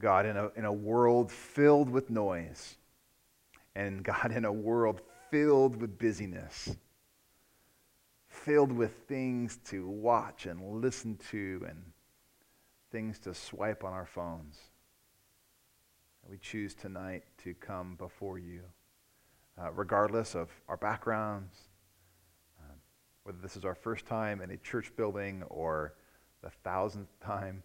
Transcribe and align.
God, 0.00 0.26
in 0.26 0.36
a, 0.36 0.48
in 0.56 0.64
a 0.64 0.72
world 0.72 1.30
filled 1.30 1.90
with 1.90 2.10
noise, 2.10 2.76
and 3.74 4.02
God, 4.02 4.32
in 4.32 4.44
a 4.44 4.52
world 4.52 5.02
filled 5.30 5.76
with 5.76 5.98
busyness, 5.98 6.74
filled 8.26 8.72
with 8.72 8.94
things 9.06 9.58
to 9.66 9.86
watch 9.86 10.46
and 10.46 10.80
listen 10.80 11.18
to, 11.30 11.64
and 11.68 11.84
things 12.90 13.18
to 13.20 13.34
swipe 13.34 13.84
on 13.84 13.92
our 13.92 14.06
phones, 14.06 14.58
we 16.28 16.38
choose 16.38 16.74
tonight 16.74 17.24
to 17.42 17.54
come 17.54 17.96
before 17.96 18.38
you, 18.38 18.62
uh, 19.60 19.70
regardless 19.72 20.34
of 20.34 20.48
our 20.68 20.76
backgrounds, 20.76 21.54
uh, 22.60 22.72
whether 23.24 23.38
this 23.42 23.56
is 23.56 23.64
our 23.64 23.74
first 23.74 24.06
time 24.06 24.40
in 24.40 24.50
a 24.50 24.56
church 24.58 24.92
building 24.96 25.42
or 25.48 25.94
the 26.42 26.50
thousandth 26.64 27.10
time. 27.20 27.62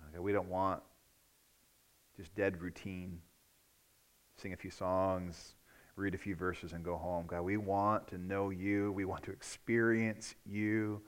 Uh, 0.00 0.22
we 0.22 0.32
don't 0.32 0.48
want 0.48 0.82
just 2.18 2.34
dead 2.34 2.60
routine, 2.60 3.20
sing 4.36 4.52
a 4.52 4.56
few 4.56 4.70
songs, 4.70 5.54
read 5.94 6.14
a 6.14 6.18
few 6.18 6.34
verses, 6.34 6.72
and 6.72 6.84
go 6.84 6.96
home. 6.96 7.26
God, 7.28 7.42
we 7.42 7.56
want 7.56 8.08
to 8.08 8.18
know 8.18 8.50
you. 8.50 8.90
We 8.92 9.04
want 9.04 9.22
to 9.24 9.30
experience 9.30 10.34
you. 10.44 11.00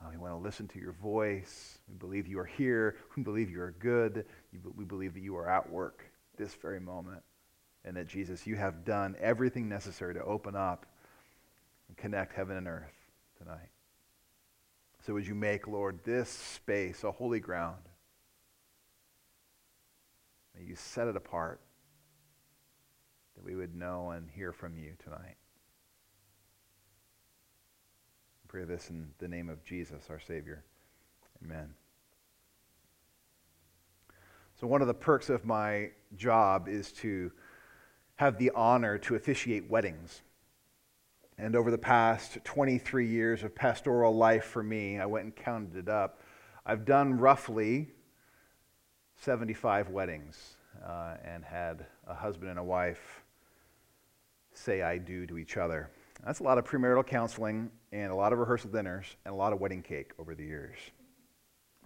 Uh, 0.00 0.08
we 0.10 0.16
want 0.16 0.32
to 0.32 0.38
listen 0.38 0.68
to 0.68 0.78
your 0.78 0.92
voice. 0.92 1.78
We 1.88 1.96
believe 1.96 2.28
you 2.28 2.38
are 2.38 2.44
here. 2.44 2.96
We 3.16 3.24
believe 3.24 3.50
you 3.50 3.60
are 3.60 3.74
good. 3.80 4.24
we 4.76 4.84
believe 4.84 5.14
that 5.14 5.20
you 5.20 5.36
are 5.36 5.48
at 5.48 5.68
work 5.68 6.04
this 6.38 6.54
very 6.54 6.80
moment. 6.80 7.22
And 7.84 7.96
that, 7.96 8.06
Jesus, 8.06 8.46
you 8.46 8.54
have 8.54 8.84
done 8.84 9.16
everything 9.20 9.68
necessary 9.68 10.14
to 10.14 10.22
open 10.22 10.54
up 10.54 10.86
and 11.88 11.96
connect 11.96 12.32
heaven 12.32 12.56
and 12.56 12.68
earth 12.68 12.94
tonight. 13.36 13.68
So, 15.04 15.14
would 15.14 15.26
you 15.26 15.34
make, 15.34 15.66
Lord, 15.66 15.98
this 16.04 16.28
space 16.28 17.02
a 17.02 17.10
holy 17.10 17.40
ground? 17.40 17.82
May 20.56 20.64
you 20.64 20.76
set 20.76 21.08
it 21.08 21.16
apart 21.16 21.60
that 23.36 23.44
we 23.44 23.54
would 23.54 23.74
know 23.74 24.10
and 24.10 24.28
hear 24.30 24.52
from 24.52 24.76
you 24.76 24.92
tonight. 25.02 25.36
I 28.44 28.46
pray 28.48 28.64
this 28.64 28.90
in 28.90 29.08
the 29.18 29.28
name 29.28 29.48
of 29.48 29.64
Jesus, 29.64 30.04
our 30.10 30.20
Savior. 30.20 30.64
Amen. 31.44 31.74
So, 34.60 34.66
one 34.66 34.80
of 34.80 34.86
the 34.86 34.94
perks 34.94 35.30
of 35.30 35.44
my 35.44 35.90
job 36.16 36.68
is 36.68 36.92
to 36.92 37.32
have 38.16 38.38
the 38.38 38.52
honor 38.54 38.98
to 38.98 39.16
officiate 39.16 39.68
weddings. 39.68 40.22
And 41.38 41.56
over 41.56 41.70
the 41.70 41.78
past 41.78 42.38
23 42.44 43.06
years 43.06 43.42
of 43.42 43.54
pastoral 43.54 44.14
life 44.14 44.44
for 44.44 44.62
me, 44.62 45.00
I 45.00 45.06
went 45.06 45.24
and 45.24 45.34
counted 45.34 45.76
it 45.76 45.88
up. 45.88 46.20
I've 46.64 46.84
done 46.84 47.18
roughly 47.18 47.88
75 49.22 49.90
weddings 49.90 50.56
uh, 50.84 51.14
and 51.24 51.44
had 51.44 51.86
a 52.08 52.14
husband 52.14 52.50
and 52.50 52.58
a 52.58 52.64
wife 52.64 53.22
say 54.52 54.82
I 54.82 54.98
do 54.98 55.28
to 55.28 55.38
each 55.38 55.56
other. 55.56 55.90
That's 56.26 56.40
a 56.40 56.42
lot 56.42 56.58
of 56.58 56.64
premarital 56.64 57.06
counseling 57.06 57.70
and 57.92 58.10
a 58.10 58.14
lot 58.16 58.32
of 58.32 58.40
rehearsal 58.40 58.70
dinners 58.70 59.06
and 59.24 59.32
a 59.32 59.36
lot 59.36 59.52
of 59.52 59.60
wedding 59.60 59.80
cake 59.80 60.10
over 60.18 60.34
the 60.34 60.42
years. 60.42 60.76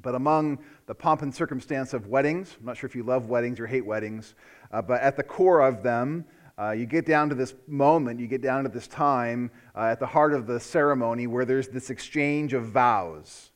But 0.00 0.14
among 0.14 0.60
the 0.86 0.94
pomp 0.94 1.20
and 1.20 1.34
circumstance 1.34 1.92
of 1.92 2.06
weddings, 2.06 2.56
I'm 2.58 2.64
not 2.64 2.78
sure 2.78 2.88
if 2.88 2.96
you 2.96 3.02
love 3.02 3.28
weddings 3.28 3.60
or 3.60 3.66
hate 3.66 3.84
weddings, 3.84 4.34
uh, 4.72 4.80
but 4.80 5.02
at 5.02 5.18
the 5.18 5.22
core 5.22 5.60
of 5.60 5.82
them, 5.82 6.24
uh, 6.58 6.70
you 6.70 6.86
get 6.86 7.04
down 7.04 7.28
to 7.28 7.34
this 7.34 7.52
moment, 7.66 8.18
you 8.18 8.28
get 8.28 8.40
down 8.40 8.62
to 8.62 8.70
this 8.70 8.88
time 8.88 9.50
uh, 9.74 9.84
at 9.84 10.00
the 10.00 10.06
heart 10.06 10.32
of 10.32 10.46
the 10.46 10.58
ceremony 10.58 11.26
where 11.26 11.44
there's 11.44 11.68
this 11.68 11.90
exchange 11.90 12.54
of 12.54 12.68
vows. 12.68 13.50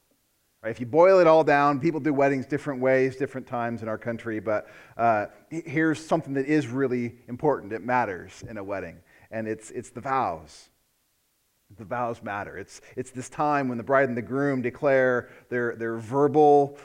Right? 0.63 0.71
If 0.71 0.79
you 0.79 0.87
boil 0.87 1.21
it 1.21 1.27
all 1.27 1.43
down, 1.43 1.81
people 1.81 2.01
do 2.01 2.13
weddings 2.13 2.45
different 2.45 2.81
ways, 2.81 3.17
different 3.17 3.47
times 3.47 3.83
in 3.83 3.89
our 3.89 3.97
country, 3.97 4.41
but 4.41 4.69
uh, 4.99 5.27
here's 5.49 6.05
something 6.05 6.35
that 6.35 6.45
is 6.45 6.67
really 6.67 7.15
important. 7.29 7.73
It 7.73 7.83
matters 7.83 8.45
in 8.47 8.59
a 8.59 8.65
wedding, 8.65 8.99
and 9.31 9.49
it's, 9.49 9.71
it's 9.71 9.89
the 9.89 10.03
vows. 10.03 10.69
The 11.79 11.85
vows 11.85 12.23
matter. 12.23 12.59
It's, 12.59 12.83
it's 12.95 13.11
this 13.11 13.31
time 13.31 13.69
when 13.69 13.79
the 13.79 13.85
bride 13.85 14.09
and 14.09 14.17
the 14.17 14.23
groom 14.23 14.61
declare 14.61 15.31
their, 15.49 15.77
their 15.77 15.97
verbal 15.97 16.77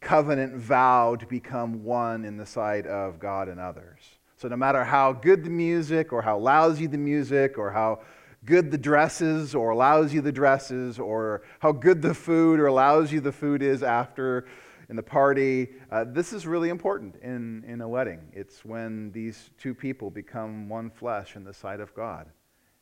covenant 0.00 0.54
vow 0.54 1.16
to 1.16 1.26
become 1.26 1.82
one 1.82 2.24
in 2.24 2.36
the 2.36 2.46
sight 2.46 2.86
of 2.86 3.18
God 3.18 3.48
and 3.48 3.58
others. 3.58 4.00
So, 4.36 4.48
no 4.48 4.56
matter 4.56 4.84
how 4.84 5.12
good 5.12 5.42
the 5.42 5.50
music, 5.50 6.12
or 6.12 6.20
how 6.20 6.38
lousy 6.38 6.86
the 6.86 6.98
music, 6.98 7.56
or 7.56 7.70
how 7.70 8.00
good 8.44 8.70
the 8.70 8.78
dresses, 8.78 9.54
or 9.54 9.74
lousy 9.74 10.20
the 10.20 10.32
dresses, 10.32 10.98
or 10.98 11.42
how 11.60 11.72
good 11.72 12.02
the 12.02 12.14
food 12.14 12.60
or 12.60 12.66
allows 12.66 13.12
you 13.12 13.20
the 13.20 13.32
food 13.32 13.62
is 13.62 13.82
after 13.82 14.46
in 14.88 14.96
the 14.96 15.02
party, 15.02 15.68
uh, 15.90 16.04
this 16.04 16.32
is 16.32 16.46
really 16.46 16.68
important 16.68 17.16
in, 17.22 17.64
in 17.66 17.80
a 17.80 17.88
wedding. 17.88 18.20
It's 18.32 18.64
when 18.64 19.10
these 19.12 19.50
two 19.58 19.74
people 19.74 20.10
become 20.10 20.68
one 20.68 20.90
flesh 20.90 21.36
in 21.36 21.44
the 21.44 21.54
sight 21.54 21.80
of 21.80 21.94
God. 21.94 22.28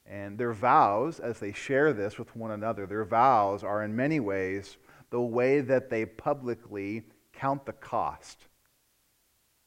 And 0.05 0.37
their 0.37 0.53
vows, 0.53 1.21
as 1.21 1.39
they 1.39 1.53
share 1.53 1.93
this 1.93 2.19
with 2.19 2.35
one 2.35 2.51
another, 2.51 2.87
their 2.87 3.05
vows 3.05 3.63
are 3.63 3.85
in 3.85 3.95
many 3.95 4.21
ways 4.21 4.77
the 5.11 5.21
way 5.21 5.61
that 5.61 5.91
they 5.91 6.05
publicly 6.05 7.05
count 7.33 7.65
the 7.67 7.73
cost 7.73 8.47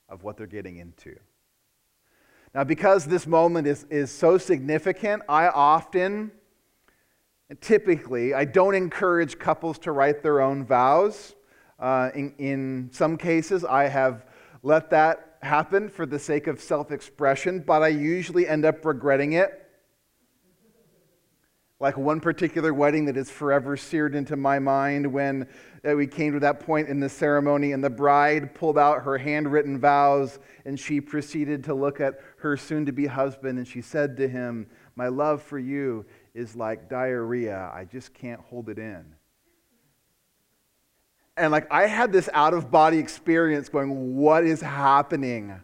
of 0.10 0.24
what 0.24 0.38
they're 0.38 0.48
getting 0.48 0.78
into. 0.78 1.16
Now, 2.56 2.64
because 2.64 3.04
this 3.06 3.28
moment 3.28 3.68
is, 3.68 3.86
is 3.90 4.10
so 4.10 4.38
significant, 4.38 5.24
I 5.28 5.50
often, 5.50 6.32
typically, 7.60 8.34
I 8.34 8.46
don't 8.46 8.76
encourage 8.76 9.38
couples 9.38 9.78
to 9.80 9.92
write 9.92 10.24
their 10.24 10.40
own 10.40 10.66
vows. 10.66 11.36
Uh, 11.78 12.12
in, 12.16 12.34
in 12.38 12.90
some 12.94 13.18
cases, 13.18 13.66
I 13.66 13.90
have 13.90 14.26
let 14.64 14.90
that 14.92 15.36
happen 15.42 15.90
for 15.90 16.06
the 16.06 16.18
sake 16.18 16.48
of 16.48 16.62
self 16.62 16.92
expression, 16.92 17.60
but 17.60 17.84
I 17.84 17.90
usually 17.90 18.48
end 18.48 18.64
up 18.64 18.86
regretting 18.86 19.34
it 19.34 19.65
like 21.80 21.98
one 21.98 22.22
particular 22.22 22.74
wedding 22.74 23.06
that 23.06 23.18
is 23.18 23.30
forever 23.30 23.76
seared 23.76 24.16
into 24.16 24.38
my 24.38 24.60
mind 24.60 25.12
when 25.12 25.46
uh, 25.88 25.94
we 25.94 26.08
came 26.08 26.32
to 26.34 26.40
that 26.40 26.62
point 26.62 26.88
in 26.88 27.02
the 27.02 27.10
ceremony 27.10 27.74
and 27.74 27.84
the 27.84 27.90
bride 27.90 28.56
pulled 28.56 28.78
out 28.78 29.04
her 29.04 29.18
handwritten 29.18 29.78
vows 29.78 30.40
and 30.64 30.80
she 30.80 31.02
proceeded 31.02 31.66
to 31.66 31.74
look 31.74 32.00
at 32.00 32.20
her 32.38 32.56
soon 32.56 32.86
to 32.86 32.94
be 32.94 33.06
husband 33.06 33.58
and 33.58 33.68
she 33.68 33.82
said 33.82 34.16
to 34.16 34.28
him, 34.28 34.68
My 34.96 35.10
love 35.10 35.44
for 35.44 35.60
you 35.60 36.06
is 36.34 36.56
like 36.56 36.90
diarrhea. 36.90 37.70
I 37.74 37.84
just 37.84 38.14
can't 38.14 38.40
hold 38.40 38.70
it 38.70 38.80
in. 38.80 39.04
And 41.36 41.52
like 41.52 41.70
I 41.70 41.88
had 41.88 42.14
this 42.14 42.30
out 42.34 42.54
of 42.54 42.72
body 42.72 43.00
experience 43.00 43.68
going, 43.68 44.16
What 44.16 44.46
is 44.46 44.62
happening? 44.62 45.60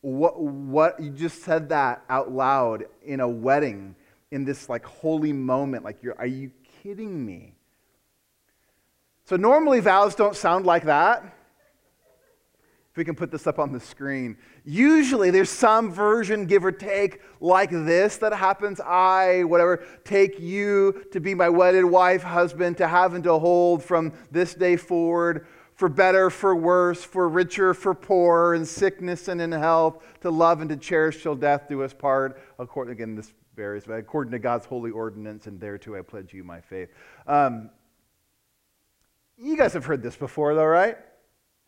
What, 0.00 0.42
what, 0.42 0.98
you 0.98 1.10
just 1.10 1.44
said 1.44 1.68
that 1.68 2.02
out 2.08 2.32
loud 2.32 2.86
in 3.04 3.20
a 3.20 3.28
wedding 3.28 3.94
in 4.32 4.44
this 4.44 4.68
like 4.68 4.84
holy 4.84 5.32
moment. 5.32 5.84
Like, 5.84 6.02
you're, 6.02 6.18
are 6.18 6.26
you 6.26 6.50
kidding 6.82 7.24
me? 7.24 7.54
So, 9.24 9.36
normally 9.36 9.78
vows 9.78 10.16
don't 10.16 10.34
sound 10.34 10.66
like 10.66 10.84
that. 10.84 11.22
If 12.90 12.96
we 12.96 13.04
can 13.04 13.14
put 13.14 13.30
this 13.30 13.46
up 13.46 13.58
on 13.58 13.72
the 13.72 13.80
screen. 13.80 14.36
Usually 14.64 15.30
there's 15.30 15.48
some 15.48 15.90
version, 15.90 16.44
give 16.44 16.62
or 16.62 16.72
take, 16.72 17.22
like 17.40 17.70
this 17.70 18.18
that 18.18 18.34
happens. 18.34 18.80
I, 18.80 19.44
whatever, 19.44 19.82
take 20.04 20.38
you 20.38 21.06
to 21.10 21.18
be 21.18 21.34
my 21.34 21.48
wedded 21.48 21.86
wife, 21.86 22.22
husband, 22.22 22.76
to 22.78 22.88
have 22.88 23.14
and 23.14 23.24
to 23.24 23.38
hold 23.38 23.82
from 23.82 24.12
this 24.30 24.52
day 24.52 24.76
forward, 24.76 25.46
for 25.74 25.88
better, 25.88 26.28
for 26.28 26.54
worse, 26.54 27.02
for 27.02 27.30
richer, 27.30 27.72
for 27.72 27.94
poorer, 27.94 28.54
in 28.54 28.66
sickness 28.66 29.28
and 29.28 29.40
in 29.40 29.52
health, 29.52 30.04
to 30.20 30.30
love 30.30 30.60
and 30.60 30.68
to 30.68 30.76
cherish 30.76 31.22
till 31.22 31.34
death 31.34 31.68
do 31.70 31.82
us 31.82 31.94
part. 31.94 32.38
According, 32.58 32.92
again, 32.92 33.14
this 33.14 33.32
varies, 33.56 33.84
but 33.86 33.94
according 33.94 34.32
to 34.32 34.38
God's 34.38 34.66
holy 34.66 34.90
ordinance, 34.90 35.46
and 35.46 35.60
thereto 35.60 35.98
I 35.98 36.02
pledge 36.02 36.32
you 36.32 36.44
my 36.44 36.60
faith. 36.60 36.88
Um, 37.26 37.70
you 39.36 39.56
guys 39.56 39.72
have 39.72 39.84
heard 39.84 40.02
this 40.02 40.16
before, 40.16 40.54
though, 40.54 40.64
right? 40.64 40.96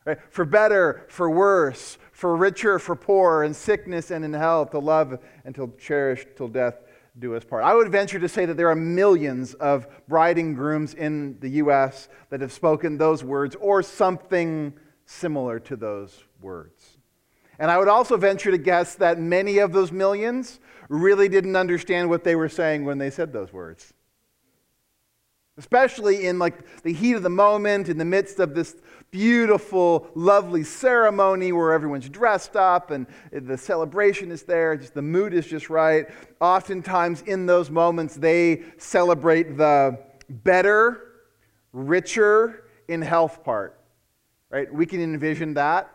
right? 0.05 0.19
For 0.31 0.45
better, 0.45 1.07
for 1.09 1.31
worse, 1.31 1.99
for 2.13 2.37
richer, 2.37 2.79
for 2.79 2.95
poorer, 2.95 3.45
in 3.45 3.55
sickness 3.55 4.11
and 4.11 4.25
in 4.25 4.33
health, 4.33 4.71
to 4.71 4.79
love 4.79 5.19
and 5.45 5.55
to 5.55 5.73
cherish 5.79 6.27
till 6.37 6.49
death 6.49 6.77
do 7.19 7.35
us 7.35 7.45
part. 7.45 7.65
I 7.65 7.75
would 7.75 7.91
venture 7.91 8.19
to 8.19 8.29
say 8.29 8.45
that 8.47 8.57
there 8.57 8.69
are 8.69 8.75
millions 8.75 9.55
of 9.55 9.87
bride 10.09 10.39
and 10.39 10.57
grooms 10.57 10.95
in 10.95 11.39
the 11.41 11.49
U.S. 11.51 12.09
that 12.31 12.41
have 12.41 12.53
spoken 12.53 12.99
those 12.99 13.23
words 13.23 13.57
or 13.61 13.83
something 13.83 14.75
similar 15.07 15.61
to 15.61 15.77
those 15.77 16.25
words. 16.41 16.94
And 17.59 17.71
I 17.71 17.79
would 17.79 17.89
also 17.89 18.17
venture 18.17 18.51
to 18.51 18.59
guess 18.59 18.97
that 18.97 19.19
many 19.19 19.59
of 19.59 19.73
those 19.73 19.93
millions 19.93 20.61
really 20.89 21.29
didn't 21.29 21.57
understand 21.57 22.11
what 22.11 22.25
they 22.25 22.37
were 22.37 22.49
saying 22.49 22.85
when 22.85 22.99
they 22.99 23.11
said 23.11 23.33
those 23.33 23.53
words. 23.53 23.93
Especially 25.57 26.27
in 26.27 26.41
like 26.41 26.83
the 26.83 26.93
heat 26.93 27.15
of 27.15 27.23
the 27.23 27.31
moment, 27.31 27.89
in 27.89 27.97
the 27.97 28.05
midst 28.05 28.41
of 28.41 28.55
this 28.57 28.75
beautiful, 29.13 30.09
lovely 30.17 30.65
ceremony 30.65 31.53
where 31.53 31.73
everyone's 31.73 32.09
dressed 32.09 32.57
up 32.57 32.91
and 32.91 33.07
the 33.31 33.57
celebration 33.57 34.33
is 34.33 34.43
there, 34.43 34.77
just 34.77 34.95
the 34.95 35.03
mood 35.03 35.33
is 35.33 35.47
just 35.47 35.71
right. 35.71 36.07
Oftentimes 36.41 37.23
in 37.23 37.47
those 37.47 37.71
moments, 37.71 38.17
they 38.17 38.65
celebrate 38.79 39.57
the 39.57 39.97
better, 40.29 41.13
richer 41.73 42.65
in 42.89 43.01
health 43.01 43.45
part. 43.45 43.81
Right? 44.51 44.73
We 44.73 44.87
can 44.87 45.01
envision 45.01 45.55
that 45.55 45.94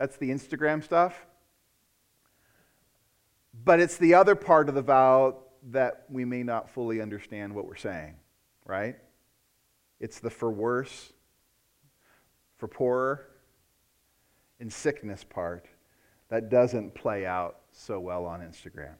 That's 0.00 0.16
the 0.16 0.30
Instagram 0.30 0.82
stuff. 0.82 1.26
But 3.52 3.80
it's 3.80 3.98
the 3.98 4.14
other 4.14 4.34
part 4.34 4.70
of 4.70 4.74
the 4.74 4.80
vow 4.80 5.42
that 5.72 6.06
we 6.08 6.24
may 6.24 6.42
not 6.42 6.70
fully 6.70 7.02
understand 7.02 7.54
what 7.54 7.66
we're 7.66 7.76
saying, 7.76 8.14
right? 8.64 8.96
It's 10.00 10.18
the 10.18 10.30
for 10.30 10.50
worse, 10.50 11.12
for 12.56 12.66
poorer, 12.66 13.26
in 14.58 14.70
sickness 14.70 15.22
part 15.22 15.66
that 16.30 16.48
doesn't 16.48 16.94
play 16.94 17.26
out 17.26 17.58
so 17.70 18.00
well 18.00 18.24
on 18.24 18.40
Instagram. 18.40 18.94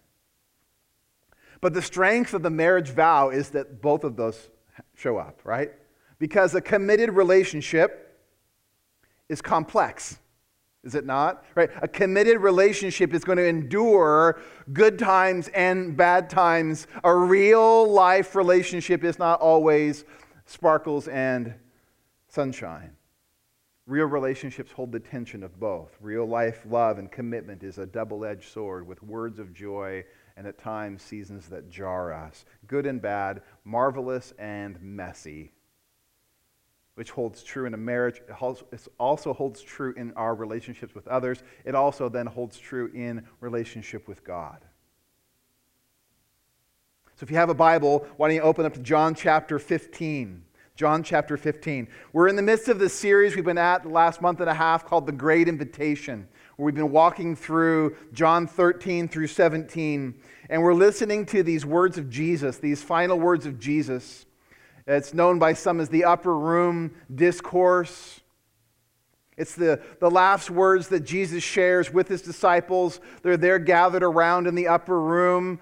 But 1.62 1.72
the 1.72 1.80
strength 1.80 2.34
of 2.34 2.42
the 2.42 2.50
marriage 2.50 2.90
vow 2.90 3.30
is 3.30 3.48
that 3.50 3.80
both 3.80 4.04
of 4.04 4.16
those 4.16 4.50
show 4.96 5.16
up, 5.16 5.40
right? 5.44 5.72
Because 6.18 6.54
a 6.54 6.60
committed 6.60 7.08
relationship 7.08 8.20
is 9.30 9.40
complex. 9.40 10.18
Is 10.82 10.94
it 10.94 11.04
not? 11.04 11.44
Right? 11.54 11.70
A 11.82 11.88
committed 11.88 12.40
relationship 12.40 13.12
is 13.12 13.22
going 13.22 13.36
to 13.38 13.44
endure 13.44 14.40
good 14.72 14.98
times 14.98 15.48
and 15.48 15.96
bad 15.96 16.30
times. 16.30 16.86
A 17.04 17.14
real 17.14 17.90
life 17.90 18.34
relationship 18.34 19.04
is 19.04 19.18
not 19.18 19.40
always 19.40 20.04
sparkles 20.46 21.06
and 21.08 21.54
sunshine. 22.28 22.96
Real 23.86 24.06
relationships 24.06 24.72
hold 24.72 24.92
the 24.92 25.00
tension 25.00 25.42
of 25.42 25.58
both. 25.58 25.96
Real 26.00 26.24
life 26.24 26.62
love 26.68 26.98
and 26.98 27.10
commitment 27.10 27.62
is 27.62 27.76
a 27.76 27.86
double 27.86 28.24
edged 28.24 28.50
sword 28.50 28.86
with 28.86 29.02
words 29.02 29.38
of 29.38 29.52
joy 29.52 30.04
and 30.36 30.46
at 30.46 30.58
times 30.58 31.02
seasons 31.02 31.48
that 31.48 31.68
jar 31.68 32.12
us. 32.12 32.46
Good 32.66 32.86
and 32.86 33.02
bad, 33.02 33.42
marvelous 33.64 34.32
and 34.38 34.80
messy 34.80 35.52
which 37.00 37.12
holds 37.12 37.42
true 37.42 37.64
in 37.64 37.72
a 37.72 37.78
marriage. 37.78 38.20
It 38.28 38.88
also 38.98 39.32
holds 39.32 39.62
true 39.62 39.94
in 39.96 40.12
our 40.16 40.34
relationships 40.34 40.94
with 40.94 41.08
others. 41.08 41.42
It 41.64 41.74
also 41.74 42.10
then 42.10 42.26
holds 42.26 42.58
true 42.58 42.90
in 42.92 43.26
relationship 43.40 44.06
with 44.06 44.22
God. 44.22 44.58
So 47.14 47.24
if 47.24 47.30
you 47.30 47.38
have 47.38 47.48
a 47.48 47.54
Bible, 47.54 48.06
why 48.18 48.28
don't 48.28 48.34
you 48.34 48.42
open 48.42 48.66
up 48.66 48.74
to 48.74 48.80
John 48.80 49.14
chapter 49.14 49.58
15? 49.58 50.44
John 50.76 51.02
chapter 51.02 51.38
15. 51.38 51.88
We're 52.12 52.28
in 52.28 52.36
the 52.36 52.42
midst 52.42 52.68
of 52.68 52.78
this 52.78 52.92
series 52.92 53.34
we've 53.34 53.46
been 53.46 53.56
at 53.56 53.82
the 53.82 53.88
last 53.88 54.20
month 54.20 54.40
and 54.40 54.50
a 54.50 54.54
half 54.54 54.84
called 54.84 55.06
The 55.06 55.12
Great 55.12 55.48
Invitation, 55.48 56.28
where 56.56 56.66
we've 56.66 56.74
been 56.74 56.92
walking 56.92 57.34
through 57.34 57.96
John 58.12 58.46
13 58.46 59.08
through 59.08 59.28
17, 59.28 60.14
and 60.50 60.62
we're 60.62 60.74
listening 60.74 61.24
to 61.26 61.42
these 61.42 61.64
words 61.64 61.96
of 61.96 62.10
Jesus, 62.10 62.58
these 62.58 62.82
final 62.82 63.18
words 63.18 63.46
of 63.46 63.58
Jesus 63.58 64.26
it's 64.96 65.14
known 65.14 65.38
by 65.38 65.52
some 65.52 65.80
as 65.80 65.88
the 65.88 66.04
upper 66.04 66.36
room 66.36 66.94
discourse. 67.14 68.20
It's 69.36 69.54
the, 69.54 69.80
the 70.00 70.10
last 70.10 70.50
words 70.50 70.88
that 70.88 71.00
Jesus 71.00 71.42
shares 71.42 71.92
with 71.92 72.08
his 72.08 72.22
disciples. 72.22 73.00
They're 73.22 73.36
there 73.36 73.58
gathered 73.58 74.02
around 74.02 74.46
in 74.46 74.54
the 74.54 74.68
upper 74.68 75.00
room 75.00 75.60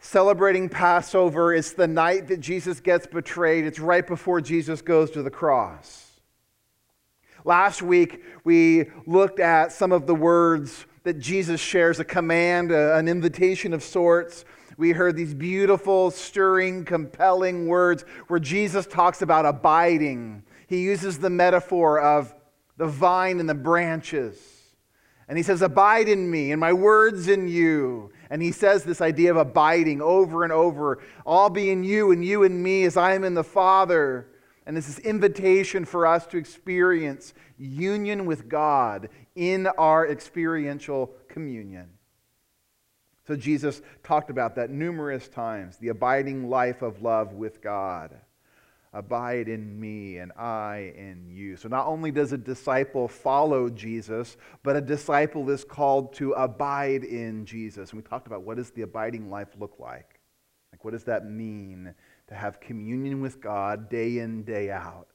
celebrating 0.00 0.68
Passover. 0.68 1.54
It's 1.54 1.72
the 1.72 1.86
night 1.86 2.28
that 2.28 2.40
Jesus 2.40 2.80
gets 2.80 3.06
betrayed, 3.06 3.64
it's 3.64 3.78
right 3.78 4.06
before 4.06 4.40
Jesus 4.40 4.82
goes 4.82 5.10
to 5.12 5.22
the 5.22 5.30
cross. 5.30 6.06
Last 7.44 7.80
week, 7.80 8.22
we 8.44 8.86
looked 9.06 9.40
at 9.40 9.72
some 9.72 9.92
of 9.92 10.06
the 10.06 10.14
words 10.14 10.84
that 11.04 11.18
Jesus 11.18 11.60
shares 11.60 11.98
a 11.98 12.04
command, 12.04 12.70
an 12.70 13.08
invitation 13.08 13.72
of 13.72 13.82
sorts 13.82 14.44
we 14.80 14.92
heard 14.92 15.14
these 15.14 15.34
beautiful, 15.34 16.10
stirring, 16.10 16.86
compelling 16.86 17.66
words 17.66 18.02
where 18.28 18.40
Jesus 18.40 18.86
talks 18.86 19.20
about 19.20 19.44
abiding. 19.44 20.42
He 20.68 20.80
uses 20.80 21.18
the 21.18 21.28
metaphor 21.28 22.00
of 22.00 22.34
the 22.78 22.86
vine 22.86 23.40
and 23.40 23.48
the 23.48 23.54
branches. 23.54 24.38
And 25.28 25.36
he 25.36 25.44
says, 25.44 25.60
Abide 25.60 26.08
in 26.08 26.30
me, 26.30 26.50
and 26.50 26.58
my 26.58 26.72
words 26.72 27.28
in 27.28 27.46
you. 27.46 28.10
And 28.30 28.40
he 28.40 28.52
says 28.52 28.82
this 28.82 29.02
idea 29.02 29.30
of 29.30 29.36
abiding 29.36 30.00
over 30.00 30.44
and 30.44 30.52
over. 30.52 30.98
I'll 31.26 31.50
be 31.50 31.70
in 31.70 31.84
you, 31.84 32.10
and 32.10 32.24
you 32.24 32.42
in 32.42 32.62
me, 32.62 32.84
as 32.84 32.96
I 32.96 33.12
am 33.12 33.22
in 33.22 33.34
the 33.34 33.44
Father. 33.44 34.28
And 34.64 34.74
this 34.74 34.88
is 34.88 34.98
invitation 35.00 35.84
for 35.84 36.06
us 36.06 36.26
to 36.28 36.38
experience 36.38 37.34
union 37.58 38.24
with 38.24 38.48
God 38.48 39.10
in 39.34 39.66
our 39.66 40.08
experiential 40.08 41.12
communion. 41.28 41.90
So 43.30 43.36
Jesus 43.36 43.80
talked 44.02 44.28
about 44.28 44.56
that 44.56 44.70
numerous 44.70 45.28
times 45.28 45.76
the 45.76 45.90
abiding 45.90 46.50
life 46.50 46.82
of 46.82 47.00
love 47.00 47.32
with 47.32 47.62
God. 47.62 48.10
Abide 48.92 49.46
in 49.46 49.78
me 49.78 50.18
and 50.18 50.32
I 50.32 50.92
in 50.96 51.28
you. 51.30 51.56
So 51.56 51.68
not 51.68 51.86
only 51.86 52.10
does 52.10 52.32
a 52.32 52.36
disciple 52.36 53.06
follow 53.06 53.70
Jesus, 53.70 54.36
but 54.64 54.74
a 54.74 54.80
disciple 54.80 55.48
is 55.48 55.62
called 55.62 56.12
to 56.14 56.32
abide 56.32 57.04
in 57.04 57.46
Jesus. 57.46 57.92
And 57.92 58.02
we 58.02 58.08
talked 58.08 58.26
about 58.26 58.42
what 58.42 58.56
does 58.56 58.72
the 58.72 58.82
abiding 58.82 59.30
life 59.30 59.50
look 59.60 59.76
like? 59.78 60.18
Like 60.72 60.84
what 60.84 60.90
does 60.90 61.04
that 61.04 61.24
mean 61.24 61.94
to 62.26 62.34
have 62.34 62.58
communion 62.58 63.20
with 63.20 63.40
God 63.40 63.88
day 63.88 64.18
in, 64.18 64.42
day 64.42 64.72
out? 64.72 65.06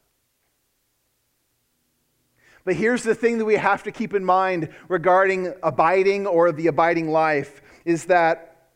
But 2.64 2.76
here's 2.76 3.04
the 3.04 3.14
thing 3.14 3.38
that 3.38 3.46
we 3.46 3.56
have 3.56 3.84
to 3.84 3.92
keep 3.92 4.14
in 4.14 4.26
mind 4.26 4.70
regarding 4.88 5.54
abiding 5.62 6.26
or 6.26 6.52
the 6.52 6.68
abiding 6.68 7.10
life 7.10 7.62
is 7.86 8.06
that 8.06 8.70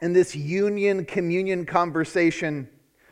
in 0.00 0.12
this 0.12 0.34
union 0.34 1.04
communion 1.04 1.66
conversation, 1.66 2.68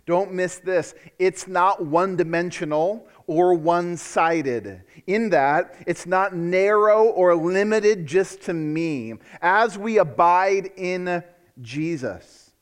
don't 0.06 0.32
miss 0.32 0.58
this. 0.58 0.94
It's 1.18 1.48
not 1.48 1.84
one 1.84 2.16
dimensional 2.16 3.06
or 3.26 3.54
one 3.54 3.96
sided, 3.96 4.84
in 5.08 5.30
that 5.30 5.74
it's 5.84 6.06
not 6.06 6.34
narrow 6.34 7.06
or 7.06 7.34
limited 7.34 8.06
just 8.06 8.42
to 8.42 8.54
me. 8.54 9.14
As 9.42 9.76
we 9.76 9.98
abide 9.98 10.70
in 10.76 11.24
Jesus, 11.60 12.52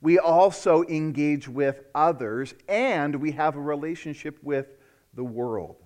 we 0.00 0.20
also 0.20 0.84
engage 0.84 1.48
with 1.48 1.80
others 1.96 2.54
and 2.68 3.16
we 3.16 3.32
have 3.32 3.56
a 3.56 3.60
relationship 3.60 4.38
with 4.44 4.68
the 5.14 5.24
world. 5.24 5.82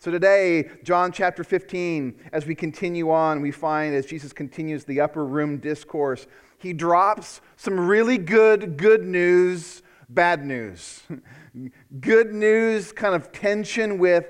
So 0.00 0.12
today, 0.12 0.70
John 0.84 1.10
chapter 1.10 1.42
15, 1.42 2.30
as 2.32 2.46
we 2.46 2.54
continue 2.54 3.10
on, 3.10 3.42
we 3.42 3.50
find 3.50 3.96
as 3.96 4.06
Jesus 4.06 4.32
continues 4.32 4.84
the 4.84 5.00
upper 5.00 5.24
room 5.24 5.58
discourse, 5.58 6.28
he 6.58 6.72
drops 6.72 7.40
some 7.56 7.88
really 7.88 8.16
good, 8.16 8.76
good 8.76 9.04
news, 9.04 9.82
bad 10.08 10.46
news. 10.46 11.02
good 12.00 12.32
news, 12.32 12.92
kind 12.92 13.16
of 13.16 13.32
tension 13.32 13.98
with 13.98 14.26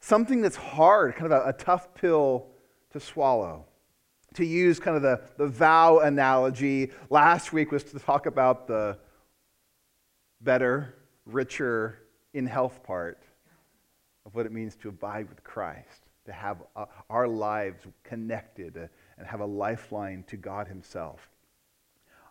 something 0.00 0.42
that's 0.42 0.56
hard, 0.56 1.16
kind 1.16 1.32
of 1.32 1.46
a, 1.46 1.48
a 1.48 1.52
tough 1.54 1.94
pill 1.94 2.48
to 2.90 3.00
swallow. 3.00 3.64
To 4.34 4.44
use 4.44 4.78
kind 4.78 4.98
of 4.98 5.02
the, 5.02 5.22
the 5.38 5.46
vow 5.46 6.00
analogy, 6.00 6.90
last 7.08 7.54
week 7.54 7.72
was 7.72 7.84
to 7.84 7.98
talk 7.98 8.26
about 8.26 8.66
the 8.66 8.98
better, 10.42 10.94
richer, 11.24 12.00
in 12.34 12.46
health 12.46 12.82
part 12.82 13.18
of 14.26 14.34
what 14.34 14.46
it 14.46 14.52
means 14.52 14.76
to 14.76 14.88
abide 14.88 15.28
with 15.28 15.42
Christ, 15.44 16.02
to 16.26 16.32
have 16.32 16.58
uh, 16.76 16.86
our 17.10 17.26
lives 17.26 17.82
connected 18.04 18.76
uh, 18.76 18.86
and 19.18 19.26
have 19.26 19.40
a 19.40 19.46
lifeline 19.46 20.24
to 20.28 20.36
God 20.36 20.68
Himself. 20.68 21.28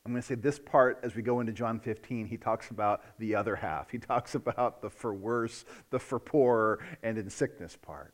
I'm 0.06 0.12
going 0.12 0.22
to 0.22 0.28
say 0.28 0.36
this 0.36 0.58
part 0.58 1.00
as 1.04 1.16
we 1.16 1.22
go 1.22 1.42
into 1.42 1.52
John 1.52 1.80
15. 1.80 2.26
He 2.26 2.38
talks 2.38 2.72
about 2.72 3.04
the 3.20 3.36
other 3.36 3.56
half. 3.56 3.92
He 3.92 4.00
talks 4.00 4.34
about 4.36 4.82
the 4.82 4.90
for 4.90 5.14
worse, 5.14 5.64
the 5.92 6.00
for 6.00 6.20
poorer, 6.20 6.80
and 7.04 7.18
in 7.18 7.30
sickness 7.30 7.78
part. 7.80 8.14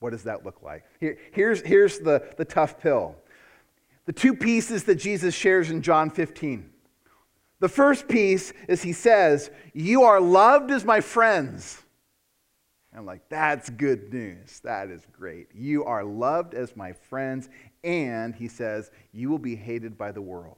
What 0.00 0.10
does 0.10 0.24
that 0.24 0.44
look 0.44 0.62
like? 0.62 0.84
Here, 1.00 1.16
here's 1.32 1.60
here's 1.62 2.00
the, 2.00 2.22
the 2.36 2.44
tough 2.44 2.80
pill. 2.80 3.14
The 4.04 4.12
two 4.12 4.34
pieces 4.34 4.84
that 4.84 4.96
Jesus 4.96 5.34
shares 5.34 5.70
in 5.70 5.82
John 5.82 6.10
15. 6.10 6.70
The 7.58 7.68
first 7.68 8.08
piece 8.08 8.52
is 8.68 8.82
he 8.82 8.92
says, 8.92 9.50
You 9.72 10.02
are 10.02 10.20
loved 10.20 10.70
as 10.70 10.84
my 10.84 11.00
friends. 11.00 11.82
I'm 12.96 13.04
like, 13.04 13.28
that's 13.28 13.68
good 13.68 14.12
news. 14.12 14.60
That 14.64 14.88
is 14.88 15.06
great. 15.12 15.48
You 15.54 15.84
are 15.84 16.02
loved 16.02 16.54
as 16.54 16.74
my 16.74 16.92
friends, 16.92 17.50
and 17.84 18.34
he 18.34 18.48
says, 18.48 18.90
you 19.12 19.28
will 19.28 19.38
be 19.38 19.54
hated 19.54 19.98
by 19.98 20.12
the 20.12 20.22
world. 20.22 20.56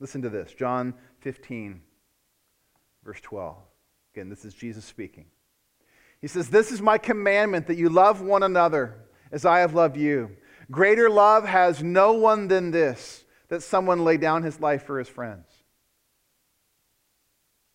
Listen 0.00 0.20
to 0.22 0.28
this 0.28 0.52
John 0.52 0.92
15, 1.20 1.80
verse 3.04 3.20
12. 3.22 3.56
Again, 4.14 4.28
this 4.28 4.44
is 4.44 4.52
Jesus 4.52 4.84
speaking. 4.84 5.24
He 6.20 6.26
says, 6.26 6.50
This 6.50 6.70
is 6.70 6.82
my 6.82 6.98
commandment 6.98 7.66
that 7.68 7.78
you 7.78 7.88
love 7.88 8.20
one 8.20 8.42
another 8.42 8.96
as 9.32 9.46
I 9.46 9.60
have 9.60 9.72
loved 9.72 9.96
you. 9.96 10.36
Greater 10.70 11.08
love 11.08 11.46
has 11.46 11.82
no 11.82 12.12
one 12.12 12.48
than 12.48 12.70
this, 12.70 13.24
that 13.48 13.62
someone 13.62 14.04
lay 14.04 14.18
down 14.18 14.42
his 14.42 14.60
life 14.60 14.84
for 14.84 14.98
his 14.98 15.08
friends. 15.08 15.46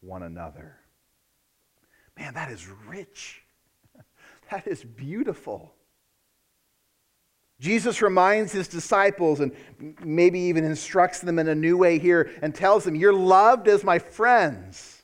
one 0.00 0.22
another. 0.22 0.76
Man, 2.18 2.34
that 2.34 2.50
is 2.50 2.66
rich. 2.86 3.42
That 4.50 4.66
is 4.66 4.82
beautiful. 4.82 5.72
Jesus 7.60 8.02
reminds 8.02 8.50
his 8.50 8.66
disciples 8.66 9.38
and 9.38 9.52
maybe 10.02 10.40
even 10.40 10.64
instructs 10.64 11.20
them 11.20 11.38
in 11.38 11.46
a 11.46 11.54
new 11.54 11.76
way 11.76 12.00
here 12.00 12.30
and 12.42 12.52
tells 12.52 12.82
them, 12.82 12.96
You're 12.96 13.12
loved 13.12 13.68
as 13.68 13.84
my 13.84 14.00
friends. 14.00 15.00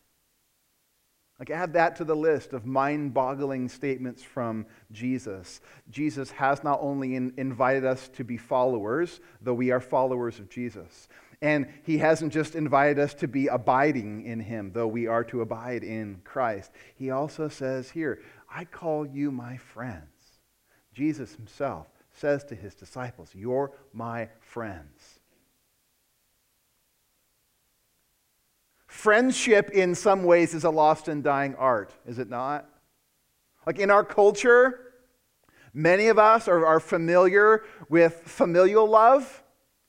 Like, 1.39 1.51
add 1.51 1.75
that 1.75 1.97
to 1.97 2.05
the 2.05 2.17
list 2.17 2.55
of 2.55 2.65
mind 2.65 3.13
boggling 3.13 3.69
statements 3.69 4.23
from 4.23 4.65
Jesus. 4.91 5.61
Jesus 5.91 6.31
has 6.31 6.65
not 6.65 6.79
only 6.81 7.15
in, 7.15 7.35
invited 7.37 7.85
us 7.85 8.09
to 8.15 8.25
be 8.25 8.39
followers, 8.39 9.21
though 9.43 9.53
we 9.53 9.71
are 9.71 9.81
followers 9.81 10.39
of 10.39 10.49
Jesus, 10.49 11.09
and 11.43 11.67
he 11.83 11.99
hasn't 11.99 12.33
just 12.33 12.55
invited 12.55 12.99
us 12.99 13.15
to 13.15 13.29
be 13.29 13.47
abiding 13.49 14.25
in 14.25 14.41
him, 14.41 14.73
though 14.73 14.87
we 14.87 15.07
are 15.07 15.25
to 15.25 15.43
abide 15.43 15.85
in 15.85 16.21
Christ. 16.25 16.71
He 16.95 17.11
also 17.11 17.49
says 17.49 17.91
here, 17.91 18.21
I 18.51 18.65
call 18.65 19.07
you 19.07 19.31
my 19.31 19.57
friends. 19.57 20.03
Jesus 20.95 21.35
himself 21.35 21.89
says 22.13 22.45
to 22.45 22.55
his 22.55 22.75
disciples, 22.75 23.31
You're 23.35 23.73
my 23.93 24.29
friends. 24.41 25.21
Friendship, 28.87 29.71
in 29.71 29.95
some 29.95 30.25
ways, 30.25 30.55
is 30.55 30.65
a 30.65 30.71
lost 30.71 31.09
and 31.09 31.23
dying 31.23 31.55
art, 31.57 31.93
is 32.07 32.19
it 32.19 32.31
not? 32.31 32.67
Like 33.67 33.79
in 33.79 33.91
our 33.91 34.05
culture, 34.05 34.95
many 35.75 36.07
of 36.07 36.19
us 36.19 36.49
are, 36.49 36.65
are 36.65 36.81
familiar 36.81 37.65
with 37.91 38.23
familial 38.25 38.89
love. 38.89 39.43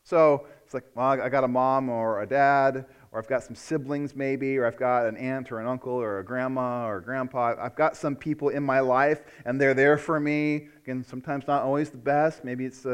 So 0.03 0.45
it's 0.67 0.73
like, 0.73 0.83
well, 0.95 1.21
I 1.21 1.29
got 1.29 1.45
a 1.45 1.47
mom 1.47 1.87
or 1.87 2.23
a 2.23 2.27
dad, 2.27 2.87
or 3.13 3.19
I've 3.19 3.27
got 3.29 3.41
some 3.41 3.55
siblings 3.55 4.17
maybe, 4.17 4.57
or 4.57 4.65
I've 4.65 4.75
got 4.75 5.07
an 5.07 5.15
aunt 5.15 5.49
or 5.49 5.61
an 5.61 5.65
uncle 5.65 5.93
or 5.93 6.19
a 6.19 6.25
grandma 6.25 6.85
or 6.87 6.97
a 6.97 7.01
grandpa. 7.01 7.55
I've 7.57 7.75
got 7.77 7.95
some 7.95 8.17
people 8.17 8.49
in 8.49 8.63
my 8.63 8.81
life, 8.81 9.21
and 9.45 9.61
they're 9.61 9.73
there 9.73 9.97
for 9.97 10.19
me. 10.19 10.67
Again, 10.83 11.05
sometimes 11.05 11.47
not 11.47 11.63
always 11.63 11.89
the 11.89 11.97
best. 11.97 12.43
Maybe 12.43 12.65
it's 12.65 12.85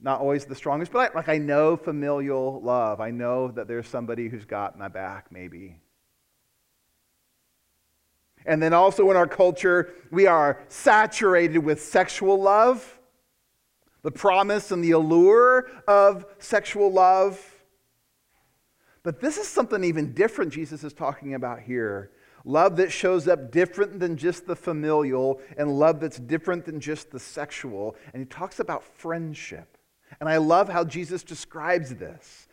not 0.00 0.20
always 0.20 0.44
the 0.44 0.54
strongest, 0.54 0.92
but 0.92 1.10
I, 1.10 1.16
like 1.16 1.28
I 1.28 1.38
know 1.38 1.76
familial 1.76 2.60
love. 2.62 3.00
I 3.00 3.10
know 3.10 3.48
that 3.48 3.66
there's 3.66 3.88
somebody 3.88 4.28
who's 4.28 4.44
got 4.44 4.78
my 4.78 4.86
back, 4.86 5.32
maybe. 5.32 5.80
And 8.46 8.62
then 8.62 8.72
also 8.72 9.10
in 9.10 9.16
our 9.16 9.26
culture, 9.26 9.92
we 10.12 10.28
are 10.28 10.62
saturated 10.68 11.58
with 11.58 11.82
sexual 11.82 12.40
love, 12.40 12.97
the 14.08 14.12
promise 14.12 14.70
and 14.70 14.82
the 14.82 14.92
allure 14.92 15.68
of 15.86 16.24
sexual 16.38 16.90
love. 16.90 17.38
But 19.02 19.20
this 19.20 19.36
is 19.36 19.46
something 19.46 19.84
even 19.84 20.14
different 20.14 20.50
Jesus 20.50 20.82
is 20.82 20.94
talking 20.94 21.34
about 21.34 21.60
here. 21.60 22.10
Love 22.46 22.76
that 22.76 22.90
shows 22.90 23.28
up 23.28 23.52
different 23.52 24.00
than 24.00 24.16
just 24.16 24.46
the 24.46 24.56
familial, 24.56 25.42
and 25.58 25.78
love 25.78 26.00
that's 26.00 26.18
different 26.18 26.64
than 26.64 26.80
just 26.80 27.10
the 27.10 27.20
sexual. 27.20 27.96
And 28.14 28.22
he 28.22 28.24
talks 28.24 28.60
about 28.60 28.82
friendship. 28.82 29.76
And 30.20 30.26
I 30.26 30.38
love 30.38 30.70
how 30.70 30.84
Jesus 30.84 31.22
describes 31.22 31.94
this. 31.94 32.48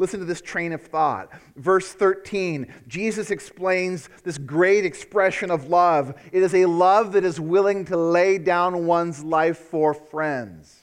Listen 0.00 0.18
to 0.18 0.26
this 0.26 0.40
train 0.40 0.72
of 0.72 0.82
thought. 0.82 1.30
Verse 1.54 1.92
13, 1.92 2.66
Jesus 2.88 3.30
explains 3.30 4.08
this 4.24 4.38
great 4.38 4.84
expression 4.84 5.52
of 5.52 5.68
love. 5.68 6.20
It 6.32 6.42
is 6.42 6.52
a 6.52 6.66
love 6.66 7.12
that 7.12 7.24
is 7.24 7.38
willing 7.38 7.84
to 7.84 7.96
lay 7.96 8.38
down 8.38 8.86
one's 8.86 9.22
life 9.22 9.58
for 9.58 9.94
friends. 9.94 10.79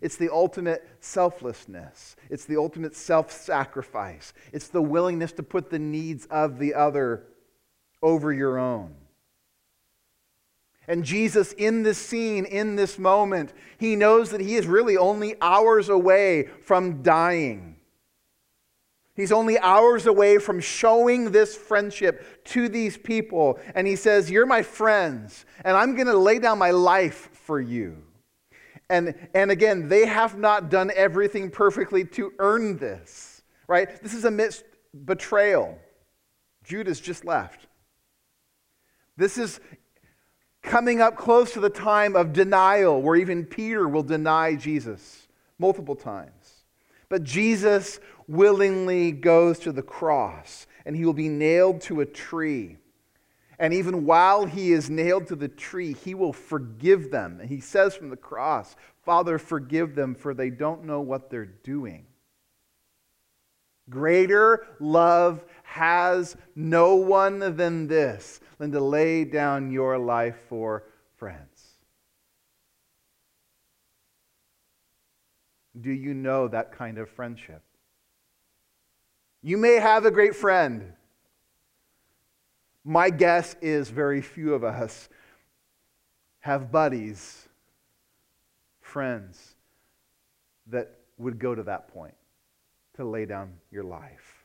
It's 0.00 0.16
the 0.16 0.32
ultimate 0.32 0.86
selflessness, 1.00 2.16
it's 2.30 2.46
the 2.46 2.56
ultimate 2.56 2.96
self 2.96 3.30
sacrifice, 3.30 4.32
it's 4.52 4.68
the 4.68 4.82
willingness 4.82 5.32
to 5.32 5.42
put 5.42 5.70
the 5.70 5.78
needs 5.78 6.26
of 6.26 6.58
the 6.58 6.74
other 6.74 7.26
over 8.02 8.32
your 8.32 8.58
own. 8.58 8.94
And 10.88 11.04
Jesus, 11.04 11.52
in 11.52 11.82
this 11.82 11.98
scene, 11.98 12.44
in 12.44 12.74
this 12.74 12.98
moment, 12.98 13.52
he 13.78 13.94
knows 13.94 14.30
that 14.30 14.40
he 14.40 14.56
is 14.56 14.66
really 14.66 14.96
only 14.96 15.36
hours 15.40 15.88
away 15.88 16.48
from 16.64 17.02
dying. 17.02 17.76
He's 19.14 19.32
only 19.32 19.58
hours 19.58 20.06
away 20.06 20.38
from 20.38 20.60
showing 20.60 21.30
this 21.30 21.54
friendship 21.54 22.44
to 22.46 22.68
these 22.68 22.96
people. 22.96 23.60
And 23.74 23.86
he 23.86 23.94
says, 23.94 24.30
You're 24.30 24.46
my 24.46 24.62
friends, 24.62 25.44
and 25.62 25.76
I'm 25.76 25.94
going 25.94 26.06
to 26.06 26.16
lay 26.16 26.38
down 26.38 26.58
my 26.58 26.70
life 26.70 27.28
for 27.32 27.60
you. 27.60 28.02
And, 28.90 29.14
and 29.34 29.52
again, 29.52 29.88
they 29.88 30.04
have 30.04 30.36
not 30.36 30.68
done 30.68 30.90
everything 30.96 31.48
perfectly 31.48 32.04
to 32.06 32.32
earn 32.40 32.76
this, 32.76 33.42
right? 33.68 34.02
This 34.02 34.14
is 34.14 34.24
amidst 34.24 34.64
betrayal. 35.04 35.78
Judas 36.64 36.98
just 37.00 37.24
left. 37.24 37.68
This 39.16 39.38
is 39.38 39.60
coming 40.60 41.00
up 41.00 41.16
close 41.16 41.52
to 41.52 41.60
the 41.60 41.70
time 41.70 42.16
of 42.16 42.32
denial, 42.32 43.00
where 43.00 43.14
even 43.14 43.46
Peter 43.46 43.88
will 43.88 44.02
deny 44.02 44.56
Jesus 44.56 45.28
multiple 45.58 45.94
times. 45.94 46.64
But 47.08 47.22
Jesus 47.22 48.00
willingly 48.26 49.12
goes 49.12 49.60
to 49.60 49.72
the 49.72 49.82
cross, 49.82 50.66
and 50.84 50.96
he 50.96 51.04
will 51.04 51.12
be 51.12 51.28
nailed 51.28 51.80
to 51.82 52.00
a 52.00 52.06
tree. 52.06 52.76
And 53.60 53.74
even 53.74 54.06
while 54.06 54.46
he 54.46 54.72
is 54.72 54.88
nailed 54.88 55.26
to 55.26 55.36
the 55.36 55.46
tree, 55.46 55.92
he 55.92 56.14
will 56.14 56.32
forgive 56.32 57.10
them. 57.10 57.40
And 57.40 57.48
he 57.48 57.60
says 57.60 57.94
from 57.94 58.08
the 58.08 58.16
cross, 58.16 58.74
Father, 59.04 59.38
forgive 59.38 59.94
them, 59.94 60.14
for 60.14 60.32
they 60.32 60.48
don't 60.48 60.86
know 60.86 61.02
what 61.02 61.28
they're 61.28 61.44
doing. 61.44 62.06
Greater 63.90 64.66
love 64.80 65.44
has 65.62 66.38
no 66.56 66.94
one 66.94 67.54
than 67.56 67.86
this, 67.86 68.40
than 68.56 68.72
to 68.72 68.80
lay 68.80 69.24
down 69.24 69.70
your 69.70 69.98
life 69.98 70.38
for 70.48 70.84
friends. 71.16 71.74
Do 75.78 75.90
you 75.90 76.14
know 76.14 76.48
that 76.48 76.72
kind 76.72 76.96
of 76.96 77.10
friendship? 77.10 77.62
You 79.42 79.58
may 79.58 79.74
have 79.74 80.06
a 80.06 80.10
great 80.10 80.34
friend. 80.34 80.94
My 82.84 83.10
guess 83.10 83.56
is 83.60 83.90
very 83.90 84.22
few 84.22 84.54
of 84.54 84.64
us 84.64 85.08
have 86.40 86.72
buddies, 86.72 87.48
friends 88.80 89.54
that 90.68 90.90
would 91.18 91.38
go 91.38 91.54
to 91.54 91.62
that 91.64 91.88
point 91.88 92.14
to 92.96 93.04
lay 93.04 93.26
down 93.26 93.52
your 93.70 93.84
life. 93.84 94.44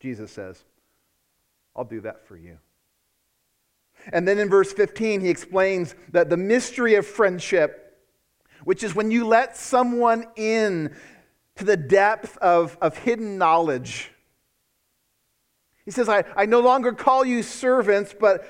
Jesus 0.00 0.32
says, 0.32 0.64
I'll 1.76 1.84
do 1.84 2.00
that 2.00 2.26
for 2.26 2.36
you. 2.36 2.58
And 4.12 4.26
then 4.26 4.38
in 4.38 4.48
verse 4.48 4.72
15, 4.72 5.20
he 5.20 5.28
explains 5.28 5.94
that 6.10 6.28
the 6.28 6.36
mystery 6.36 6.96
of 6.96 7.06
friendship, 7.06 8.00
which 8.64 8.82
is 8.82 8.94
when 8.94 9.10
you 9.10 9.26
let 9.26 9.56
someone 9.56 10.26
in 10.34 10.94
to 11.56 11.64
the 11.64 11.76
depth 11.76 12.36
of, 12.38 12.76
of 12.80 12.96
hidden 12.98 13.38
knowledge. 13.38 14.10
He 15.84 15.90
says, 15.90 16.08
I, 16.08 16.24
I 16.36 16.46
no 16.46 16.60
longer 16.60 16.92
call 16.92 17.24
you 17.24 17.42
servants, 17.42 18.14
but 18.18 18.46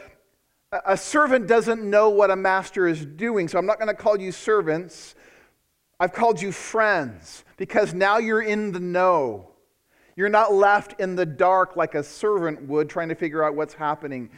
a 0.86 0.96
servant 0.96 1.46
doesn't 1.46 1.82
know 1.82 2.10
what 2.10 2.30
a 2.30 2.36
master 2.36 2.86
is 2.86 3.04
doing, 3.04 3.48
so 3.48 3.58
I'm 3.58 3.66
not 3.66 3.78
going 3.78 3.88
to 3.88 3.94
call 3.94 4.18
you 4.18 4.32
servants. 4.32 5.14
I've 6.00 6.12
called 6.12 6.40
you 6.40 6.50
friends 6.52 7.44
because 7.56 7.94
now 7.94 8.18
you're 8.18 8.42
in 8.42 8.72
the 8.72 8.80
know. 8.80 9.50
You're 10.16 10.28
not 10.28 10.52
left 10.52 11.00
in 11.00 11.16
the 11.16 11.26
dark 11.26 11.76
like 11.76 11.94
a 11.94 12.02
servant 12.02 12.68
would 12.68 12.90
trying 12.90 13.08
to 13.08 13.14
figure 13.14 13.44
out 13.44 13.54
what's 13.54 13.74
happening. 13.74 14.30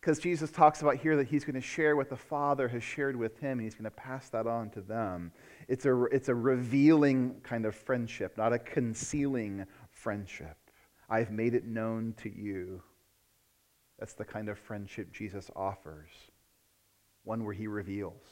Because 0.00 0.18
Jesus 0.20 0.52
talks 0.52 0.82
about 0.82 0.96
here 0.96 1.16
that 1.16 1.26
he's 1.26 1.44
going 1.44 1.54
to 1.54 1.60
share 1.60 1.96
what 1.96 2.08
the 2.08 2.16
Father 2.16 2.68
has 2.68 2.84
shared 2.84 3.16
with 3.16 3.38
him, 3.40 3.58
and 3.58 3.62
he's 3.62 3.74
going 3.74 3.84
to 3.84 3.90
pass 3.90 4.28
that 4.28 4.46
on 4.46 4.70
to 4.70 4.80
them. 4.80 5.32
It's 5.66 5.84
a, 5.84 6.04
it's 6.04 6.28
a 6.28 6.34
revealing 6.34 7.40
kind 7.42 7.66
of 7.66 7.74
friendship, 7.74 8.38
not 8.38 8.52
a 8.52 8.58
concealing 8.58 9.66
friendship. 9.90 10.56
I've 11.08 11.30
made 11.30 11.54
it 11.54 11.64
known 11.64 12.14
to 12.22 12.28
you. 12.28 12.82
That's 13.98 14.14
the 14.14 14.24
kind 14.24 14.48
of 14.48 14.58
friendship 14.58 15.12
Jesus 15.12 15.50
offers 15.56 16.10
one 17.24 17.44
where 17.44 17.54
he 17.54 17.66
reveals, 17.66 18.22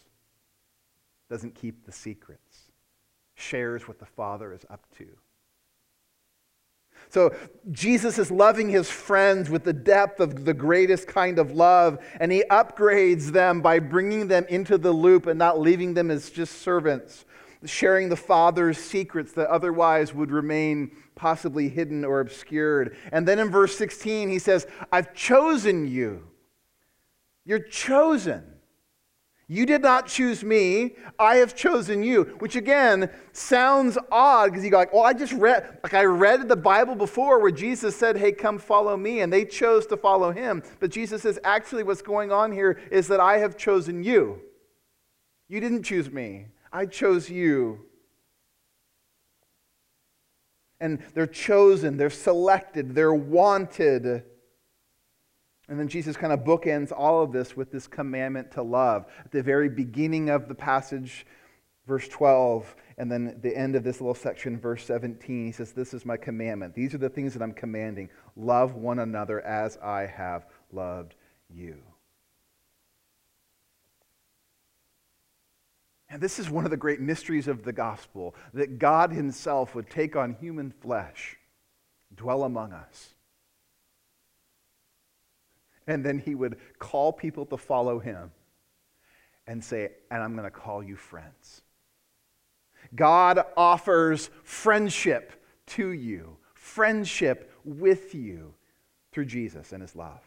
doesn't 1.29 1.55
keep 1.57 1.85
the 1.85 1.93
secrets, 1.93 2.71
shares 3.35 3.89
what 3.89 3.99
the 3.99 4.07
Father 4.07 4.53
is 4.53 4.65
up 4.71 4.87
to. 4.99 5.07
So 7.11 7.35
Jesus 7.73 8.19
is 8.19 8.31
loving 8.31 8.71
his 8.71 8.89
friends 8.89 9.51
with 9.51 9.65
the 9.65 9.73
depth 9.73 10.21
of 10.21 10.45
the 10.45 10.55
greatest 10.55 11.09
kind 11.09 11.39
of 11.39 11.51
love, 11.51 11.99
and 12.21 12.31
he 12.31 12.45
upgrades 12.51 13.33
them 13.33 13.61
by 13.61 13.79
bringing 13.79 14.29
them 14.29 14.47
into 14.49 14.79
the 14.79 14.93
loop 14.93 15.27
and 15.27 15.39
not 15.39 15.61
leaving 15.61 15.95
them 15.95 16.11
as 16.11 16.31
just 16.31 16.63
servants, 16.63 17.25
sharing 17.67 18.09
the 18.09 18.17
Father's 18.17 18.79
secrets 18.79 19.33
that 19.33 19.49
otherwise 19.49 20.15
would 20.15 20.31
remain 20.31 20.91
possibly 21.15 21.69
hidden 21.69 22.05
or 22.05 22.21
obscured. 22.21 22.97
And 23.13 23.27
then 23.27 23.39
in 23.39 23.51
verse 23.51 23.77
16, 23.77 24.29
he 24.29 24.39
says, 24.39 24.67
I've 24.93 25.15
chosen 25.15 25.87
you. 25.87 26.29
You're 27.45 27.63
chosen. 27.63 28.55
You 29.47 29.67
did 29.67 29.83
not 29.83 30.07
choose 30.07 30.43
me, 30.43 30.97
I 31.19 31.37
have 31.37 31.55
chosen 31.55 32.03
you. 32.03 32.37
Which 32.39 32.57
again 32.57 33.11
sounds 33.33 33.99
odd 34.11 34.47
because 34.47 34.65
you 34.65 34.71
go 34.71 34.79
like, 34.79 34.93
well, 34.93 35.05
I 35.05 35.13
just 35.13 35.35
read, 35.35 35.79
like 35.83 35.93
I 35.93 36.05
read 36.05 36.49
the 36.49 36.57
Bible 36.57 36.95
before 36.95 37.41
where 37.41 37.51
Jesus 37.51 37.95
said, 37.95 38.17
hey, 38.17 38.33
come 38.33 38.59
follow 38.59 38.97
me, 38.97 39.21
and 39.21 39.31
they 39.31 39.45
chose 39.45 39.87
to 39.89 39.99
follow 39.99 40.33
him. 40.33 40.63
But 40.81 40.91
Jesus 40.91 41.23
says, 41.23 41.39
actually, 41.45 41.83
what's 41.83 42.01
going 42.01 42.33
on 42.33 42.53
here 42.53 42.81
is 42.91 43.07
that 43.09 43.21
I 43.21 43.39
have 43.39 43.59
chosen 43.59 44.03
you. 44.03 44.41
You 45.49 45.61
didn't 45.61 45.83
choose 45.83 46.11
me, 46.11 46.47
I 46.75 46.87
chose 46.87 47.31
you. 47.31 47.87
And 50.81 51.03
they're 51.15 51.29
chosen, 51.29 51.97
they're 51.97 52.11
selected, 52.11 52.95
they're 52.95 53.15
wanted. 53.15 54.25
And 55.69 55.81
then 55.81 55.89
Jesus 55.89 56.17
kind 56.17 56.33
of 56.33 56.41
bookends 56.41 56.93
all 56.95 57.23
of 57.23 57.33
this 57.33 57.57
with 57.57 57.71
this 57.71 57.87
commandment 57.87 58.51
to 58.53 58.63
love. 58.63 59.07
At 59.25 59.31
the 59.31 59.43
very 59.43 59.69
beginning 59.69 60.29
of 60.29 60.49
the 60.49 60.55
passage, 60.55 61.25
verse 61.87 62.09
12, 62.09 62.75
and 62.99 63.11
then 63.11 63.39
the 63.41 63.57
end 63.57 63.77
of 63.77 63.85
this 63.85 64.01
little 64.01 64.15
section, 64.15 64.59
verse 64.59 64.85
17, 64.85 65.47
he 65.47 65.53
says, 65.53 65.73
This 65.73 65.95
is 65.95 66.05
my 66.05 66.17
commandment. 66.17 66.75
These 66.75 66.93
are 66.93 66.99
the 66.99 67.09
things 67.09 67.33
that 67.35 67.43
I'm 67.43 67.53
commanding. 67.53 68.11
Love 68.37 68.75
one 68.75 68.99
another 68.99 69.41
as 69.43 69.79
I 69.79 70.07
have 70.07 70.47
loved 70.73 71.15
you. 71.49 71.81
And 76.15 76.23
this 76.23 76.39
is 76.39 76.49
one 76.49 76.65
of 76.65 76.71
the 76.71 76.79
great 76.79 77.01
mysteries 77.01 77.47
of 77.47 77.63
the 77.63 77.73
gospel 77.75 78.35
that 78.55 78.79
God 78.79 79.13
Himself 79.13 79.75
would 79.75 79.91
take 79.91 80.17
on 80.17 80.37
human 80.41 80.71
flesh, 80.71 81.37
dwell 82.15 82.45
among 82.45 82.73
us 82.73 83.15
and 85.87 86.05
then 86.05 86.19
he 86.19 86.35
would 86.35 86.57
call 86.79 87.13
people 87.13 87.47
to 87.47 87.57
follow 87.57 87.99
him 87.99 88.31
and 89.47 89.63
say, 89.63 89.91
And 90.11 90.23
I'm 90.23 90.33
going 90.33 90.45
to 90.45 90.51
call 90.51 90.83
you 90.83 90.97
friends. 90.97 91.63
God 92.95 93.45
offers 93.57 94.31
friendship 94.43 95.33
to 95.67 95.91
you, 95.91 96.37
friendship 96.55 97.53
with 97.65 98.15
you 98.15 98.55
through 99.13 99.27
Jesus 99.27 99.73
and 99.73 99.83
his 99.83 99.97
love. 99.97 100.21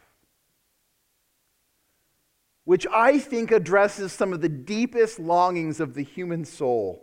Which 2.68 2.86
I 2.92 3.18
think 3.18 3.50
addresses 3.50 4.12
some 4.12 4.34
of 4.34 4.42
the 4.42 4.48
deepest 4.50 5.18
longings 5.18 5.80
of 5.80 5.94
the 5.94 6.02
human 6.02 6.44
soul. 6.44 7.02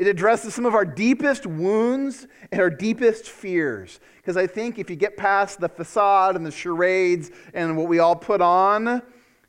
It 0.00 0.08
addresses 0.08 0.52
some 0.52 0.66
of 0.66 0.74
our 0.74 0.84
deepest 0.84 1.46
wounds 1.46 2.26
and 2.50 2.60
our 2.60 2.70
deepest 2.70 3.28
fears. 3.30 4.00
Because 4.16 4.36
I 4.36 4.48
think 4.48 4.80
if 4.80 4.90
you 4.90 4.96
get 4.96 5.16
past 5.16 5.60
the 5.60 5.68
facade 5.68 6.34
and 6.34 6.44
the 6.44 6.50
charades 6.50 7.30
and 7.54 7.76
what 7.76 7.86
we 7.86 8.00
all 8.00 8.16
put 8.16 8.40
on 8.40 9.00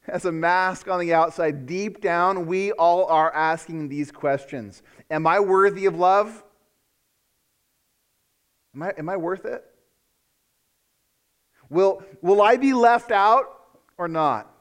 as 0.07 0.25
a 0.25 0.31
mask 0.31 0.89
on 0.89 0.99
the 0.99 1.15
outside, 1.15 1.65
deep 1.65 2.01
down, 2.01 2.45
we 2.45 2.71
all 2.73 3.05
are 3.05 3.33
asking 3.33 3.89
these 3.89 4.11
questions 4.11 4.83
Am 5.09 5.25
I 5.25 5.39
worthy 5.39 5.87
of 5.87 5.95
love? 5.95 6.43
Am 8.75 8.83
I, 8.83 8.93
am 8.95 9.09
I 9.09 9.17
worth 9.17 9.45
it? 9.45 9.65
Will, 11.67 12.03
will 12.21 12.43
I 12.43 12.57
be 12.57 12.73
left 12.73 13.11
out 13.11 13.45
or 13.97 14.07
not? 14.07 14.53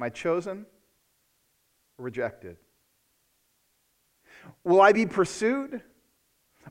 Am 0.00 0.04
I 0.04 0.08
chosen 0.08 0.64
or 1.98 2.06
rejected? 2.06 2.56
Will 4.64 4.80
I 4.80 4.92
be 4.92 5.04
pursued 5.04 5.82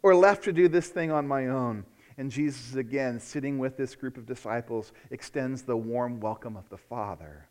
or 0.01 0.15
left 0.15 0.45
to 0.45 0.51
do 0.51 0.67
this 0.67 0.87
thing 0.87 1.11
on 1.11 1.27
my 1.27 1.45
own? 1.45 1.85
And 2.17 2.31
Jesus, 2.31 2.73
again, 2.73 3.19
sitting 3.19 3.59
with 3.59 3.77
this 3.77 3.93
group 3.93 4.17
of 4.17 4.25
disciples, 4.25 4.93
extends 5.11 5.61
the 5.61 5.77
warm 5.77 6.19
welcome 6.19 6.57
of 6.57 6.67
the 6.69 6.79
Father. 6.79 7.47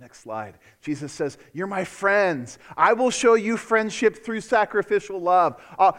Next 0.00 0.20
slide. 0.20 0.54
Jesus 0.80 1.12
says, 1.12 1.36
You're 1.52 1.66
my 1.66 1.84
friends. 1.84 2.58
I 2.74 2.94
will 2.94 3.10
show 3.10 3.34
you 3.34 3.58
friendship 3.58 4.24
through 4.24 4.40
sacrificial 4.40 5.20
love. 5.20 5.62
Uh, 5.78 5.92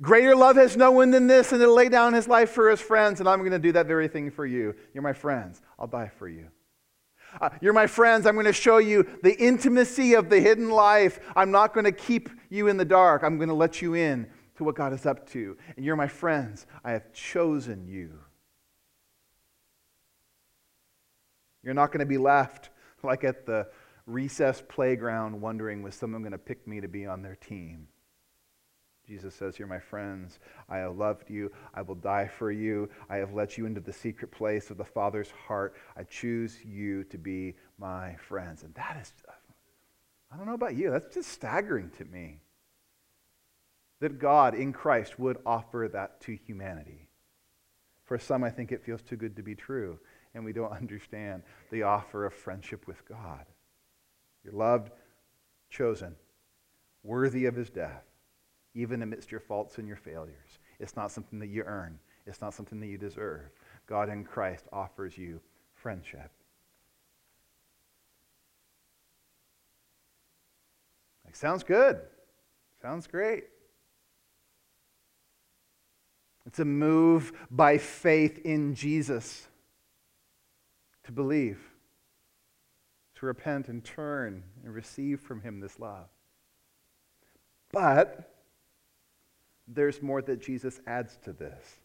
greater 0.00 0.36
love 0.36 0.54
has 0.54 0.76
no 0.76 0.92
one 0.92 1.10
than 1.10 1.26
this, 1.26 1.50
and 1.50 1.60
to 1.60 1.72
lay 1.72 1.88
down 1.88 2.12
his 2.12 2.28
life 2.28 2.50
for 2.50 2.70
his 2.70 2.80
friends, 2.80 3.18
and 3.18 3.28
I'm 3.28 3.40
going 3.40 3.50
to 3.50 3.58
do 3.58 3.72
that 3.72 3.86
very 3.86 4.06
thing 4.06 4.30
for 4.30 4.46
you. 4.46 4.76
You're 4.94 5.02
my 5.02 5.12
friends. 5.12 5.60
I'll 5.76 5.88
die 5.88 6.12
for 6.16 6.28
you. 6.28 6.46
Uh, 7.40 7.50
you're 7.60 7.72
my 7.72 7.86
friends. 7.86 8.26
I'm 8.26 8.34
going 8.34 8.46
to 8.46 8.52
show 8.52 8.78
you 8.78 9.06
the 9.22 9.36
intimacy 9.36 10.14
of 10.14 10.30
the 10.30 10.40
hidden 10.40 10.70
life. 10.70 11.20
I'm 11.34 11.50
not 11.50 11.74
going 11.74 11.84
to 11.84 11.92
keep 11.92 12.30
you 12.50 12.68
in 12.68 12.76
the 12.76 12.84
dark. 12.84 13.22
I'm 13.22 13.36
going 13.36 13.48
to 13.48 13.54
let 13.54 13.82
you 13.82 13.94
in 13.94 14.26
to 14.56 14.64
what 14.64 14.74
God 14.74 14.92
is 14.92 15.06
up 15.06 15.28
to. 15.30 15.56
And 15.76 15.84
you're 15.84 15.96
my 15.96 16.08
friends. 16.08 16.66
I 16.84 16.92
have 16.92 17.12
chosen 17.12 17.86
you. 17.86 18.18
You're 21.62 21.74
not 21.74 21.88
going 21.88 22.00
to 22.00 22.06
be 22.06 22.18
left 22.18 22.70
like 23.02 23.24
at 23.24 23.44
the 23.44 23.68
recess 24.06 24.62
playground 24.68 25.40
wondering, 25.40 25.82
was 25.82 25.94
someone 25.94 26.22
going 26.22 26.32
to 26.32 26.38
pick 26.38 26.66
me 26.66 26.80
to 26.80 26.88
be 26.88 27.06
on 27.06 27.22
their 27.22 27.36
team? 27.36 27.88
Jesus 29.06 29.34
says, 29.34 29.58
You're 29.58 29.68
my 29.68 29.78
friends. 29.78 30.40
I 30.68 30.78
have 30.78 30.96
loved 30.96 31.30
you. 31.30 31.52
I 31.74 31.82
will 31.82 31.94
die 31.94 32.26
for 32.26 32.50
you. 32.50 32.88
I 33.08 33.16
have 33.16 33.32
let 33.32 33.56
you 33.56 33.66
into 33.66 33.80
the 33.80 33.92
secret 33.92 34.32
place 34.32 34.70
of 34.70 34.78
the 34.78 34.84
Father's 34.84 35.30
heart. 35.30 35.74
I 35.96 36.02
choose 36.02 36.58
you 36.64 37.04
to 37.04 37.18
be 37.18 37.54
my 37.78 38.16
friends. 38.16 38.64
And 38.64 38.74
that 38.74 38.98
is, 39.00 39.12
I 40.32 40.36
don't 40.36 40.46
know 40.46 40.54
about 40.54 40.74
you, 40.74 40.90
that's 40.90 41.14
just 41.14 41.30
staggering 41.30 41.90
to 41.98 42.04
me. 42.04 42.40
That 44.00 44.18
God 44.18 44.54
in 44.54 44.72
Christ 44.72 45.18
would 45.18 45.38
offer 45.46 45.88
that 45.92 46.20
to 46.22 46.36
humanity. 46.36 47.08
For 48.04 48.18
some, 48.18 48.44
I 48.44 48.50
think 48.50 48.72
it 48.72 48.84
feels 48.84 49.02
too 49.02 49.16
good 49.16 49.36
to 49.36 49.42
be 49.42 49.54
true, 49.54 49.98
and 50.34 50.44
we 50.44 50.52
don't 50.52 50.72
understand 50.80 51.42
the 51.70 51.84
offer 51.84 52.26
of 52.26 52.34
friendship 52.34 52.86
with 52.86 53.06
God. 53.08 53.46
You're 54.44 54.52
loved, 54.52 54.90
chosen, 55.70 56.16
worthy 57.02 57.46
of 57.46 57.54
his 57.54 57.70
death 57.70 58.04
even 58.76 59.02
amidst 59.02 59.32
your 59.32 59.40
faults 59.40 59.78
and 59.78 59.88
your 59.88 59.96
failures. 59.96 60.58
It's 60.78 60.94
not 60.94 61.10
something 61.10 61.38
that 61.38 61.48
you 61.48 61.64
earn, 61.64 61.98
it's 62.26 62.40
not 62.40 62.54
something 62.54 62.78
that 62.80 62.86
you 62.86 62.98
deserve. 62.98 63.50
God 63.86 64.08
in 64.08 64.24
Christ 64.24 64.66
offers 64.72 65.16
you 65.16 65.40
friendship. 65.74 66.30
Like, 71.24 71.34
sounds 71.34 71.64
good. 71.64 72.00
Sounds 72.82 73.06
great. 73.06 73.44
It's 76.46 76.58
a 76.60 76.64
move 76.64 77.32
by 77.50 77.78
faith 77.78 78.38
in 78.44 78.74
Jesus 78.74 79.48
to 81.04 81.12
believe, 81.12 81.58
to 83.16 83.26
repent 83.26 83.68
and 83.68 83.84
turn 83.84 84.44
and 84.64 84.74
receive 84.74 85.20
from 85.20 85.40
Him 85.40 85.60
this 85.60 85.80
love. 85.80 86.06
But 87.72 88.35
there's 89.66 90.02
more 90.02 90.22
that 90.22 90.40
Jesus 90.40 90.80
adds 90.86 91.18
to 91.24 91.32
this. 91.32 91.78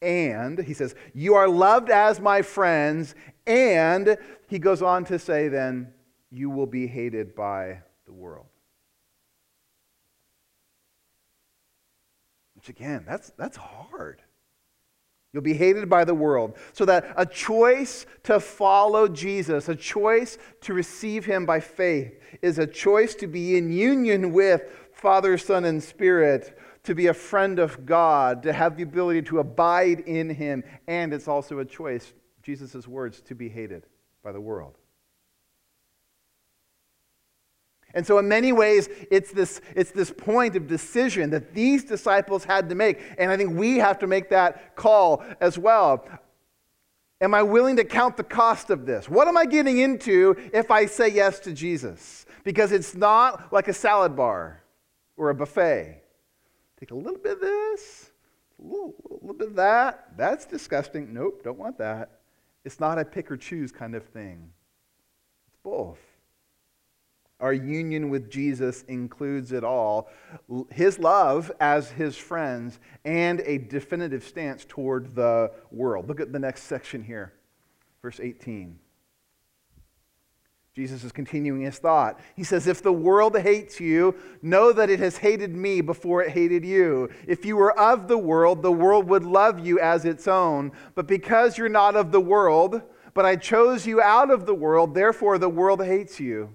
And 0.00 0.58
he 0.58 0.74
says, 0.74 0.94
You 1.14 1.34
are 1.34 1.48
loved 1.48 1.90
as 1.90 2.20
my 2.20 2.42
friends. 2.42 3.14
And 3.46 4.16
he 4.46 4.58
goes 4.58 4.82
on 4.82 5.04
to 5.06 5.18
say, 5.18 5.48
then, 5.48 5.92
you 6.30 6.50
will 6.50 6.66
be 6.66 6.86
hated 6.86 7.34
by 7.34 7.80
the 8.06 8.12
world. 8.12 8.46
Which, 12.54 12.68
again, 12.68 13.04
that's, 13.06 13.30
that's 13.38 13.56
hard. 13.56 14.22
You'll 15.32 15.42
be 15.42 15.54
hated 15.54 15.90
by 15.90 16.04
the 16.04 16.14
world. 16.14 16.56
So 16.72 16.84
that 16.86 17.12
a 17.16 17.26
choice 17.26 18.06
to 18.24 18.40
follow 18.40 19.08
Jesus, 19.08 19.68
a 19.68 19.76
choice 19.76 20.38
to 20.62 20.72
receive 20.72 21.24
him 21.24 21.44
by 21.44 21.60
faith, 21.60 22.18
is 22.40 22.58
a 22.58 22.66
choice 22.66 23.14
to 23.16 23.26
be 23.26 23.56
in 23.56 23.70
union 23.70 24.32
with 24.32 24.62
Father, 24.98 25.38
Son, 25.38 25.64
and 25.64 25.82
Spirit, 25.82 26.58
to 26.82 26.94
be 26.94 27.06
a 27.06 27.14
friend 27.14 27.58
of 27.58 27.86
God, 27.86 28.42
to 28.42 28.52
have 28.52 28.76
the 28.76 28.82
ability 28.82 29.22
to 29.22 29.38
abide 29.38 30.00
in 30.00 30.30
Him, 30.30 30.64
and 30.88 31.12
it's 31.12 31.28
also 31.28 31.60
a 31.60 31.64
choice, 31.64 32.14
Jesus' 32.42 32.88
words, 32.88 33.20
to 33.20 33.34
be 33.34 33.48
hated 33.48 33.86
by 34.24 34.32
the 34.32 34.40
world. 34.40 34.76
And 37.98 38.06
so, 38.06 38.18
in 38.18 38.28
many 38.28 38.52
ways, 38.52 38.88
it's 39.10 39.32
this, 39.32 39.60
it's 39.74 39.90
this 39.90 40.12
point 40.12 40.54
of 40.54 40.68
decision 40.68 41.30
that 41.30 41.52
these 41.52 41.82
disciples 41.82 42.44
had 42.44 42.68
to 42.68 42.76
make. 42.76 43.00
And 43.18 43.28
I 43.28 43.36
think 43.36 43.58
we 43.58 43.78
have 43.78 43.98
to 43.98 44.06
make 44.06 44.30
that 44.30 44.76
call 44.76 45.24
as 45.40 45.58
well. 45.58 46.06
Am 47.20 47.34
I 47.34 47.42
willing 47.42 47.74
to 47.74 47.82
count 47.82 48.16
the 48.16 48.22
cost 48.22 48.70
of 48.70 48.86
this? 48.86 49.08
What 49.08 49.26
am 49.26 49.36
I 49.36 49.46
getting 49.46 49.78
into 49.78 50.36
if 50.52 50.70
I 50.70 50.86
say 50.86 51.08
yes 51.08 51.40
to 51.40 51.52
Jesus? 51.52 52.24
Because 52.44 52.70
it's 52.70 52.94
not 52.94 53.52
like 53.52 53.66
a 53.66 53.74
salad 53.74 54.14
bar 54.14 54.62
or 55.16 55.30
a 55.30 55.34
buffet. 55.34 56.00
Take 56.78 56.92
a 56.92 56.94
little 56.94 57.18
bit 57.18 57.32
of 57.32 57.40
this, 57.40 58.12
a 58.60 58.62
little, 58.62 58.94
a 59.10 59.14
little 59.14 59.34
bit 59.34 59.48
of 59.48 59.56
that. 59.56 60.16
That's 60.16 60.46
disgusting. 60.46 61.12
Nope, 61.12 61.42
don't 61.42 61.58
want 61.58 61.78
that. 61.78 62.20
It's 62.64 62.78
not 62.78 62.96
a 63.00 63.04
pick 63.04 63.28
or 63.28 63.36
choose 63.36 63.72
kind 63.72 63.96
of 63.96 64.04
thing, 64.04 64.52
it's 65.48 65.56
both. 65.64 65.98
Our 67.40 67.52
union 67.52 68.10
with 68.10 68.30
Jesus 68.30 68.82
includes 68.88 69.52
it 69.52 69.62
all 69.62 70.08
his 70.70 70.98
love 70.98 71.52
as 71.60 71.90
his 71.90 72.16
friends 72.16 72.80
and 73.04 73.40
a 73.40 73.58
definitive 73.58 74.24
stance 74.24 74.64
toward 74.64 75.14
the 75.14 75.52
world. 75.70 76.08
Look 76.08 76.20
at 76.20 76.32
the 76.32 76.38
next 76.38 76.64
section 76.64 77.02
here, 77.02 77.32
Verse 78.02 78.18
18. 78.20 78.78
Jesus 80.74 81.02
is 81.02 81.10
continuing 81.10 81.62
his 81.62 81.78
thought. 81.78 82.20
He 82.36 82.44
says, 82.44 82.68
If 82.68 82.82
the 82.82 82.92
world 82.92 83.36
hates 83.36 83.80
you, 83.80 84.14
know 84.42 84.72
that 84.72 84.88
it 84.88 85.00
has 85.00 85.16
hated 85.16 85.56
me 85.56 85.80
before 85.80 86.22
it 86.22 86.30
hated 86.30 86.64
you. 86.64 87.08
If 87.26 87.44
you 87.44 87.56
were 87.56 87.76
of 87.76 88.06
the 88.06 88.18
world, 88.18 88.62
the 88.62 88.70
world 88.70 89.08
would 89.08 89.24
love 89.24 89.58
you 89.58 89.80
as 89.80 90.04
its 90.04 90.28
own. 90.28 90.70
But 90.94 91.08
because 91.08 91.58
you're 91.58 91.68
not 91.68 91.96
of 91.96 92.12
the 92.12 92.20
world, 92.20 92.82
but 93.12 93.26
I 93.26 93.34
chose 93.34 93.88
you 93.88 94.00
out 94.00 94.30
of 94.30 94.46
the 94.46 94.54
world, 94.54 94.94
therefore 94.94 95.38
the 95.38 95.48
world 95.48 95.84
hates 95.84 96.20
you. 96.20 96.54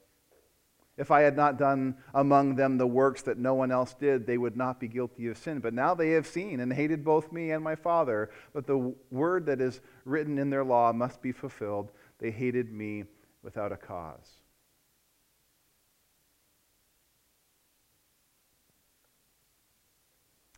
If 0.97 1.09
I 1.09 1.21
had 1.21 1.35
not 1.35 1.57
done 1.57 1.95
among 2.13 2.55
them 2.55 2.77
the 2.77 2.87
works 2.87 3.21
that 3.23 3.37
no 3.37 3.53
one 3.53 3.71
else 3.71 3.93
did, 3.93 4.27
they 4.27 4.37
would 4.37 4.57
not 4.57 4.79
be 4.79 4.87
guilty 4.87 5.27
of 5.27 5.37
sin. 5.37 5.59
But 5.59 5.73
now 5.73 5.95
they 5.95 6.11
have 6.11 6.27
seen 6.27 6.59
and 6.59 6.71
hated 6.71 7.03
both 7.03 7.31
me 7.31 7.51
and 7.51 7.63
my 7.63 7.75
Father. 7.75 8.29
But 8.53 8.67
the 8.67 8.93
word 9.09 9.45
that 9.45 9.61
is 9.61 9.81
written 10.05 10.37
in 10.37 10.49
their 10.49 10.63
law 10.63 10.91
must 10.91 11.21
be 11.21 11.31
fulfilled. 11.31 11.91
They 12.19 12.29
hated 12.29 12.71
me 12.71 13.05
without 13.41 13.71
a 13.71 13.77
cause. 13.77 14.41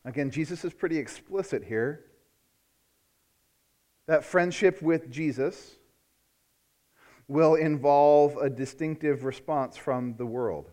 Again, 0.06 0.32
Jesus 0.32 0.66
is 0.66 0.74
pretty 0.74 0.98
explicit 0.98 1.64
here 1.64 2.04
that 4.06 4.26
friendship 4.26 4.82
with 4.82 5.10
Jesus 5.10 5.78
will 7.28 7.56
involve 7.56 8.38
a 8.38 8.50
distinctive 8.50 9.24
response 9.24 9.78
from 9.78 10.16
the 10.18 10.26
world. 10.26 10.70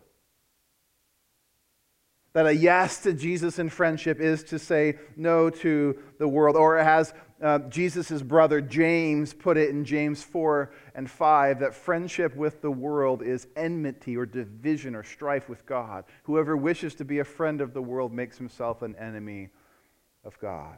That 2.33 2.45
a 2.45 2.55
yes 2.55 3.01
to 3.03 3.13
Jesus 3.13 3.59
in 3.59 3.69
friendship 3.69 4.19
is 4.19 4.43
to 4.45 4.59
say 4.59 4.97
no 5.17 5.49
to 5.49 5.97
the 6.17 6.27
world, 6.27 6.55
or 6.55 6.77
as 6.77 7.13
uh, 7.41 7.59
Jesus' 7.69 8.21
brother 8.21 8.61
James 8.61 9.33
put 9.33 9.57
it 9.57 9.69
in 9.69 9.83
James 9.83 10.23
4 10.23 10.71
and 10.93 11.09
5 11.09 11.59
that 11.59 11.73
friendship 11.73 12.35
with 12.35 12.61
the 12.61 12.71
world 12.71 13.23
is 13.23 13.47
enmity 13.55 14.15
or 14.15 14.25
division 14.25 14.95
or 14.95 15.03
strife 15.03 15.49
with 15.49 15.65
God. 15.65 16.05
Whoever 16.23 16.55
wishes 16.55 16.93
to 16.95 17.05
be 17.05 17.19
a 17.19 17.25
friend 17.25 17.59
of 17.59 17.73
the 17.73 17.81
world 17.81 18.13
makes 18.13 18.37
himself 18.37 18.81
an 18.81 18.95
enemy 18.95 19.49
of 20.23 20.39
God. 20.39 20.77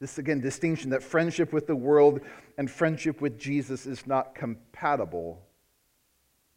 This, 0.00 0.18
again, 0.18 0.40
distinction 0.40 0.90
that 0.90 1.02
friendship 1.02 1.52
with 1.52 1.66
the 1.66 1.76
world 1.76 2.20
and 2.56 2.70
friendship 2.70 3.20
with 3.20 3.38
Jesus 3.38 3.86
is 3.86 4.06
not 4.06 4.34
compatible 4.34 5.42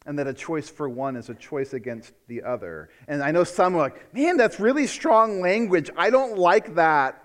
and 0.06 0.18
that 0.18 0.26
a 0.26 0.34
choice 0.34 0.68
for 0.68 0.88
one 0.88 1.16
is 1.16 1.28
a 1.30 1.34
choice 1.34 1.72
against 1.72 2.12
the 2.28 2.42
other. 2.42 2.90
And 3.08 3.22
I 3.22 3.30
know 3.30 3.44
some 3.44 3.74
are 3.74 3.78
like, 3.78 4.14
man, 4.14 4.36
that's 4.36 4.60
really 4.60 4.86
strong 4.86 5.40
language. 5.40 5.90
I 5.96 6.10
don't 6.10 6.38
like 6.38 6.74
that. 6.74 7.22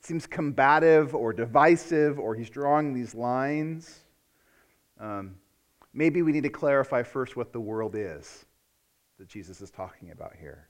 It 0.00 0.06
seems 0.06 0.26
combative 0.26 1.14
or 1.14 1.32
divisive, 1.32 2.18
or 2.18 2.34
he's 2.34 2.50
drawing 2.50 2.92
these 2.92 3.14
lines. 3.14 4.00
Um, 4.98 5.36
maybe 5.94 6.22
we 6.22 6.32
need 6.32 6.42
to 6.42 6.48
clarify 6.48 7.04
first 7.04 7.36
what 7.36 7.52
the 7.52 7.60
world 7.60 7.94
is 7.96 8.44
that 9.18 9.28
Jesus 9.28 9.60
is 9.60 9.70
talking 9.70 10.10
about 10.10 10.34
here. 10.38 10.68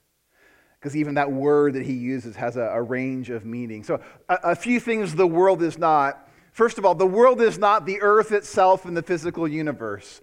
Because 0.83 0.97
even 0.97 1.15
that 1.15 1.31
word 1.31 1.75
that 1.75 1.85
he 1.85 1.93
uses 1.93 2.35
has 2.35 2.57
a, 2.57 2.63
a 2.63 2.81
range 2.81 3.29
of 3.29 3.45
meaning. 3.45 3.85
So, 3.85 4.01
a, 4.27 4.37
a 4.43 4.55
few 4.55 4.81
things 4.81 5.15
the 5.15 5.25
world 5.25 5.63
is 5.63 5.77
not 5.77 6.29
First 6.53 6.77
of 6.77 6.85
all, 6.85 6.93
the 6.93 7.07
world 7.07 7.41
is 7.41 7.57
not 7.57 7.87
the 7.87 7.99
earth 8.01 8.31
itself 8.31 8.85
and 8.85 8.95
the 8.95 9.01
physical 9.01 9.47
universe. 9.47 10.21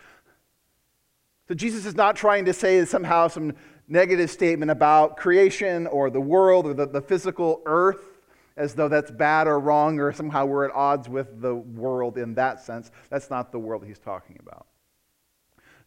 So 1.48 1.54
Jesus 1.54 1.84
is 1.84 1.96
not 1.96 2.14
trying 2.14 2.44
to 2.44 2.52
say 2.52 2.84
somehow 2.84 3.26
some 3.26 3.54
negative 3.88 4.30
statement 4.30 4.70
about 4.70 5.16
creation 5.16 5.88
or 5.88 6.08
the 6.08 6.20
world 6.20 6.66
or 6.66 6.74
the, 6.74 6.86
the 6.86 7.00
physical 7.00 7.60
earth 7.66 8.20
as 8.56 8.74
though 8.74 8.86
that's 8.86 9.10
bad 9.10 9.48
or 9.48 9.58
wrong 9.58 9.98
or 9.98 10.12
somehow 10.12 10.46
we're 10.46 10.66
at 10.66 10.70
odds 10.72 11.08
with 11.08 11.40
the 11.40 11.56
world 11.56 12.16
in 12.16 12.34
that 12.34 12.60
sense. 12.60 12.92
That's 13.10 13.28
not 13.28 13.50
the 13.50 13.58
world 13.58 13.84
he's 13.84 13.98
talking 13.98 14.38
about. 14.38 14.68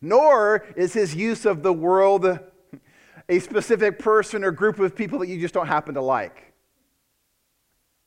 Nor 0.01 0.65
is 0.75 0.91
his 0.91 1.15
use 1.15 1.45
of 1.45 1.63
the 1.63 1.71
world 1.71 2.37
a 3.29 3.39
specific 3.39 3.99
person 3.99 4.43
or 4.43 4.51
group 4.51 4.79
of 4.79 4.95
people 4.95 5.19
that 5.19 5.27
you 5.27 5.39
just 5.39 5.53
don't 5.53 5.67
happen 5.67 5.95
to 5.95 6.01
like. 6.01 6.53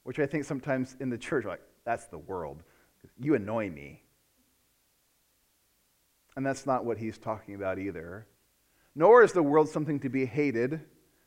Which 0.02 0.18
I 0.18 0.26
think 0.26 0.44
sometimes 0.44 0.96
in 1.00 1.10
the 1.10 1.18
church, 1.18 1.44
like, 1.44 1.62
that's 1.84 2.06
the 2.06 2.18
world. 2.18 2.62
You 3.18 3.34
annoy 3.34 3.70
me. 3.70 4.02
And 6.36 6.44
that's 6.44 6.66
not 6.66 6.84
what 6.84 6.98
he's 6.98 7.18
talking 7.18 7.54
about 7.54 7.78
either. 7.78 8.26
Nor 8.94 9.22
is 9.22 9.32
the 9.32 9.42
world 9.42 9.68
something 9.68 10.00
to 10.00 10.08
be 10.08 10.26
hated. 10.26 10.80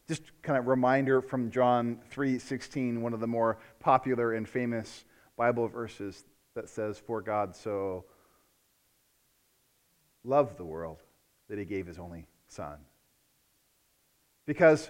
Just 0.08 0.23
kind 0.41 0.58
of 0.58 0.67
reminder 0.67 1.21
from 1.21 1.52
John 1.52 2.02
3:16, 2.10 3.02
one 3.02 3.13
of 3.13 3.19
the 3.19 3.28
more 3.28 3.60
popular 3.80 4.34
and 4.34 4.47
famous 4.47 5.06
Bible 5.36 5.67
verses 5.67 6.25
that 6.54 6.69
says, 6.69 6.99
"For 6.99 7.21
God 7.21 7.56
so 7.56 8.06
loved 10.23 10.58
the 10.58 10.65
world 10.65 11.04
that 11.47 11.58
he 11.58 11.65
gave 11.65 11.86
his 11.86 11.99
only 11.99 12.28
son." 12.47 12.86
Because 14.49 14.89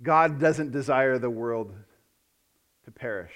God 0.00 0.38
doesn't 0.38 0.70
desire 0.70 1.18
the 1.18 1.28
world 1.28 1.74
to 2.84 2.92
perish. 2.92 3.32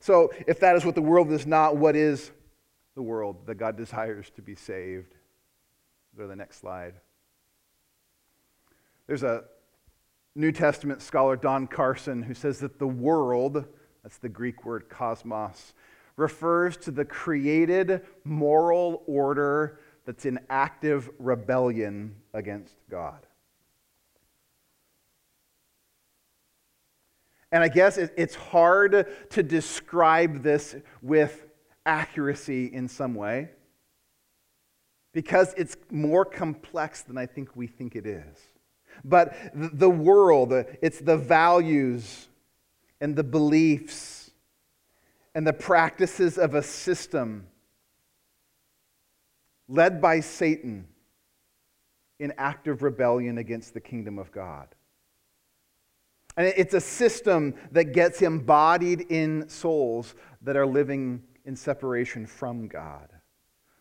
So, 0.00 0.32
if 0.48 0.58
that 0.58 0.74
is 0.74 0.84
what 0.84 0.96
the 0.96 1.02
world 1.02 1.30
is 1.30 1.46
not, 1.46 1.76
what 1.76 1.94
is 1.94 2.32
the 2.96 3.02
world 3.02 3.46
that 3.46 3.54
God 3.54 3.76
desires 3.76 4.28
to 4.34 4.42
be 4.42 4.56
saved? 4.56 5.14
Go 6.16 6.24
to 6.24 6.28
the 6.28 6.34
next 6.34 6.58
slide. 6.58 6.94
There's 9.06 9.22
a 9.22 9.44
New 10.34 10.50
Testament 10.50 11.00
scholar, 11.00 11.36
Don 11.36 11.68
Carson, 11.68 12.24
who 12.24 12.34
says 12.34 12.58
that 12.58 12.80
the 12.80 12.88
world, 12.88 13.64
that's 14.02 14.18
the 14.18 14.28
Greek 14.28 14.64
word 14.64 14.88
cosmos, 14.88 15.74
refers 16.16 16.76
to 16.78 16.90
the 16.90 17.04
created 17.04 18.02
moral 18.24 19.02
order 19.06 19.80
that's 20.06 20.26
in 20.26 20.38
active 20.50 21.10
rebellion 21.18 22.14
against 22.32 22.74
God. 22.90 23.26
And 27.50 27.62
I 27.62 27.68
guess 27.68 27.98
it's 27.98 28.34
hard 28.34 29.06
to 29.30 29.42
describe 29.42 30.42
this 30.42 30.74
with 31.02 31.46
accuracy 31.86 32.66
in 32.66 32.88
some 32.88 33.14
way 33.14 33.50
because 35.12 35.54
it's 35.56 35.76
more 35.90 36.24
complex 36.24 37.02
than 37.02 37.16
I 37.16 37.26
think 37.26 37.54
we 37.54 37.68
think 37.68 37.94
it 37.94 38.06
is. 38.06 38.36
But 39.04 39.36
the 39.54 39.90
world, 39.90 40.52
it's 40.82 40.98
the 40.98 41.16
values 41.16 42.28
and 43.00 43.14
the 43.14 43.22
beliefs 43.22 44.23
and 45.34 45.46
the 45.46 45.52
practices 45.52 46.38
of 46.38 46.54
a 46.54 46.62
system 46.62 47.46
led 49.68 50.00
by 50.00 50.20
Satan 50.20 50.86
in 52.20 52.32
active 52.38 52.82
rebellion 52.82 53.38
against 53.38 53.74
the 53.74 53.80
kingdom 53.80 54.18
of 54.18 54.30
God. 54.30 54.68
And 56.36 56.46
it's 56.46 56.74
a 56.74 56.80
system 56.80 57.54
that 57.72 57.92
gets 57.92 58.22
embodied 58.22 59.02
in 59.02 59.48
souls 59.48 60.14
that 60.42 60.56
are 60.56 60.66
living 60.66 61.22
in 61.44 61.56
separation 61.56 62.26
from 62.26 62.66
God. 62.66 63.08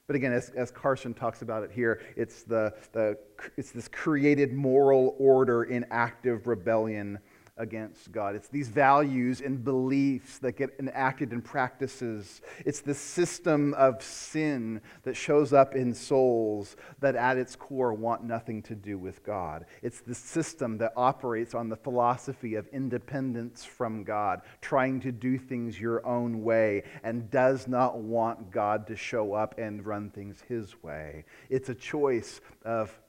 But 0.05 0.15
again, 0.15 0.33
as, 0.33 0.49
as 0.49 0.69
Carson 0.69 1.13
talks 1.13 1.41
about 1.41 1.63
it 1.63 1.71
here, 1.71 2.01
it's, 2.15 2.43
the, 2.43 2.73
the, 2.91 3.17
it's 3.57 3.71
this 3.71 3.87
created 3.87 4.53
moral 4.53 5.15
order 5.17 5.63
in 5.63 5.85
active 5.89 6.45
rebellion 6.45 7.19
against 7.57 8.11
God. 8.11 8.35
It's 8.35 8.47
these 8.47 8.67
values 8.67 9.39
and 9.41 9.63
beliefs 9.63 10.39
that 10.39 10.53
get 10.53 10.71
enacted 10.79 11.31
in 11.33 11.41
practices. 11.41 12.41
It's 12.65 12.81
the 12.81 12.95
system 12.95 13.75
of 13.75 14.01
sin 14.01 14.81
that 15.03 15.15
shows 15.15 15.53
up 15.53 15.75
in 15.75 15.93
souls 15.93 16.75
that 16.99 17.15
at 17.15 17.37
its 17.37 17.55
core 17.55 17.93
want 17.93 18.23
nothing 18.23 18.63
to 18.63 18.75
do 18.75 18.97
with 18.97 19.23
God. 19.23 19.65
It's 19.83 20.01
the 20.01 20.15
system 20.15 20.79
that 20.79 20.93
operates 20.97 21.53
on 21.53 21.69
the 21.69 21.75
philosophy 21.75 22.55
of 22.55 22.67
independence 22.69 23.63
from 23.63 24.03
God, 24.03 24.41
trying 24.61 24.99
to 25.01 25.11
do 25.11 25.37
things 25.37 25.79
your 25.79 26.03
own 26.07 26.43
way, 26.43 26.83
and 27.03 27.29
does 27.29 27.67
not 27.67 27.99
want 27.99 28.49
God 28.49 28.87
to 28.87 28.95
show 28.95 29.33
up 29.33 29.59
and 29.59 29.85
run 29.85 30.09
things 30.09 30.41
his 30.47 30.81
way. 30.81 31.25
It's 31.49 31.69
a 31.69 31.75
choice 31.75 32.41
of 32.65 32.99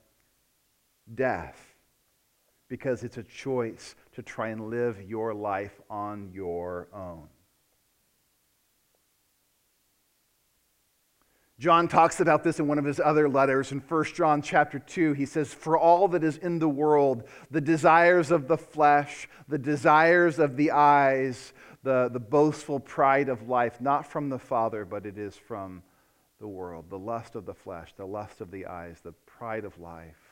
death 1.15 1.75
because 2.67 3.03
it's 3.03 3.17
a 3.17 3.23
choice 3.23 3.95
to 4.15 4.23
try 4.23 4.49
and 4.49 4.69
live 4.69 5.01
your 5.01 5.33
life 5.33 5.79
on 5.89 6.31
your 6.33 6.87
own. 6.93 7.27
John 11.57 11.87
talks 11.87 12.19
about 12.19 12.43
this 12.43 12.59
in 12.59 12.67
one 12.67 12.77
of 12.77 12.83
his 12.83 12.99
other 12.99 13.29
letters. 13.29 13.71
In 13.71 13.79
1 13.79 14.03
John 14.13 14.41
chapter 14.41 14.77
2, 14.77 15.13
he 15.13 15.25
says, 15.25 15.53
For 15.53 15.77
all 15.77 16.09
that 16.09 16.23
is 16.23 16.37
in 16.37 16.59
the 16.59 16.67
world, 16.67 17.23
the 17.49 17.61
desires 17.61 18.29
of 18.29 18.47
the 18.47 18.57
flesh, 18.57 19.29
the 19.47 19.57
desires 19.57 20.37
of 20.37 20.57
the 20.57 20.71
eyes, 20.71 21.53
the, 21.83 22.09
the 22.11 22.19
boastful 22.19 22.81
pride 22.81 23.29
of 23.29 23.47
life, 23.47 23.79
not 23.79 24.05
from 24.05 24.29
the 24.29 24.39
Father, 24.39 24.83
but 24.83 25.05
it 25.05 25.17
is 25.17 25.35
from 25.37 25.81
the 26.39 26.47
world. 26.47 26.89
The 26.89 26.99
lust 26.99 27.35
of 27.35 27.45
the 27.45 27.53
flesh, 27.53 27.93
the 27.95 28.05
lust 28.05 28.41
of 28.41 28.51
the 28.51 28.65
eyes, 28.65 28.99
the 29.01 29.13
pride 29.25 29.63
of 29.63 29.79
life. 29.79 30.24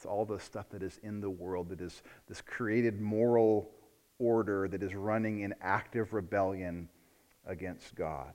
It's 0.00 0.06
all 0.06 0.24
the 0.24 0.40
stuff 0.40 0.70
that 0.70 0.82
is 0.82 0.98
in 1.02 1.20
the 1.20 1.28
world, 1.28 1.68
that 1.68 1.82
is 1.82 2.02
this 2.26 2.40
created 2.40 3.02
moral 3.02 3.70
order 4.18 4.66
that 4.66 4.82
is 4.82 4.94
running 4.94 5.40
in 5.40 5.54
active 5.60 6.14
rebellion 6.14 6.88
against 7.46 7.94
God. 7.96 8.32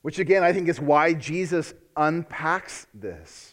Which 0.00 0.18
again, 0.18 0.42
I 0.42 0.54
think 0.54 0.70
is 0.70 0.80
why 0.80 1.12
Jesus 1.12 1.74
unpacks 1.98 2.86
this. 2.94 3.52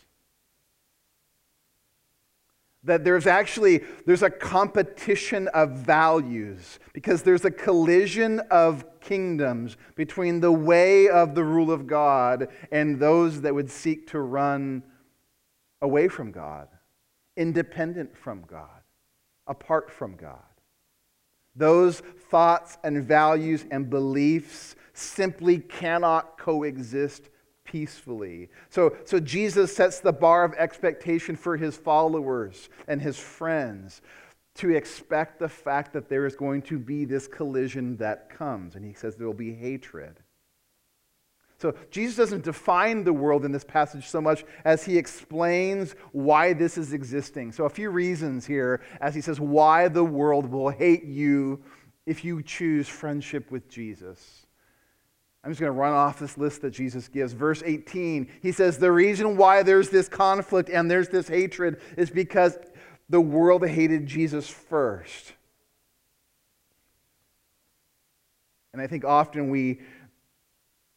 That 2.86 3.03
there's 3.03 3.27
actually 3.27 3.84
there's 4.05 4.23
a 4.23 4.29
competition 4.29 5.49
of 5.49 5.71
values 5.71 6.79
because 6.93 7.23
there's 7.23 7.43
a 7.43 7.51
collision 7.51 8.39
of 8.49 8.86
kingdoms 9.01 9.75
between 9.95 10.39
the 10.39 10.53
way 10.53 11.10
of 11.10 11.36
the 11.36 11.43
rule 11.43 11.71
of 11.71 11.88
God 11.88 12.47
and 12.71 13.01
those 13.01 13.41
that 13.41 13.53
would 13.53 13.69
seek 13.69 14.08
to 14.12 14.19
run 14.21 14.82
away 15.82 16.08
from 16.08 16.32
God, 16.32 16.68
independent 17.38 18.18
from 18.18 18.44
God, 18.48 18.82
apart 19.48 19.92
from 19.92 20.15
God. 20.15 20.39
Those 21.56 22.00
thoughts 22.00 22.78
and 22.84 23.04
values 23.04 23.65
and 23.72 23.89
beliefs 23.89 24.76
simply 24.94 25.60
cannot 25.60 26.38
coexist 26.38 27.30
peacefully. 27.63 28.50
So, 28.70 28.96
so 29.06 29.20
Jesus 29.20 29.76
sets 29.76 30.00
the 30.00 30.12
bar 30.12 30.44
of 30.44 30.54
expectation 30.54 31.36
for 31.36 31.56
his 31.56 31.78
followers 31.78 32.70
and 32.88 33.02
his 33.02 33.18
friends 33.18 34.02
to 34.56 34.76
expect 34.76 35.39
the 35.39 35.50
fact 35.50 35.94
that 35.94 36.10
there 36.10 36.26
is 36.26 36.36
going 36.36 36.62
to 36.63 36.80
be 36.80 37.06
this 37.06 37.28
collision 37.28 37.96
that 37.98 38.30
comes. 38.30 38.76
And 38.76 38.84
he 38.84 38.94
says 38.94 39.15
there 39.15 39.28
will 39.28 39.34
be 39.34 39.54
hatred. 39.54 40.20
So 41.60 41.76
Jesus 41.91 42.15
doesn't 42.15 42.45
define 42.45 43.04
the 43.04 43.12
world 43.12 43.43
in 43.43 43.52
this 43.52 43.65
passage 43.65 44.08
so 44.08 44.22
much 44.22 44.45
as 44.63 44.86
he 44.86 44.98
explains 44.98 45.93
why 46.13 46.54
this 46.54 46.78
is 46.78 46.93
existing. 46.93 47.52
So, 47.52 47.65
a 47.65 47.69
few 47.69 47.89
reasons 47.89 48.45
here 48.45 48.82
as 49.02 49.13
he 49.13 49.19
says 49.19 49.41
why 49.41 49.89
the 49.89 50.04
world 50.04 50.50
will 50.50 50.69
hate 50.69 51.04
you 51.04 51.62
if 52.06 52.24
you 52.24 52.41
choose 52.41 52.88
friendship 52.88 53.52
with 53.52 53.67
Jesus. 53.67 54.45
I'm 55.43 55.52
just 55.52 55.60
going 55.60 55.74
to 55.74 55.80
run 55.80 55.93
off 55.93 56.17
this 56.17 56.38
list 56.38 56.62
that 56.62 56.72
Jesus 56.72 57.08
gives. 57.08 57.34
Verse 57.34 57.62
18, 57.65 58.30
he 58.41 58.52
says, 58.52 58.78
The 58.78 58.91
reason 58.91 59.36
why 59.36 59.63
there's 59.63 59.89
this 59.89 60.08
conflict 60.08 60.69
and 60.69 60.89
there's 60.89 61.10
this 61.10 61.28
hatred 61.28 61.82
is 61.98 62.10
because 62.10 62.58
the 63.10 63.22
world 63.22 63.67
hated 63.67 64.06
Jesus 64.06 64.50
first. 64.50 65.34
And 68.74 68.82
I 68.82 68.88
think 68.88 69.04
often 69.04 69.50
we 69.50 69.82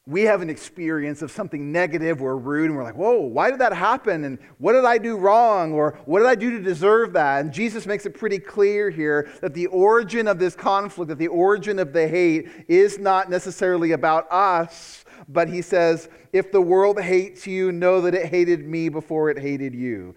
we 0.05 0.23
have 0.23 0.43
an 0.43 0.51
experience 0.51 1.23
of 1.23 1.31
something 1.31 1.71
negative 1.71 2.21
or 2.21 2.37
rude, 2.37 2.67
and 2.67 2.77
we're 2.77 2.83
like, 2.83 2.97
whoa, 2.97 3.21
why 3.21 3.51
did 3.51 3.61
that 3.61 3.73
happen? 3.73 4.25
And 4.25 4.39
what 4.59 4.73
did 4.73 4.85
I 4.85 4.99
do 4.99 5.17
wrong? 5.17 5.73
Or 5.73 5.97
what 6.07 6.19
did 6.19 6.27
I 6.27 6.35
do 6.35 6.51
to 6.51 6.61
deserve 6.61 7.13
that? 7.13 7.43
And 7.43 7.53
Jesus 7.53 7.87
makes 7.87 8.05
it 8.05 8.15
pretty 8.15 8.41
clear 8.41 8.91
here 8.91 9.31
that 9.41 9.55
the 9.55 9.69
origin 9.69 10.27
of 10.27 10.41
this 10.41 10.57
conflict, 10.57 11.09
that 11.09 11.19
the 11.19 11.29
origin 11.29 11.79
of 11.79 11.93
the 11.93 12.09
hate, 12.09 12.49
is 12.67 12.99
not 12.99 13.31
necessarily 13.31 13.93
about 13.93 14.27
us, 14.33 15.05
but 15.29 15.49
he 15.49 15.63
says, 15.63 16.09
if 16.33 16.51
the 16.51 16.61
world 16.61 17.01
hates 17.01 17.47
you, 17.47 17.71
know 17.71 18.01
that 18.01 18.15
it 18.15 18.27
hated 18.27 18.67
me 18.67 18.89
before 18.89 19.31
it 19.31 19.39
hated 19.39 19.73
you. 19.73 20.17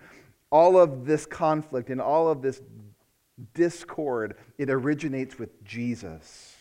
All 0.50 0.80
of 0.80 1.06
this 1.06 1.28
conflict 1.28 1.92
and 1.92 2.02
all 2.02 2.28
of 2.28 2.42
this 2.42 2.60
discord, 3.54 4.36
it 4.58 4.72
originates 4.72 5.38
with 5.38 5.64
Jesus. 5.64 6.55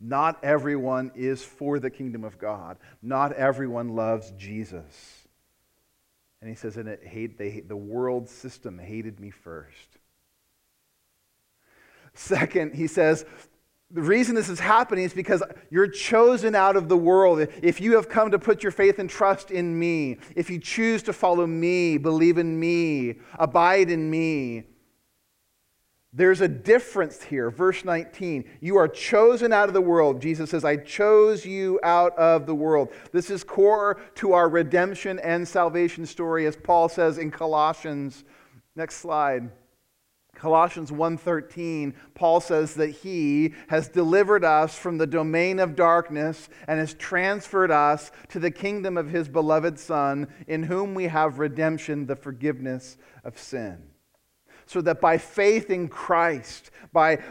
Not 0.00 0.42
everyone 0.44 1.10
is 1.14 1.42
for 1.42 1.78
the 1.78 1.90
kingdom 1.90 2.24
of 2.24 2.38
God. 2.38 2.78
Not 3.02 3.32
everyone 3.32 3.96
loves 3.96 4.30
Jesus. 4.32 5.26
And 6.40 6.48
he 6.48 6.54
says, 6.54 6.76
and 6.76 6.88
it 6.88 7.04
hate, 7.04 7.36
they 7.36 7.50
hate, 7.50 7.68
the 7.68 7.76
world 7.76 8.28
system 8.28 8.78
hated 8.78 9.18
me 9.18 9.30
first. 9.30 9.98
Second, 12.14 12.74
he 12.74 12.86
says, 12.86 13.24
the 13.90 14.02
reason 14.02 14.34
this 14.34 14.48
is 14.48 14.60
happening 14.60 15.04
is 15.04 15.14
because 15.14 15.42
you're 15.70 15.88
chosen 15.88 16.54
out 16.54 16.76
of 16.76 16.88
the 16.88 16.96
world. 16.96 17.40
If 17.62 17.80
you 17.80 17.96
have 17.96 18.08
come 18.08 18.30
to 18.32 18.38
put 18.38 18.62
your 18.62 18.70
faith 18.70 18.98
and 18.98 19.08
trust 19.08 19.50
in 19.50 19.78
me, 19.78 20.18
if 20.36 20.50
you 20.50 20.58
choose 20.58 21.02
to 21.04 21.12
follow 21.12 21.46
me, 21.46 21.96
believe 21.96 22.38
in 22.38 22.60
me, 22.60 23.16
abide 23.38 23.90
in 23.90 24.10
me, 24.10 24.64
there's 26.18 26.40
a 26.40 26.48
difference 26.48 27.22
here. 27.22 27.48
Verse 27.48 27.84
19. 27.84 28.44
You 28.60 28.76
are 28.76 28.88
chosen 28.88 29.52
out 29.52 29.68
of 29.68 29.72
the 29.72 29.80
world. 29.80 30.20
Jesus 30.20 30.50
says, 30.50 30.64
I 30.64 30.74
chose 30.74 31.46
you 31.46 31.78
out 31.84 32.18
of 32.18 32.44
the 32.44 32.56
world. 32.56 32.88
This 33.12 33.30
is 33.30 33.44
core 33.44 34.00
to 34.16 34.32
our 34.32 34.48
redemption 34.48 35.20
and 35.20 35.46
salvation 35.46 36.04
story, 36.06 36.44
as 36.46 36.56
Paul 36.56 36.88
says 36.88 37.18
in 37.18 37.30
Colossians. 37.30 38.24
Next 38.74 38.96
slide. 38.96 39.48
Colossians 40.34 40.90
1:13 40.90 41.94
Paul 42.14 42.40
says 42.40 42.74
that 42.74 42.90
he 42.90 43.54
has 43.68 43.88
delivered 43.88 44.44
us 44.44 44.76
from 44.76 44.98
the 44.98 45.06
domain 45.06 45.58
of 45.58 45.76
darkness 45.76 46.48
and 46.66 46.78
has 46.78 46.94
transferred 46.94 47.72
us 47.72 48.12
to 48.28 48.38
the 48.38 48.50
kingdom 48.50 48.96
of 48.96 49.10
his 49.10 49.28
beloved 49.28 49.80
son 49.80 50.28
in 50.46 50.64
whom 50.64 50.94
we 50.94 51.04
have 51.04 51.40
redemption 51.40 52.06
the 52.06 52.14
forgiveness 52.14 52.96
of 53.24 53.36
sin 53.36 53.82
so 54.68 54.82
that 54.82 55.00
by 55.00 55.16
faith 55.16 55.70
in 55.70 55.88
Christ, 55.88 56.70
by, 56.92 57.22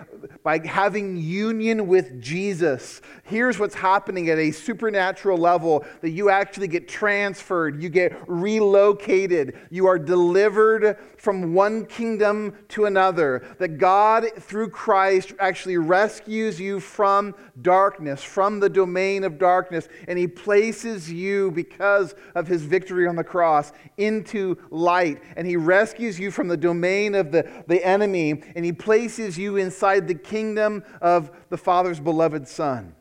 by 0.44 0.66
having 0.66 1.18
union 1.18 1.88
with 1.88 2.20
Jesus, 2.20 3.00
here's 3.24 3.60
what's 3.60 3.76
happening 3.76 4.30
at 4.30 4.40
a 4.40 4.50
supernatural 4.50 5.38
level 5.38 5.86
that 6.02 6.10
you 6.10 6.32
actually 6.32 6.68
get 6.68 6.88
transferred, 6.88 7.82
you 7.82 7.90
get 7.90 8.18
relocated, 8.28 9.56
you 9.70 9.86
are 9.86 10.00
delivered 10.00 10.98
from 11.28 11.54
one 11.54 11.86
kingdom 11.86 12.56
to 12.70 12.86
another. 12.86 13.46
That 13.58 13.80
God, 13.80 14.28
through 14.38 14.70
Christ, 14.70 15.34
actually 15.40 15.76
rescues 15.76 16.58
you 16.58 16.80
from 16.80 17.36
darkness, 17.62 18.24
from 18.24 18.62
the 18.62 18.70
domain 18.70 19.26
of 19.26 19.38
darkness, 19.38 19.90
and 20.08 20.18
He 20.18 20.26
places 20.26 21.12
you, 21.12 21.52
because 21.52 22.16
of 22.34 22.48
His 22.48 22.64
victory 22.64 23.10
on 23.10 23.18
the 23.18 23.26
cross, 23.26 23.74
into 23.98 24.56
light. 24.70 25.22
And 25.36 25.46
He 25.46 25.58
rescues 25.58 26.18
you 26.18 26.32
from 26.32 26.48
the 26.48 26.56
domain 26.56 27.14
of 27.14 27.34
the, 27.34 27.46
the 27.68 27.86
enemy, 27.86 28.42
and 28.56 28.64
He 28.64 28.72
places 28.72 29.38
you 29.38 29.58
inside 29.58 30.08
the 30.08 30.16
kingdom 30.16 30.82
of 31.02 31.30
the 31.50 31.58
Father's 31.58 32.00
beloved 32.00 32.48
Son. 32.48 32.96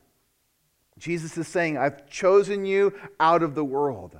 Jesus 0.99 1.39
is 1.39 1.47
saying, 1.47 1.79
I've 1.79 2.11
chosen 2.11 2.67
you 2.67 2.93
out 3.21 3.45
of 3.45 3.55
the 3.55 3.65
world. 3.65 4.19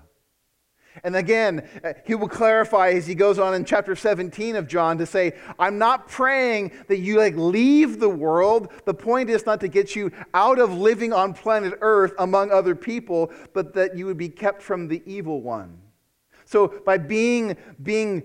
And 1.05 1.17
again, 1.17 1.69
uh, 1.85 1.93
he 2.05 2.15
will 2.15 2.29
clarify 2.29 2.91
as 2.91 3.07
he 3.07 3.15
goes 3.15 3.39
on 3.39 3.55
in 3.55 3.65
chapter 3.65 3.95
17 3.95 4.57
of 4.57 4.67
John 4.67 4.99
to 4.99 5.07
say, 5.07 5.33
I'm 5.59 5.79
not 5.79 6.09
praying 6.09 6.73
that 6.89 6.99
you 6.99 7.19
like 7.19 7.37
leave 7.37 8.01
the 8.01 8.09
world. 8.09 8.73
The 8.85 8.95
point 8.95 9.31
is 9.31 9.47
not 9.47 9.61
to 9.61 9.69
get 9.69 9.95
you 9.95 10.11
out 10.35 10.59
of 10.59 10.73
living 10.73 11.13
on 11.13 11.35
planet 11.35 11.75
Earth 11.81 12.13
among 12.19 12.51
other 12.51 12.75
people, 12.75 13.31
but 13.53 13.75
that 13.75 13.97
you 13.97 14.07
would 14.07 14.19
be 14.19 14.29
kept 14.29 14.63
from 14.63 14.89
the 14.89 15.03
evil 15.07 15.43
one. 15.43 15.79
So 16.45 16.69
by 16.69 16.99
being 16.99 17.57
being 17.83 18.23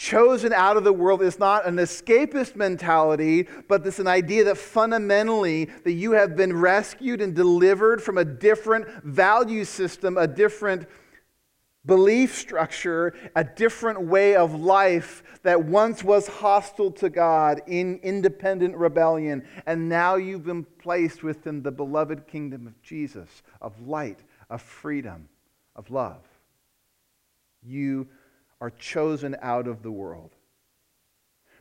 chosen 0.00 0.50
out 0.50 0.78
of 0.78 0.84
the 0.84 0.92
world 0.92 1.20
is 1.20 1.38
not 1.38 1.66
an 1.66 1.76
escapist 1.76 2.56
mentality, 2.56 3.46
but 3.68 3.84
this 3.84 3.98
an 3.98 4.06
idea 4.06 4.42
that 4.42 4.56
fundamentally 4.56 5.66
that 5.84 5.92
you 5.92 6.12
have 6.12 6.34
been 6.34 6.56
rescued 6.56 7.20
and 7.20 7.34
delivered 7.34 8.02
from 8.02 8.16
a 8.16 8.24
different 8.24 8.88
value 9.04 9.62
system, 9.62 10.16
a 10.16 10.26
different 10.26 10.88
belief 11.86 12.36
structure, 12.36 13.14
a 13.34 13.42
different 13.42 14.02
way 14.02 14.36
of 14.36 14.54
life 14.54 15.22
that 15.42 15.64
once 15.64 16.04
was 16.04 16.26
hostile 16.28 16.90
to 16.92 17.08
God 17.08 17.62
in 17.66 17.98
independent 18.02 18.76
rebellion, 18.76 19.46
and 19.66 19.88
now 19.88 20.16
you've 20.16 20.44
been 20.44 20.64
placed 20.64 21.22
within 21.22 21.62
the 21.62 21.72
beloved 21.72 22.26
kingdom 22.26 22.66
of 22.66 22.80
Jesus, 22.82 23.42
of 23.60 23.80
light, 23.86 24.20
of 24.50 24.60
freedom, 24.60 25.28
of 25.74 25.90
love. 25.90 26.22
You 27.62 28.08
are 28.60 28.70
chosen 28.70 29.36
out 29.40 29.66
of 29.66 29.82
the 29.82 29.90
world. 29.90 30.34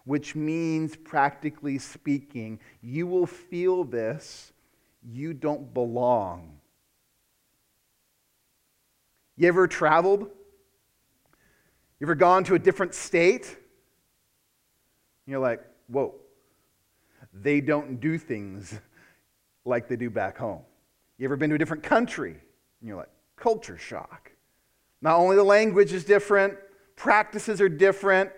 Which 0.06 0.36
means, 0.36 0.96
practically 0.96 1.78
speaking, 1.78 2.60
you 2.82 3.06
will 3.06 3.28
feel 3.28 3.84
this 3.84 4.54
you 5.02 5.34
don't 5.34 5.74
belong 5.74 6.59
you 9.40 9.48
ever 9.48 9.68
traveled 9.68 10.22
You 12.00 12.06
ever 12.06 12.16
gone 12.16 12.44
to 12.46 12.56
a 12.56 12.60
different 12.60 12.94
state? 12.94 13.58
You're 15.26 15.40
like, 15.40 15.62
whoa, 15.88 16.16
they 17.34 17.62
don't 17.62 18.00
do 18.00 18.18
things 18.18 18.80
like 19.66 19.88
they 19.88 19.96
do 19.96 20.10
back 20.10 20.38
home. 20.38 20.62
You 21.18 21.26
ever 21.26 21.36
been 21.36 21.50
to 21.50 21.56
a 21.56 21.60
different 21.60 21.84
country? 21.84 22.32
And 22.32 22.88
you're 22.88 22.98
like, 22.98 23.10
culture 23.36 23.78
shock. 23.78 24.32
Not 25.02 25.16
only 25.16 25.36
the 25.36 25.44
language 25.44 25.94
is 25.94 26.04
different, 26.04 26.56
practices 26.96 27.62
are 27.62 27.70
different, 27.70 28.32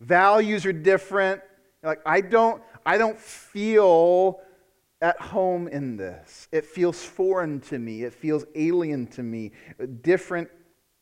values 0.00 0.66
are 0.66 0.72
different. 0.72 1.40
You're 1.82 1.92
like, 1.92 2.02
I 2.04 2.20
don't, 2.20 2.62
I 2.84 2.98
don't 2.98 3.18
feel 3.18 4.40
at 5.02 5.20
home 5.20 5.66
in 5.66 5.96
this. 5.96 6.48
It 6.52 6.64
feels 6.64 7.04
foreign 7.04 7.60
to 7.62 7.78
me. 7.78 8.04
It 8.04 8.14
feels 8.14 8.44
alien 8.54 9.08
to 9.08 9.22
me. 9.22 9.50
Different 10.00 10.48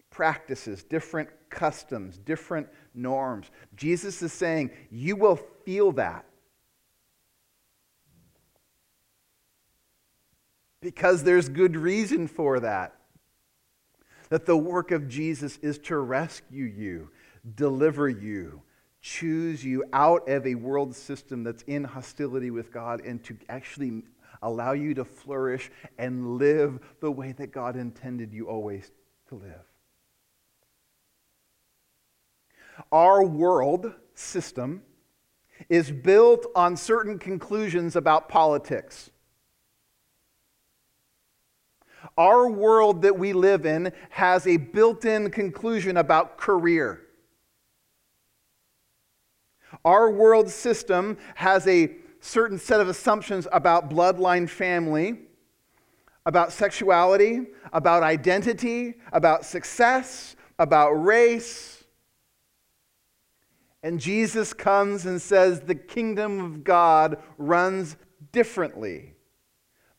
practices, 0.08 0.82
different 0.82 1.28
customs, 1.50 2.16
different 2.16 2.66
norms. 2.94 3.50
Jesus 3.76 4.22
is 4.22 4.32
saying, 4.32 4.70
You 4.90 5.16
will 5.16 5.36
feel 5.36 5.92
that. 5.92 6.24
Because 10.80 11.22
there's 11.22 11.50
good 11.50 11.76
reason 11.76 12.26
for 12.26 12.58
that. 12.60 12.96
That 14.30 14.46
the 14.46 14.56
work 14.56 14.92
of 14.92 15.08
Jesus 15.08 15.58
is 15.58 15.76
to 15.80 15.98
rescue 15.98 16.64
you, 16.64 17.10
deliver 17.54 18.08
you, 18.08 18.62
choose 19.00 19.64
you 19.64 19.84
out 19.92 20.28
of 20.28 20.46
a 20.46 20.54
world 20.54 20.94
system 20.94 21.42
that's 21.42 21.62
in 21.62 21.84
hostility 21.84 22.50
with 22.50 22.72
God 22.72 23.00
and 23.04 23.22
to 23.24 23.36
actually 23.48 24.02
allow 24.42 24.72
you 24.72 24.94
to 24.94 25.04
flourish 25.04 25.70
and 25.98 26.36
live 26.38 26.80
the 27.00 27.10
way 27.10 27.32
that 27.32 27.52
God 27.52 27.76
intended 27.76 28.32
you 28.32 28.48
always 28.48 28.90
to 29.28 29.34
live. 29.34 29.64
Our 32.92 33.24
world 33.24 33.92
system 34.14 34.82
is 35.68 35.90
built 35.90 36.46
on 36.54 36.76
certain 36.76 37.18
conclusions 37.18 37.96
about 37.96 38.28
politics. 38.28 39.10
Our 42.16 42.48
world 42.48 43.02
that 43.02 43.18
we 43.18 43.32
live 43.32 43.66
in 43.66 43.92
has 44.10 44.46
a 44.46 44.56
built 44.56 45.04
in 45.04 45.30
conclusion 45.30 45.98
about 45.98 46.38
career. 46.38 47.02
Our 49.84 50.10
world 50.10 50.50
system 50.50 51.16
has 51.34 51.66
a 51.66 51.96
certain 52.20 52.58
set 52.58 52.80
of 52.80 52.88
assumptions 52.88 53.46
about 53.52 53.90
bloodline 53.90 54.48
family, 54.48 55.20
about 56.26 56.52
sexuality, 56.52 57.46
about 57.72 58.02
identity, 58.02 58.94
about 59.12 59.44
success, 59.44 60.36
about 60.58 60.90
race, 60.90 61.80
and 63.82 63.98
Jesus 63.98 64.52
comes 64.52 65.06
and 65.06 65.20
says 65.20 65.60
the 65.60 65.74
kingdom 65.74 66.40
of 66.40 66.64
God 66.64 67.18
runs 67.38 67.96
differently. 68.32 69.14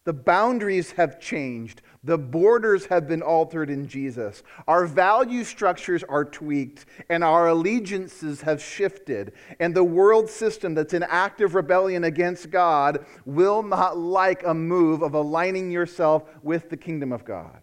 The 0.03 0.13
boundaries 0.13 0.91
have 0.91 1.19
changed. 1.19 1.81
The 2.03 2.17
borders 2.17 2.87
have 2.87 3.07
been 3.07 3.21
altered 3.21 3.69
in 3.69 3.87
Jesus. 3.87 4.41
Our 4.67 4.87
value 4.87 5.43
structures 5.43 6.03
are 6.03 6.25
tweaked, 6.25 6.87
and 7.09 7.23
our 7.23 7.49
allegiances 7.49 8.41
have 8.41 8.59
shifted. 8.61 9.33
And 9.59 9.75
the 9.75 9.83
world 9.83 10.27
system 10.27 10.73
that's 10.73 10.95
in 10.95 11.03
active 11.03 11.53
rebellion 11.53 12.03
against 12.03 12.49
God 12.49 13.05
will 13.25 13.61
not 13.61 13.97
like 13.97 14.43
a 14.43 14.53
move 14.53 15.03
of 15.03 15.13
aligning 15.13 15.69
yourself 15.69 16.23
with 16.41 16.71
the 16.71 16.77
kingdom 16.77 17.11
of 17.11 17.23
God. 17.23 17.61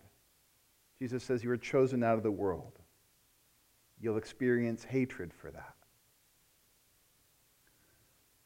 Jesus 1.01 1.25
says, 1.25 1.43
You 1.43 1.51
are 1.51 1.57
chosen 1.57 2.05
out 2.05 2.17
of 2.17 2.23
the 2.23 2.31
world. 2.31 2.79
You'll 4.01 4.19
experience 4.19 4.85
hatred 4.85 5.33
for 5.35 5.51
that. 5.51 5.75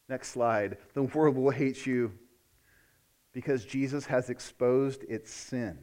Next 0.09 0.29
slide. 0.29 0.79
The 0.95 1.03
world 1.03 1.37
will 1.37 1.51
hate 1.51 1.85
you 1.85 2.13
because 3.33 3.65
Jesus 3.65 4.07
has 4.07 4.31
exposed 4.31 5.05
its 5.09 5.33
sin. 5.33 5.79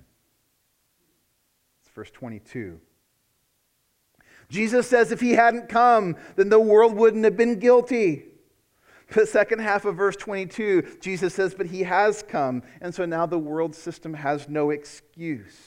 It's 1.82 1.90
verse 1.94 2.12
22. 2.12 2.80
Jesus 4.50 4.88
says 4.88 5.12
if 5.12 5.20
he 5.20 5.32
hadn't 5.32 5.70
come, 5.70 6.16
then 6.36 6.50
the 6.50 6.60
world 6.60 6.96
wouldn't 6.96 7.24
have 7.24 7.38
been 7.38 7.60
guilty. 7.60 8.26
The 9.12 9.26
second 9.26 9.60
half 9.60 9.86
of 9.86 9.96
verse 9.96 10.16
22, 10.16 10.98
Jesus 11.02 11.34
says, 11.34 11.56
But 11.56 11.68
he 11.68 11.84
has 11.84 12.24
come, 12.24 12.62
and 12.80 12.94
so 12.94 13.06
now 13.06 13.26
the 13.26 13.40
world 13.40 13.76
system 13.76 14.14
has 14.14 14.48
no 14.48 14.70
excuse. 14.70 15.58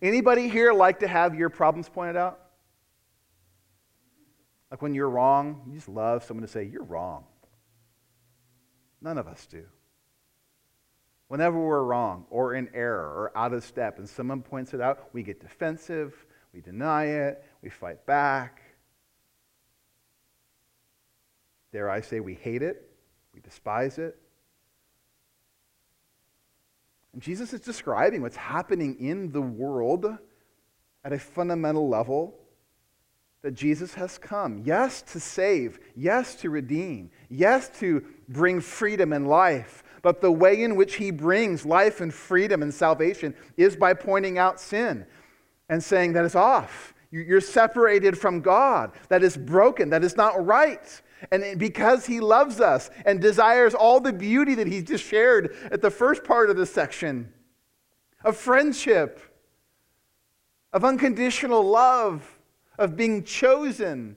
Anybody 0.00 0.48
here 0.48 0.72
like 0.72 1.00
to 1.00 1.08
have 1.08 1.34
your 1.34 1.48
problems 1.48 1.88
pointed 1.88 2.16
out? 2.16 2.40
Like 4.70 4.82
when 4.82 4.94
you're 4.94 5.10
wrong, 5.10 5.62
you 5.66 5.74
just 5.74 5.88
love 5.88 6.22
someone 6.22 6.42
to 6.46 6.52
say, 6.52 6.64
You're 6.64 6.84
wrong. 6.84 7.24
None 9.06 9.18
of 9.18 9.28
us 9.28 9.46
do. 9.46 9.64
Whenever 11.28 11.56
we're 11.60 11.84
wrong 11.84 12.26
or 12.28 12.54
in 12.54 12.68
error 12.74 13.06
or 13.06 13.38
out 13.38 13.52
of 13.52 13.62
step 13.62 14.00
and 14.00 14.08
someone 14.08 14.42
points 14.42 14.74
it 14.74 14.80
out, 14.80 15.10
we 15.12 15.22
get 15.22 15.38
defensive, 15.40 16.26
we 16.52 16.60
deny 16.60 17.04
it, 17.04 17.44
we 17.62 17.70
fight 17.70 18.04
back. 18.04 18.62
Dare 21.70 21.88
I 21.88 22.00
say, 22.00 22.18
we 22.18 22.34
hate 22.34 22.62
it, 22.62 22.90
we 23.32 23.40
despise 23.40 23.98
it. 23.98 24.18
And 27.12 27.22
Jesus 27.22 27.52
is 27.52 27.60
describing 27.60 28.22
what's 28.22 28.34
happening 28.34 28.96
in 28.98 29.30
the 29.30 29.40
world 29.40 30.04
at 31.04 31.12
a 31.12 31.18
fundamental 31.20 31.88
level 31.88 32.40
that 33.46 33.54
Jesus 33.54 33.94
has 33.94 34.18
come. 34.18 34.60
Yes, 34.64 35.02
to 35.02 35.20
save. 35.20 35.78
Yes, 35.94 36.34
to 36.34 36.50
redeem. 36.50 37.12
Yes, 37.28 37.68
to 37.78 38.04
bring 38.28 38.60
freedom 38.60 39.12
and 39.12 39.28
life. 39.28 39.84
But 40.02 40.20
the 40.20 40.32
way 40.32 40.64
in 40.64 40.74
which 40.74 40.96
he 40.96 41.12
brings 41.12 41.64
life 41.64 42.00
and 42.00 42.12
freedom 42.12 42.60
and 42.60 42.74
salvation 42.74 43.36
is 43.56 43.76
by 43.76 43.94
pointing 43.94 44.36
out 44.36 44.58
sin 44.58 45.06
and 45.68 45.80
saying 45.80 46.14
that 46.14 46.24
it's 46.24 46.34
off. 46.34 46.92
You're 47.12 47.40
separated 47.40 48.18
from 48.18 48.40
God. 48.40 48.90
That 49.10 49.22
is 49.22 49.36
broken. 49.36 49.90
That 49.90 50.02
is 50.02 50.16
not 50.16 50.44
right. 50.44 51.00
And 51.30 51.56
because 51.56 52.04
he 52.04 52.18
loves 52.18 52.60
us 52.60 52.90
and 53.04 53.20
desires 53.20 53.74
all 53.76 54.00
the 54.00 54.12
beauty 54.12 54.56
that 54.56 54.66
he 54.66 54.82
just 54.82 55.04
shared 55.04 55.54
at 55.70 55.82
the 55.82 55.90
first 55.92 56.24
part 56.24 56.50
of 56.50 56.56
the 56.56 56.66
section 56.66 57.32
of 58.24 58.36
friendship, 58.36 59.20
of 60.72 60.84
unconditional 60.84 61.62
love, 61.62 62.35
of 62.78 62.96
being 62.96 63.24
chosen. 63.24 64.16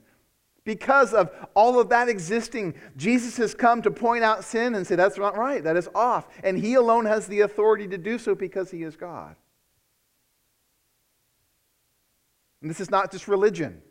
Because 0.63 1.13
of 1.13 1.31
all 1.55 1.79
of 1.79 1.89
that 1.89 2.09
existing, 2.09 2.75
Jesus 2.95 3.37
has 3.37 3.55
come 3.55 3.81
to 3.81 3.91
point 3.91 4.23
out 4.23 4.43
sin 4.43 4.75
and 4.75 4.85
say, 4.85 4.95
that's 4.95 5.17
not 5.17 5.37
right, 5.37 5.63
that 5.63 5.77
is 5.77 5.89
off. 5.95 6.27
And 6.43 6.57
He 6.57 6.75
alone 6.75 7.05
has 7.05 7.27
the 7.27 7.41
authority 7.41 7.87
to 7.87 7.97
do 7.97 8.19
so 8.19 8.35
because 8.35 8.69
He 8.69 8.83
is 8.83 8.95
God. 8.95 9.35
And 12.61 12.69
this 12.69 12.79
is 12.79 12.91
not 12.91 13.11
just 13.11 13.27
religion. 13.27 13.81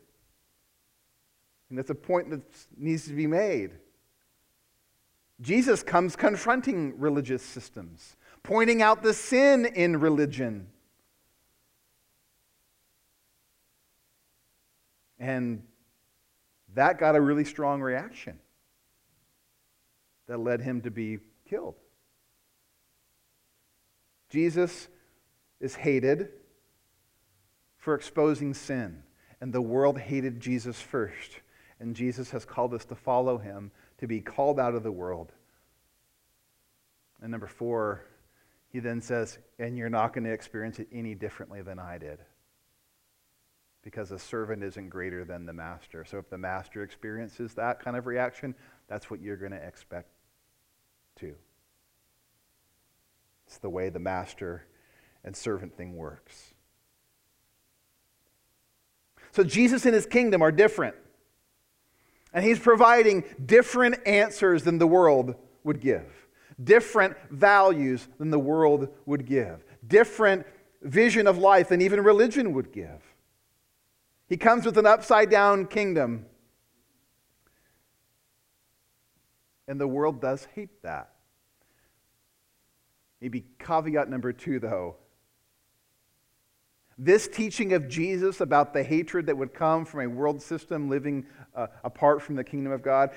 And 1.69 1.79
that's 1.79 1.91
a 1.91 1.95
point 1.95 2.31
that 2.31 2.43
needs 2.77 3.07
to 3.07 3.13
be 3.13 3.27
made. 3.27 3.73
Jesus 5.41 5.83
comes 5.83 6.17
confronting 6.17 6.99
religious 6.99 7.43
systems, 7.43 8.17
pointing 8.43 8.83
out 8.83 9.03
the 9.03 9.15
sin 9.15 9.67
in 9.67 9.99
religion. 9.99 10.67
And 15.19 15.63
that 16.75 16.99
got 16.99 17.17
a 17.17 17.21
really 17.21 17.45
strong 17.45 17.81
reaction 17.81 18.39
that 20.27 20.39
led 20.39 20.61
him 20.61 20.83
to 20.83 20.91
be 20.91 21.19
killed. 21.49 21.75
Jesus 24.29 24.89
is 25.61 25.75
hated 25.75 26.29
for 27.79 27.95
exposing 27.95 28.53
sin, 28.53 29.03
and 29.41 29.53
the 29.53 29.63
world 29.63 29.99
hated 29.99 30.41
Jesus 30.41 30.81
first. 30.81 31.41
And 31.81 31.97
Jesus 31.97 32.31
has 32.33 32.45
called 32.45 32.75
us 32.75 32.85
to 32.87 32.95
follow 32.95 33.39
him, 33.39 33.71
to 33.99 34.07
be 34.07 34.21
called 34.21 34.61
out 34.61 34.75
of 34.75 34.83
the 34.83 34.93
world. 34.93 35.33
And 37.23 37.31
number 37.31 37.47
four, 37.47 38.05
he 38.69 38.81
then 38.81 39.01
says, 39.01 39.39
and 39.59 39.79
you're 39.79 39.89
not 39.89 40.13
going 40.13 40.25
to 40.25 40.33
experience 40.33 40.79
it 40.79 40.89
any 40.93 41.15
differently 41.15 41.63
than 41.63 41.79
I 41.79 41.97
did 41.99 42.19
because 43.83 44.11
a 44.11 44.19
servant 44.19 44.63
isn't 44.63 44.89
greater 44.89 45.25
than 45.25 45.47
the 45.47 45.53
master. 45.53 46.05
So 46.05 46.19
if 46.19 46.29
the 46.29 46.39
master 46.39 46.83
experiences 46.83 47.55
that 47.55 47.81
kind 47.83 47.97
of 47.97 48.07
reaction, 48.07 48.55
that's 48.89 49.11
what 49.11 49.21
you're 49.21 49.37
going 49.37 49.53
to 49.53 49.65
expect 49.65 50.09
too. 51.17 51.35
It's 53.47 53.59
the 53.59 53.71
way 53.71 53.89
the 53.89 53.99
master 53.99 54.65
and 55.25 55.35
servant 55.35 55.77
thing 55.77 55.97
works. 55.97 56.53
So 59.33 59.45
Jesus 59.45 59.87
and 59.87 59.95
his 59.95 60.07
kingdom 60.07 60.43
are 60.43 60.53
different. 60.53 60.97
And 62.33 62.45
he's 62.45 62.59
providing 62.59 63.25
different 63.45 64.07
answers 64.07 64.65
than 64.65 64.79
the 64.79 64.87
world 64.87 65.35
would 65.65 65.81
give, 65.81 66.05
different 66.63 67.17
values 67.31 68.07
than 68.19 68.31
the 68.31 68.39
world 68.39 68.89
would 69.07 69.25
give, 69.25 69.65
different 69.87 70.47
vision 70.83 71.27
of 71.27 71.39
life 71.39 71.69
than 71.69 71.81
even 71.81 72.03
religion 72.03 72.53
would 72.53 72.73
give. 72.73 73.03
He 74.29 74.37
comes 74.37 74.67
with 74.67 74.77
an 74.77 74.87
upside 74.87 75.31
down 75.31 75.67
kingdom. 75.67 76.27
And 79.67 79.81
the 79.81 79.89
world 79.89 80.21
does 80.21 80.47
hate 80.55 80.83
that. 80.83 81.13
Maybe 83.21 83.45
caveat 83.59 84.09
number 84.09 84.33
two, 84.33 84.59
though. 84.59 84.97
This 86.97 87.29
teaching 87.29 87.73
of 87.75 87.89
Jesus 87.89 88.41
about 88.41 88.73
the 88.73 88.83
hatred 88.83 89.27
that 89.27 89.37
would 89.37 89.55
come 89.55 89.85
from 89.85 90.01
a 90.01 90.09
world 90.09 90.43
system 90.43 90.89
living 90.89 91.27
uh, 91.55 91.69
apart 91.85 92.23
from 92.23 92.35
the 92.35 92.43
kingdom 92.43 92.73
of 92.73 92.83
God, 92.83 93.11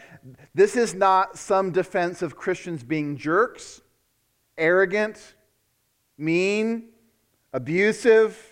this 0.54 0.76
is 0.76 0.94
not 0.94 1.38
some 1.38 1.72
defense 1.72 2.22
of 2.22 2.36
Christians 2.36 2.84
being 2.84 3.18
jerks, 3.18 3.82
arrogant, 4.58 5.36
mean, 6.18 6.90
abusive, 7.54 8.51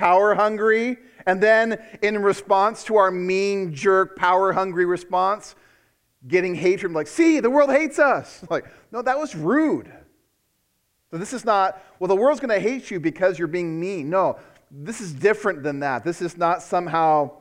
power 0.00 0.34
hungry. 0.34 0.96
And 1.26 1.42
then, 1.42 1.78
in 2.00 2.22
response 2.22 2.82
to 2.84 2.96
our 2.96 3.10
mean, 3.10 3.74
jerk, 3.74 4.16
power 4.16 4.50
hungry 4.52 4.86
response, 4.86 5.54
getting 6.26 6.54
hatred, 6.54 6.92
like, 6.92 7.06
see, 7.06 7.38
the 7.38 7.50
world 7.50 7.70
hates 7.70 7.98
us. 7.98 8.42
Like, 8.50 8.64
no, 8.90 9.02
that 9.02 9.18
was 9.18 9.36
rude. 9.36 9.92
So 11.10 11.18
this 11.18 11.34
is 11.34 11.44
not, 11.44 11.82
well, 11.98 12.08
the 12.08 12.16
world's 12.16 12.40
going 12.40 12.58
to 12.58 12.68
hate 12.68 12.90
you 12.90 12.98
because 12.98 13.38
you're 13.38 13.48
being 13.48 13.78
mean. 13.78 14.08
No, 14.08 14.38
this 14.70 15.02
is 15.02 15.12
different 15.12 15.62
than 15.62 15.80
that. 15.80 16.02
This 16.02 16.22
is 16.22 16.38
not 16.38 16.62
somehow 16.62 17.32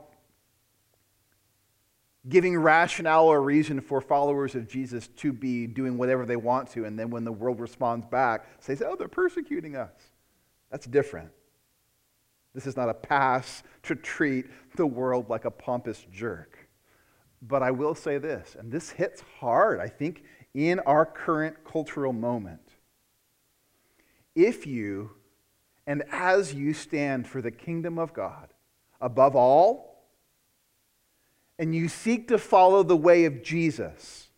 giving 2.28 2.58
rationale 2.58 3.26
or 3.26 3.42
reason 3.42 3.80
for 3.80 4.02
followers 4.02 4.54
of 4.54 4.68
Jesus 4.68 5.08
to 5.08 5.32
be 5.32 5.66
doing 5.66 5.98
whatever 5.98 6.26
they 6.26 6.36
want 6.36 6.70
to, 6.72 6.84
and 6.84 7.00
then 7.00 7.10
when 7.10 7.24
the 7.24 7.32
world 7.32 7.60
responds 7.60 8.06
back, 8.06 8.46
says, 8.60 8.84
oh, 8.86 8.96
they're 8.98 9.08
persecuting 9.08 9.78
us. 9.78 9.94
That's 10.70 10.86
different. 10.86 11.32
This 12.54 12.68
is 12.68 12.76
not 12.76 12.90
a 12.90 12.94
pass 12.94 13.64
to 13.84 13.96
treat 13.96 14.46
the 14.76 14.86
world 14.86 15.30
like 15.30 15.46
a 15.46 15.52
pompous 15.52 16.06
jerk. 16.12 16.58
But 17.42 17.64
I 17.64 17.72
will 17.72 17.96
say 17.96 18.18
this, 18.18 18.56
and 18.60 18.72
this 18.72 18.90
hits 18.90 19.24
hard, 19.40 19.80
I 19.80 19.88
think, 19.88 20.24
in 20.54 20.80
our 20.82 21.06
current 21.06 21.64
cultural 21.64 22.12
moment. 22.12 22.74
If 24.36 24.68
you 24.68 25.12
and 25.88 26.04
as 26.12 26.54
you 26.54 26.74
stand 26.74 27.28
for 27.28 27.42
the 27.42 27.52
kingdom 27.52 27.98
of 27.98 28.14
God 28.14 28.50
above 29.00 29.36
all, 29.36 30.06
and 31.58 31.76
you 31.76 31.88
seek 31.88 32.28
to 32.30 32.38
follow 32.38 32.84
the 32.84 32.96
way 32.96 33.26
of 33.26 33.44
Jesus, 33.44 34.30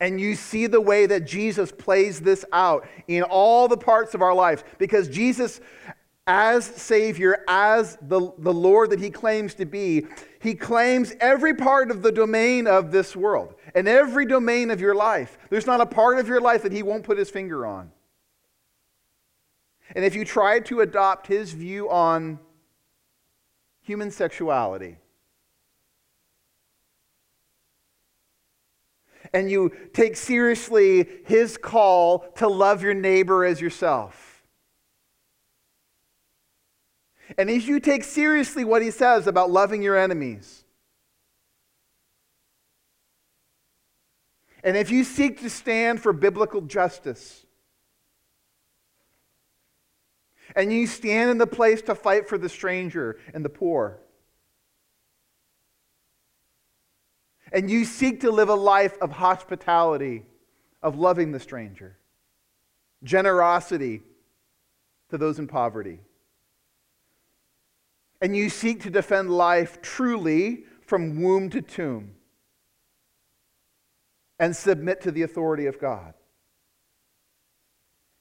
and 0.00 0.20
you 0.20 0.34
see 0.34 0.66
the 0.66 0.80
way 0.80 1.06
that 1.06 1.24
Jesus 1.24 1.72
plays 1.72 2.20
this 2.20 2.44
out 2.52 2.86
in 3.08 3.22
all 3.22 3.68
the 3.68 3.76
parts 3.76 4.14
of 4.14 4.22
our 4.22 4.34
lives, 4.34 4.64
because 4.78 5.08
Jesus, 5.08 5.60
as 6.26 6.64
Savior, 6.64 7.44
as 7.46 7.98
the, 8.00 8.32
the 8.38 8.52
Lord 8.52 8.90
that 8.90 9.00
He 9.00 9.10
claims 9.10 9.54
to 9.54 9.64
be, 9.64 10.06
He 10.40 10.54
claims 10.54 11.14
every 11.20 11.54
part 11.54 11.90
of 11.90 12.02
the 12.02 12.12
domain 12.12 12.66
of 12.66 12.90
this 12.90 13.14
world 13.14 13.54
and 13.74 13.86
every 13.86 14.26
domain 14.26 14.70
of 14.70 14.80
your 14.80 14.94
life. 14.94 15.36
There's 15.50 15.66
not 15.66 15.80
a 15.80 15.86
part 15.86 16.18
of 16.18 16.28
your 16.28 16.40
life 16.40 16.62
that 16.62 16.72
He 16.72 16.82
won't 16.82 17.04
put 17.04 17.18
His 17.18 17.30
finger 17.30 17.66
on. 17.66 17.90
And 19.94 20.04
if 20.04 20.14
you 20.14 20.24
try 20.24 20.60
to 20.60 20.80
adopt 20.80 21.26
his 21.26 21.52
view 21.52 21.90
on 21.90 22.38
human 23.82 24.10
sexuality, 24.10 24.96
and 29.32 29.50
you 29.50 29.72
take 29.92 30.16
seriously 30.16 31.08
his 31.24 31.56
call 31.56 32.20
to 32.36 32.48
love 32.48 32.82
your 32.82 32.94
neighbor 32.94 33.44
as 33.44 33.60
yourself, 33.60 34.33
and 37.38 37.50
if 37.50 37.66
you 37.66 37.80
take 37.80 38.04
seriously 38.04 38.64
what 38.64 38.82
he 38.82 38.90
says 38.90 39.26
about 39.26 39.50
loving 39.50 39.82
your 39.82 39.96
enemies, 39.96 40.64
and 44.62 44.76
if 44.76 44.90
you 44.90 45.04
seek 45.04 45.40
to 45.40 45.50
stand 45.50 46.00
for 46.00 46.12
biblical 46.12 46.60
justice, 46.60 47.44
and 50.56 50.72
you 50.72 50.86
stand 50.86 51.30
in 51.30 51.38
the 51.38 51.46
place 51.46 51.82
to 51.82 51.94
fight 51.94 52.28
for 52.28 52.38
the 52.38 52.48
stranger 52.48 53.18
and 53.32 53.44
the 53.44 53.48
poor. 53.48 53.98
And 57.52 57.70
you 57.70 57.84
seek 57.84 58.20
to 58.22 58.30
live 58.30 58.48
a 58.48 58.54
life 58.54 58.96
of 59.00 59.12
hospitality, 59.12 60.24
of 60.82 60.96
loving 60.96 61.32
the 61.32 61.40
stranger, 61.40 61.96
generosity 63.02 64.02
to 65.10 65.18
those 65.18 65.38
in 65.38 65.46
poverty. 65.46 66.00
And 68.24 68.34
you 68.34 68.48
seek 68.48 68.82
to 68.82 68.90
defend 68.90 69.30
life 69.30 69.80
truly 69.82 70.64
from 70.80 71.22
womb 71.22 71.48
to 71.50 71.62
tomb 71.62 72.16
and 74.40 74.56
submit 74.56 75.02
to 75.02 75.12
the 75.12 75.22
authority 75.22 75.66
of 75.66 75.78
God 75.78 76.14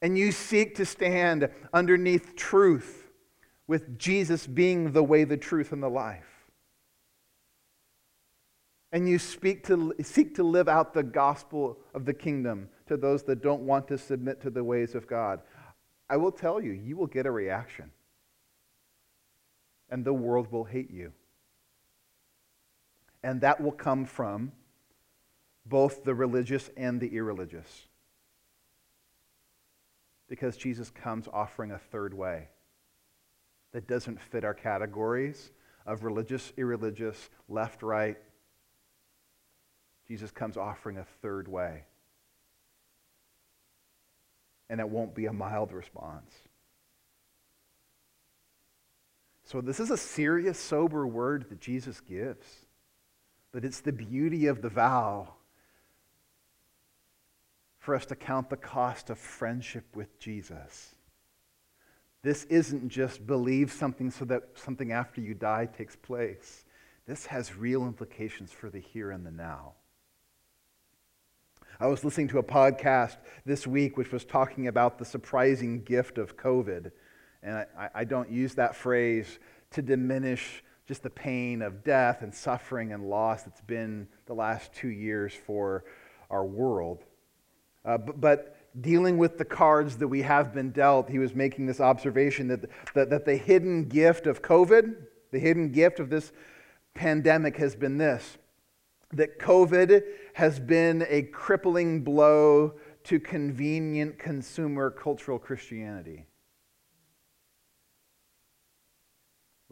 and 0.03 0.17
you 0.17 0.33
seek 0.33 0.75
to 0.75 0.85
stand 0.85 1.49
underneath 1.73 2.35
truth, 2.35 3.07
with 3.67 3.97
Jesus 3.97 4.45
being 4.45 4.91
the 4.91 5.01
way, 5.01 5.23
the 5.23 5.37
truth, 5.37 5.71
and 5.71 5.81
the 5.81 5.89
life. 5.89 6.49
And 8.91 9.07
you 9.07 9.17
speak 9.17 9.65
to, 9.67 9.95
seek 10.03 10.35
to 10.35 10.43
live 10.43 10.67
out 10.67 10.93
the 10.93 11.03
gospel 11.03 11.79
of 11.95 12.03
the 12.03 12.13
kingdom 12.13 12.67
to 12.87 12.97
those 12.97 13.23
that 13.23 13.41
don't 13.41 13.61
want 13.61 13.87
to 13.87 13.97
submit 13.97 14.41
to 14.41 14.49
the 14.49 14.63
ways 14.63 14.93
of 14.93 15.07
God. 15.07 15.39
I 16.09 16.17
will 16.17 16.33
tell 16.33 16.61
you, 16.61 16.73
you 16.73 16.97
will 16.97 17.07
get 17.07 17.25
a 17.25 17.31
reaction. 17.31 17.89
And 19.93 20.03
the 20.03 20.11
world 20.11 20.51
will 20.51 20.63
hate 20.63 20.89
you. 20.89 21.13
And 23.21 23.41
that 23.41 23.61
will 23.61 23.71
come 23.71 24.05
from 24.05 24.51
both 25.67 26.03
the 26.03 26.15
religious 26.15 26.71
and 26.75 26.99
the 26.99 27.15
irreligious 27.15 27.87
because 30.27 30.57
Jesus 30.57 30.89
comes 30.89 31.27
offering 31.31 31.69
a 31.69 31.77
third 31.77 32.15
way 32.15 32.47
that 33.71 33.87
doesn't 33.87 34.19
fit 34.19 34.43
our 34.43 34.55
categories 34.55 35.51
of 35.85 36.03
religious, 36.03 36.51
irreligious, 36.57 37.29
left, 37.47 37.83
right. 37.83 38.17
Jesus 40.07 40.31
comes 40.31 40.57
offering 40.57 40.97
a 40.97 41.05
third 41.21 41.47
way. 41.47 41.83
And 44.71 44.79
it 44.79 44.89
won't 44.89 45.13
be 45.13 45.27
a 45.27 45.33
mild 45.33 45.71
response. 45.71 46.33
So, 49.53 49.61
this 49.61 49.79
is 49.79 49.91
a 49.91 49.97
serious, 49.97 50.57
sober 50.57 51.05
word 51.05 51.45
that 51.51 51.61
Jesus 51.61 52.01
gives. 52.01 52.47
But 53.51 53.63
it's 53.63 53.81
the 53.81 53.91
beauty 53.91 54.47
of 54.47 54.63
the 54.63 54.69
vow 54.69 55.35
for 57.77 57.93
us 57.93 58.07
to 58.07 58.15
count 58.15 58.49
the 58.49 58.57
cost 58.57 59.11
of 59.11 59.19
friendship 59.19 59.85
with 59.95 60.17
Jesus. 60.17 60.95
This 62.23 62.45
isn't 62.45 62.89
just 62.89 63.27
believe 63.27 63.71
something 63.71 64.09
so 64.09 64.25
that 64.25 64.41
something 64.55 64.91
after 64.91 65.21
you 65.21 65.35
die 65.35 65.67
takes 65.67 65.95
place. 65.95 66.65
This 67.05 67.27
has 67.27 67.55
real 67.55 67.85
implications 67.85 68.51
for 68.51 68.71
the 68.71 68.79
here 68.79 69.11
and 69.11 69.23
the 69.23 69.29
now. 69.29 69.73
I 71.79 71.85
was 71.85 72.03
listening 72.03 72.29
to 72.29 72.39
a 72.39 72.43
podcast 72.43 73.17
this 73.45 73.67
week 73.67 73.97
which 73.97 74.11
was 74.11 74.25
talking 74.25 74.67
about 74.67 74.97
the 74.97 75.05
surprising 75.05 75.83
gift 75.83 76.17
of 76.17 76.37
COVID. 76.37 76.91
And 77.43 77.65
I, 77.77 77.89
I 77.93 78.03
don't 78.03 78.31
use 78.31 78.55
that 78.55 78.75
phrase 78.75 79.39
to 79.71 79.81
diminish 79.81 80.63
just 80.87 81.03
the 81.03 81.09
pain 81.09 81.61
of 81.61 81.83
death 81.83 82.21
and 82.21 82.33
suffering 82.33 82.93
and 82.93 83.09
loss 83.09 83.43
that's 83.43 83.61
been 83.61 84.07
the 84.25 84.33
last 84.33 84.73
two 84.73 84.89
years 84.89 85.33
for 85.33 85.83
our 86.29 86.45
world. 86.45 87.03
Uh, 87.85 87.97
but, 87.97 88.19
but, 88.19 88.57
dealing 88.81 89.19
with 89.19 89.37
the 89.37 89.45
cards 89.45 89.97
that 89.97 90.07
we 90.07 90.23
have 90.23 90.51
been 90.51 90.71
dealt, 90.71 91.07
he 91.07 91.19
was 91.19 91.35
making 91.35 91.67
this 91.67 91.79
observation 91.79 92.47
that, 92.47 92.61
that, 92.95 93.07
that 93.11 93.23
the 93.23 93.35
hidden 93.35 93.87
gift 93.87 94.25
of 94.25 94.41
COVID, 94.41 94.95
the 95.31 95.37
hidden 95.37 95.71
gift 95.71 95.99
of 95.99 96.09
this 96.09 96.31
pandemic 96.95 97.55
has 97.57 97.75
been 97.75 97.99
this 97.99 98.37
that 99.11 99.39
COVID 99.39 100.03
has 100.33 100.59
been 100.59 101.05
a 101.07 101.23
crippling 101.23 102.03
blow 102.03 102.73
to 103.03 103.19
convenient 103.19 104.17
consumer 104.17 104.89
cultural 104.89 105.37
Christianity, 105.37 106.25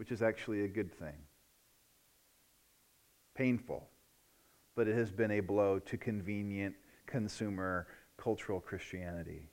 which 0.01 0.11
is 0.11 0.23
actually 0.23 0.63
a 0.63 0.67
good 0.67 0.91
thing. 0.91 1.13
Painful, 3.35 3.87
but 4.75 4.87
it 4.87 4.95
has 4.95 5.11
been 5.11 5.29
a 5.29 5.41
blow 5.41 5.77
to 5.77 5.95
convenient 5.95 6.73
consumer 7.05 7.85
cultural 8.17 8.59
Christianity. 8.59 9.51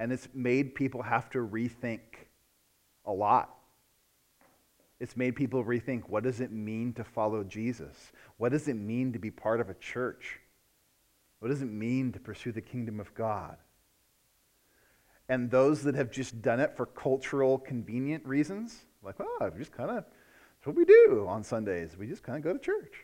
And 0.00 0.10
it's 0.10 0.26
made 0.34 0.74
people 0.74 1.00
have 1.00 1.30
to 1.30 1.38
rethink 1.38 2.00
a 3.04 3.12
lot. 3.12 3.54
It's 4.98 5.16
made 5.16 5.36
people 5.36 5.64
rethink 5.64 6.08
what 6.08 6.24
does 6.24 6.40
it 6.40 6.50
mean 6.50 6.92
to 6.94 7.04
follow 7.04 7.44
Jesus? 7.44 8.10
What 8.36 8.50
does 8.50 8.66
it 8.66 8.74
mean 8.74 9.12
to 9.12 9.20
be 9.20 9.30
part 9.30 9.60
of 9.60 9.70
a 9.70 9.74
church? 9.74 10.40
What 11.38 11.50
does 11.50 11.62
it 11.62 11.70
mean 11.70 12.10
to 12.10 12.18
pursue 12.18 12.50
the 12.50 12.60
kingdom 12.60 12.98
of 12.98 13.14
God? 13.14 13.58
and 15.28 15.50
those 15.50 15.82
that 15.82 15.94
have 15.94 16.10
just 16.10 16.42
done 16.42 16.60
it 16.60 16.76
for 16.76 16.86
cultural 16.86 17.58
convenient 17.58 18.24
reasons, 18.26 18.84
like, 19.04 19.16
oh, 19.20 19.50
we 19.52 19.58
just 19.58 19.72
kind 19.72 19.90
of, 19.90 19.96
that's 19.96 20.66
what 20.66 20.76
we 20.76 20.84
do 20.84 21.26
on 21.28 21.44
Sundays. 21.44 21.96
We 21.96 22.06
just 22.06 22.22
kind 22.22 22.38
of 22.38 22.44
go 22.44 22.52
to 22.52 22.58
church. 22.58 22.94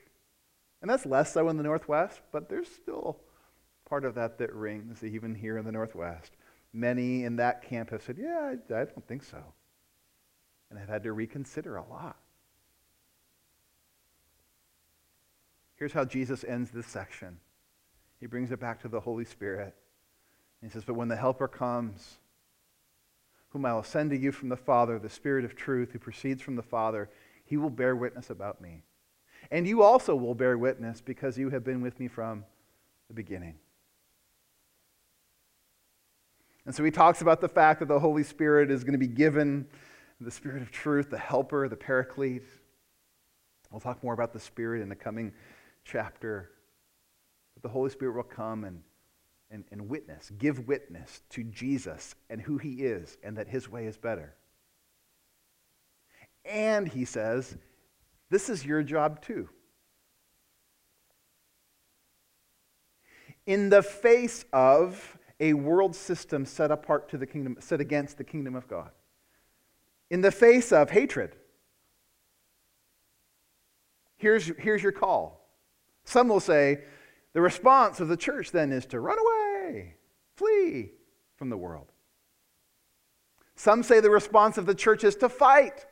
And 0.82 0.90
that's 0.90 1.04
less 1.04 1.32
so 1.32 1.48
in 1.48 1.56
the 1.56 1.62
Northwest, 1.62 2.20
but 2.32 2.48
there's 2.48 2.68
still 2.68 3.18
part 3.88 4.04
of 4.04 4.14
that 4.14 4.38
that 4.38 4.54
rings 4.54 5.04
even 5.04 5.34
here 5.34 5.58
in 5.58 5.64
the 5.64 5.72
Northwest. 5.72 6.32
Many 6.72 7.24
in 7.24 7.36
that 7.36 7.62
camp 7.62 7.90
have 7.90 8.02
said, 8.02 8.16
yeah, 8.18 8.54
I, 8.54 8.74
I 8.74 8.84
don't 8.84 9.06
think 9.06 9.24
so. 9.24 9.42
And 10.70 10.78
have 10.78 10.88
had 10.88 11.02
to 11.02 11.12
reconsider 11.12 11.76
a 11.76 11.84
lot. 11.84 12.16
Here's 15.74 15.92
how 15.92 16.04
Jesus 16.04 16.44
ends 16.44 16.70
this 16.70 16.86
section. 16.86 17.38
He 18.20 18.26
brings 18.26 18.52
it 18.52 18.60
back 18.60 18.80
to 18.82 18.88
the 18.88 19.00
Holy 19.00 19.24
Spirit. 19.24 19.74
He 20.62 20.68
says, 20.68 20.84
But 20.84 20.94
when 20.94 21.08
the 21.08 21.16
Helper 21.16 21.48
comes, 21.48 22.18
whom 23.50 23.66
I 23.66 23.74
will 23.74 23.82
send 23.82 24.10
to 24.10 24.16
you 24.16 24.32
from 24.32 24.48
the 24.48 24.56
Father, 24.56 24.98
the 24.98 25.08
Spirit 25.08 25.44
of 25.44 25.54
truth, 25.54 25.92
who 25.92 25.98
proceeds 25.98 26.40
from 26.40 26.56
the 26.56 26.62
Father, 26.62 27.10
he 27.44 27.56
will 27.56 27.70
bear 27.70 27.94
witness 27.94 28.30
about 28.30 28.60
me. 28.60 28.82
And 29.50 29.66
you 29.66 29.82
also 29.82 30.14
will 30.14 30.34
bear 30.34 30.56
witness 30.56 31.00
because 31.00 31.36
you 31.36 31.50
have 31.50 31.64
been 31.64 31.80
with 31.80 31.98
me 31.98 32.08
from 32.08 32.44
the 33.08 33.14
beginning. 33.14 33.56
And 36.64 36.74
so 36.74 36.84
he 36.84 36.90
talks 36.90 37.22
about 37.22 37.40
the 37.40 37.48
fact 37.48 37.80
that 37.80 37.88
the 37.88 37.98
Holy 37.98 38.22
Spirit 38.22 38.70
is 38.70 38.84
going 38.84 38.92
to 38.92 38.98
be 38.98 39.08
given 39.08 39.66
the 40.20 40.30
Spirit 40.30 40.62
of 40.62 40.70
truth, 40.70 41.10
the 41.10 41.18
helper, 41.18 41.68
the 41.68 41.76
paraclete. 41.76 42.44
We'll 43.70 43.80
talk 43.80 44.04
more 44.04 44.14
about 44.14 44.32
the 44.32 44.40
Spirit 44.40 44.82
in 44.82 44.88
the 44.88 44.94
coming 44.94 45.32
chapter. 45.84 46.50
But 47.54 47.62
the 47.62 47.70
Holy 47.70 47.90
Spirit 47.90 48.14
will 48.14 48.22
come 48.22 48.64
and 48.64 48.82
and, 49.50 49.64
and 49.72 49.88
witness, 49.88 50.30
give 50.38 50.68
witness 50.68 51.22
to 51.30 51.42
Jesus 51.44 52.14
and 52.28 52.40
who 52.40 52.58
he 52.58 52.84
is 52.84 53.18
and 53.22 53.36
that 53.36 53.48
his 53.48 53.68
way 53.68 53.86
is 53.86 53.96
better. 53.96 54.34
And 56.44 56.88
he 56.88 57.04
says, 57.04 57.56
this 58.30 58.48
is 58.48 58.64
your 58.64 58.82
job 58.82 59.20
too. 59.22 59.48
In 63.46 63.68
the 63.68 63.82
face 63.82 64.44
of 64.52 65.18
a 65.40 65.54
world 65.54 65.96
system 65.96 66.44
set 66.44 66.70
apart 66.70 67.08
to 67.08 67.18
the 67.18 67.26
kingdom, 67.26 67.56
set 67.58 67.80
against 67.80 68.18
the 68.18 68.24
kingdom 68.24 68.54
of 68.54 68.68
God, 68.68 68.90
in 70.10 70.20
the 70.20 70.30
face 70.30 70.72
of 70.72 70.90
hatred, 70.90 71.34
here's, 74.16 74.46
here's 74.58 74.82
your 74.82 74.92
call. 74.92 75.48
Some 76.04 76.28
will 76.28 76.40
say, 76.40 76.82
the 77.32 77.40
response 77.40 78.00
of 78.00 78.08
the 78.08 78.16
church 78.16 78.50
then 78.50 78.72
is 78.72 78.86
to 78.86 79.00
run 79.00 79.18
away, 79.18 79.94
flee 80.36 80.90
from 81.36 81.50
the 81.50 81.56
world. 81.56 81.92
Some 83.56 83.82
say 83.82 84.00
the 84.00 84.10
response 84.10 84.58
of 84.58 84.66
the 84.66 84.74
church 84.74 85.04
is 85.04 85.16
to 85.16 85.28
fight. 85.28 85.84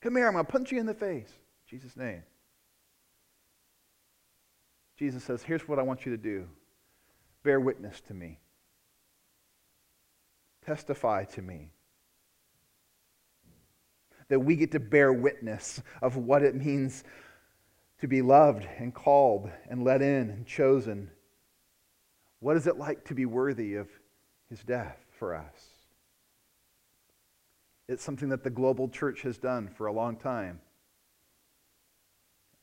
Come 0.00 0.16
here, 0.16 0.26
I'm 0.26 0.32
going 0.32 0.46
to 0.46 0.50
punch 0.50 0.72
you 0.72 0.80
in 0.80 0.86
the 0.86 0.94
face. 0.94 1.28
In 1.28 1.78
Jesus' 1.78 1.96
name. 1.96 2.22
Jesus 4.96 5.22
says, 5.22 5.42
Here's 5.42 5.68
what 5.68 5.78
I 5.78 5.82
want 5.82 6.06
you 6.06 6.12
to 6.12 6.22
do 6.22 6.46
bear 7.42 7.60
witness 7.60 8.00
to 8.08 8.14
me, 8.14 8.40
testify 10.64 11.24
to 11.24 11.42
me. 11.42 11.70
That 14.28 14.40
we 14.40 14.56
get 14.56 14.72
to 14.72 14.80
bear 14.80 15.12
witness 15.12 15.80
of 16.02 16.16
what 16.16 16.42
it 16.42 16.56
means 16.56 17.04
to 18.00 18.08
be 18.08 18.22
loved 18.22 18.66
and 18.78 18.94
called 18.94 19.50
and 19.68 19.82
let 19.82 20.02
in 20.02 20.30
and 20.30 20.46
chosen. 20.46 21.10
What 22.40 22.56
is 22.56 22.66
it 22.66 22.76
like 22.76 23.04
to 23.06 23.14
be 23.14 23.24
worthy 23.24 23.74
of 23.74 23.88
his 24.48 24.62
death 24.62 24.98
for 25.18 25.34
us? 25.34 25.64
It's 27.88 28.02
something 28.02 28.28
that 28.30 28.42
the 28.42 28.50
global 28.50 28.88
church 28.88 29.22
has 29.22 29.38
done 29.38 29.68
for 29.68 29.86
a 29.86 29.92
long 29.92 30.16
time. 30.16 30.60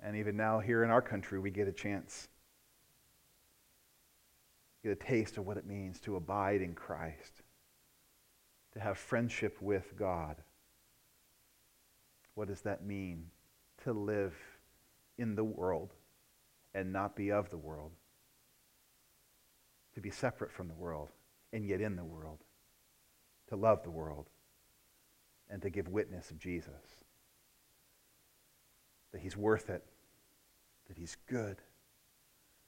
And 0.03 0.17
even 0.17 0.35
now, 0.35 0.59
here 0.59 0.83
in 0.83 0.89
our 0.89 1.01
country, 1.01 1.39
we 1.39 1.49
get 1.49 1.67
a 1.67 1.71
chance, 1.71 2.27
get 4.83 4.91
a 4.91 4.95
taste 4.95 5.37
of 5.37 5.47
what 5.47 5.55
it 5.55 5.65
means 5.65 5.99
to 6.01 6.17
abide 6.17 6.61
in 6.61 6.73
Christ, 6.73 7.41
to 8.73 8.81
have 8.81 8.97
friendship 8.97 9.61
with 9.61 9.95
God. 9.97 10.35
What 12.35 12.49
does 12.49 12.61
that 12.61 12.85
mean? 12.85 13.27
To 13.85 13.93
live 13.93 14.35
in 15.17 15.35
the 15.35 15.43
world 15.43 15.93
and 16.73 16.91
not 16.91 17.15
be 17.15 17.31
of 17.31 17.49
the 17.49 17.57
world. 17.57 17.91
To 19.95 20.01
be 20.01 20.09
separate 20.09 20.51
from 20.51 20.67
the 20.67 20.73
world 20.73 21.09
and 21.51 21.65
yet 21.65 21.81
in 21.81 21.95
the 21.95 22.03
world. 22.03 22.39
To 23.49 23.55
love 23.55 23.83
the 23.83 23.91
world 23.91 24.27
and 25.49 25.61
to 25.61 25.69
give 25.69 25.87
witness 25.87 26.31
of 26.31 26.39
Jesus. 26.39 27.05
That 29.11 29.21
he's 29.21 29.37
worth 29.37 29.69
it, 29.69 29.83
that 30.87 30.97
he's 30.97 31.15
good, 31.27 31.57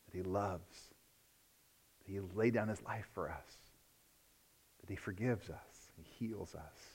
that 0.05 0.15
he 0.15 0.21
loves, 0.21 0.91
that 1.99 2.11
he 2.11 2.19
laid 2.19 2.53
down 2.53 2.67
his 2.67 2.83
life 2.83 3.07
for 3.13 3.29
us, 3.29 3.57
that 4.81 4.89
he 4.89 4.95
forgives 4.95 5.49
us, 5.49 5.91
he 5.97 6.03
heals 6.03 6.53
us. 6.53 6.94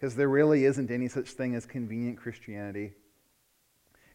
Because 0.00 0.16
there 0.16 0.30
really 0.30 0.64
isn't 0.64 0.90
any 0.90 1.08
such 1.08 1.32
thing 1.32 1.54
as 1.54 1.66
convenient 1.66 2.16
Christianity. 2.16 2.94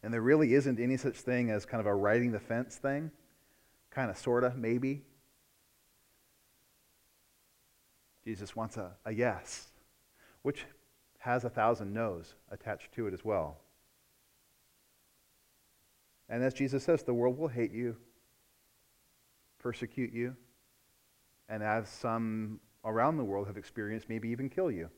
And 0.01 0.11
there 0.11 0.21
really 0.21 0.55
isn't 0.55 0.79
any 0.79 0.97
such 0.97 1.17
thing 1.17 1.51
as 1.51 1.63
kind 1.63 1.79
of 1.79 1.85
a 1.85 1.93
riding 1.93 2.31
the 2.31 2.39
fence 2.39 2.75
thing. 2.75 3.11
Kind 3.91 4.09
of, 4.09 4.17
sort 4.17 4.43
of, 4.43 4.57
maybe. 4.57 5.03
Jesus 8.23 8.55
wants 8.55 8.77
a, 8.77 8.93
a 9.05 9.13
yes, 9.13 9.67
which 10.41 10.65
has 11.19 11.45
a 11.45 11.49
thousand 11.49 11.93
no's 11.93 12.33
attached 12.49 12.91
to 12.93 13.05
it 13.05 13.13
as 13.13 13.23
well. 13.23 13.57
And 16.27 16.43
as 16.43 16.55
Jesus 16.55 16.83
says, 16.83 17.03
the 17.03 17.13
world 17.13 17.37
will 17.37 17.47
hate 17.47 17.71
you, 17.71 17.95
persecute 19.59 20.11
you, 20.11 20.35
and 21.47 21.61
as 21.61 21.87
some 21.87 22.59
around 22.83 23.17
the 23.17 23.23
world 23.23 23.45
have 23.45 23.57
experienced, 23.57 24.09
maybe 24.09 24.29
even 24.29 24.49
kill 24.49 24.71
you. 24.71 24.89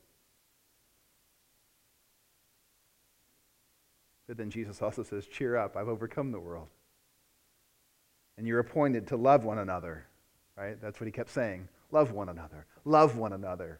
But 4.28 4.38
then 4.38 4.50
Jesus 4.50 4.82
also 4.82 5.04
says, 5.04 5.26
Cheer 5.26 5.56
up, 5.56 5.78
I've 5.78 5.88
overcome 5.88 6.32
the 6.32 6.40
world. 6.40 6.68
And 8.38 8.46
you're 8.46 8.60
appointed 8.60 9.08
to 9.08 9.18
love 9.18 9.44
one 9.44 9.58
another, 9.58 10.06
right? 10.58 10.80
That's 10.82 11.00
what 11.00 11.06
he 11.06 11.12
kept 11.12 11.30
saying. 11.30 11.68
Love 11.92 12.12
one 12.12 12.30
another. 12.30 12.66
Love 12.86 13.18
one 13.18 13.34
another. 13.34 13.80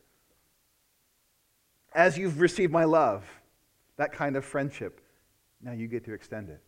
As 1.94 2.18
you've 2.18 2.40
received 2.40 2.72
my 2.72 2.86
love, 2.86 3.26
that 3.98 4.12
kind 4.12 4.36
of 4.36 4.46
friendship, 4.46 5.02
now 5.62 5.74
you 5.74 5.88
get 5.88 6.06
to 6.06 6.14
extend 6.14 6.50
it. 6.50 6.62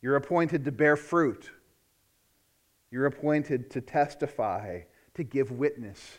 You're 0.00 0.16
appointed 0.16 0.64
to 0.64 0.72
bear 0.72 0.96
fruit. 0.96 1.50
You're 2.90 3.06
appointed 3.06 3.70
to 3.70 3.80
testify, 3.80 4.82
to 5.14 5.24
give 5.24 5.50
witness 5.50 6.18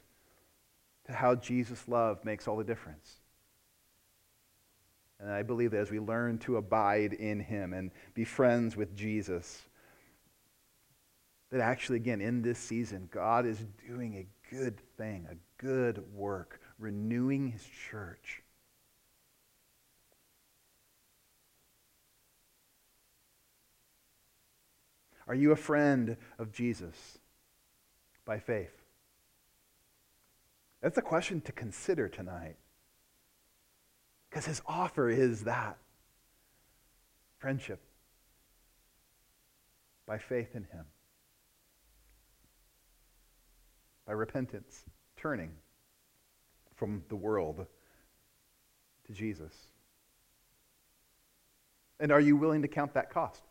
to 1.06 1.14
how 1.14 1.36
Jesus' 1.36 1.88
love 1.88 2.24
makes 2.26 2.48
all 2.48 2.58
the 2.58 2.64
difference. 2.64 3.16
And 5.26 5.34
I 5.34 5.42
believe 5.42 5.72
that 5.72 5.80
as 5.80 5.90
we 5.90 6.00
learn 6.00 6.38
to 6.40 6.58
abide 6.58 7.14
in 7.14 7.40
Him 7.40 7.74
and 7.74 7.90
be 8.14 8.24
friends 8.24 8.78
with 8.78 8.96
Jesus, 8.96 9.64
that 11.50 11.62
actually, 11.62 11.96
again, 11.96 12.22
in 12.22 12.44
this 12.44 12.60
season, 12.60 13.10
God 13.12 13.48
is 13.48 13.66
doing 13.88 14.18
a 14.18 14.56
good 14.56 14.80
thing, 14.98 15.26
a 15.28 15.36
good 15.58 16.04
work, 16.14 16.62
renewing 16.78 17.48
His 17.48 17.64
church. 17.90 18.44
Are 25.28 25.34
you 25.34 25.52
a 25.54 25.56
friend 25.56 26.18
of 26.38 26.52
Jesus 26.52 27.18
by 28.26 28.38
faith? 28.38 28.84
That's 30.84 31.00
a 31.00 31.02
question 31.02 31.42
to 31.42 31.52
consider 31.52 32.08
tonight. 32.08 32.58
Because 34.36 34.48
his 34.48 34.62
offer 34.66 35.10
is 35.10 35.46
that 35.46 35.78
friendship 37.38 37.80
by 40.06 40.18
faith 40.18 40.58
in 40.58 40.66
him, 40.66 40.84
by 44.06 44.12
repentance, 44.12 44.84
turning 45.16 45.52
from 46.76 47.02
the 47.08 47.16
world 47.16 47.66
to 49.08 49.14
Jesus. 49.14 49.54
And 52.02 52.12
are 52.12 52.20
you 52.20 52.36
willing 52.36 52.62
to 52.64 52.68
count 52.68 52.94
that 52.96 53.10
cost? 53.10 53.42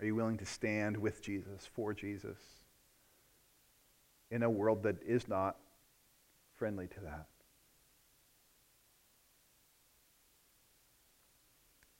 Are 0.00 0.06
you 0.06 0.14
willing 0.14 0.38
to 0.38 0.46
stand 0.46 0.96
with 0.96 1.20
Jesus, 1.20 1.68
for 1.74 1.92
Jesus, 1.92 2.38
in 4.30 4.42
a 4.42 4.48
world 4.48 4.84
that 4.84 4.96
is 5.02 5.28
not 5.28 5.58
friendly 6.60 6.86
to 6.86 7.00
that. 7.00 7.26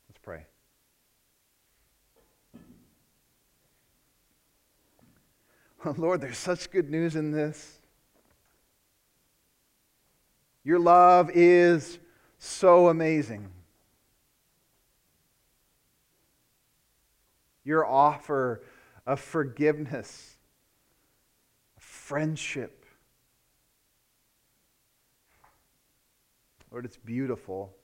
Let's 0.07 0.19
pray. 0.21 0.45
Lord, 5.97 6.21
there's 6.21 6.37
such 6.37 6.71
good 6.71 6.91
news 6.91 7.17
in 7.17 7.31
this. 7.31 7.79
Your 10.63 10.79
love 10.79 11.31
is 11.33 11.99
so 12.39 12.89
amazing. 12.89 13.49
Your 17.65 17.87
offer 17.87 18.61
of 19.07 19.21
forgiveness, 19.21 20.37
friendship, 21.79 22.80
Lord, 26.81 26.87
it's 26.87 26.97
beautiful. 26.97 27.77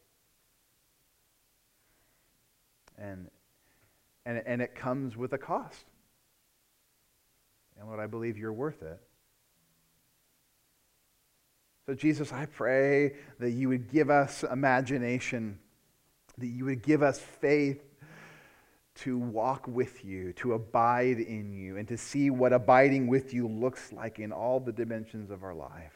And, 2.96 3.28
and, 4.24 4.42
and 4.46 4.62
it 4.62 4.74
comes 4.74 5.18
with 5.18 5.34
a 5.34 5.38
cost. 5.38 5.84
And 7.78 7.86
Lord, 7.86 8.00
I 8.00 8.06
believe 8.06 8.38
you're 8.38 8.54
worth 8.54 8.82
it. 8.82 8.98
So, 11.84 11.92
Jesus, 11.92 12.32
I 12.32 12.46
pray 12.46 13.16
that 13.38 13.50
you 13.50 13.68
would 13.68 13.92
give 13.92 14.08
us 14.08 14.44
imagination, 14.44 15.58
that 16.38 16.46
you 16.46 16.64
would 16.64 16.82
give 16.82 17.02
us 17.02 17.18
faith 17.18 17.82
to 19.00 19.18
walk 19.18 19.68
with 19.68 20.06
you, 20.06 20.32
to 20.36 20.54
abide 20.54 21.18
in 21.18 21.52
you, 21.52 21.76
and 21.76 21.86
to 21.88 21.98
see 21.98 22.30
what 22.30 22.54
abiding 22.54 23.08
with 23.08 23.34
you 23.34 23.46
looks 23.46 23.92
like 23.92 24.20
in 24.20 24.32
all 24.32 24.58
the 24.58 24.72
dimensions 24.72 25.30
of 25.30 25.44
our 25.44 25.54
life. 25.54 25.95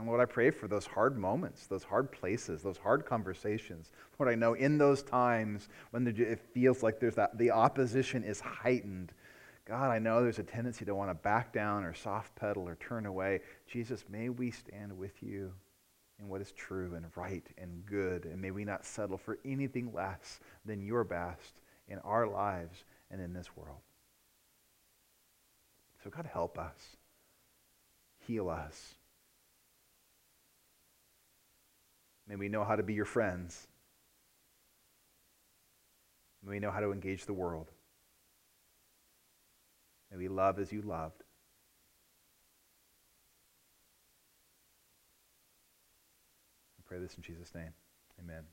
And 0.00 0.08
Lord, 0.08 0.22
I 0.22 0.24
pray 0.24 0.50
for 0.50 0.66
those 0.66 0.86
hard 0.86 1.18
moments, 1.18 1.66
those 1.66 1.84
hard 1.84 2.10
places, 2.10 2.62
those 2.62 2.78
hard 2.78 3.04
conversations. 3.04 3.92
Lord, 4.18 4.32
I 4.32 4.34
know 4.34 4.54
in 4.54 4.78
those 4.78 5.02
times 5.02 5.68
when 5.90 6.06
it 6.06 6.40
feels 6.54 6.82
like 6.82 6.98
there's 6.98 7.16
that, 7.16 7.36
the 7.36 7.50
opposition 7.50 8.24
is 8.24 8.40
heightened, 8.40 9.12
God, 9.66 9.90
I 9.90 9.98
know 9.98 10.22
there's 10.22 10.38
a 10.38 10.42
tendency 10.42 10.86
to 10.86 10.94
want 10.94 11.10
to 11.10 11.14
back 11.14 11.52
down 11.52 11.84
or 11.84 11.92
soft 11.92 12.34
pedal 12.34 12.66
or 12.66 12.76
turn 12.76 13.04
away. 13.04 13.40
Jesus, 13.66 14.06
may 14.08 14.30
we 14.30 14.50
stand 14.50 14.96
with 14.96 15.22
you 15.22 15.52
in 16.18 16.30
what 16.30 16.40
is 16.40 16.52
true 16.52 16.94
and 16.94 17.04
right 17.14 17.46
and 17.58 17.84
good, 17.84 18.24
and 18.24 18.40
may 18.40 18.52
we 18.52 18.64
not 18.64 18.86
settle 18.86 19.18
for 19.18 19.38
anything 19.44 19.92
less 19.92 20.40
than 20.64 20.80
your 20.80 21.04
best 21.04 21.60
in 21.88 21.98
our 21.98 22.26
lives 22.26 22.84
and 23.10 23.20
in 23.20 23.34
this 23.34 23.54
world. 23.54 23.80
So, 26.02 26.08
God, 26.08 26.24
help 26.32 26.58
us, 26.58 26.96
heal 28.26 28.48
us. 28.48 28.94
May 32.30 32.36
we 32.36 32.48
know 32.48 32.62
how 32.62 32.76
to 32.76 32.84
be 32.84 32.94
your 32.94 33.06
friends. 33.06 33.66
May 36.44 36.50
we 36.50 36.60
know 36.60 36.70
how 36.70 36.78
to 36.78 36.92
engage 36.92 37.26
the 37.26 37.32
world. 37.32 37.72
May 40.12 40.16
we 40.16 40.28
love 40.28 40.60
as 40.60 40.70
you 40.70 40.80
loved. 40.80 41.24
I 46.78 46.82
pray 46.86 47.00
this 47.00 47.14
in 47.16 47.22
Jesus' 47.24 47.52
name. 47.52 47.72
Amen. 48.22 48.44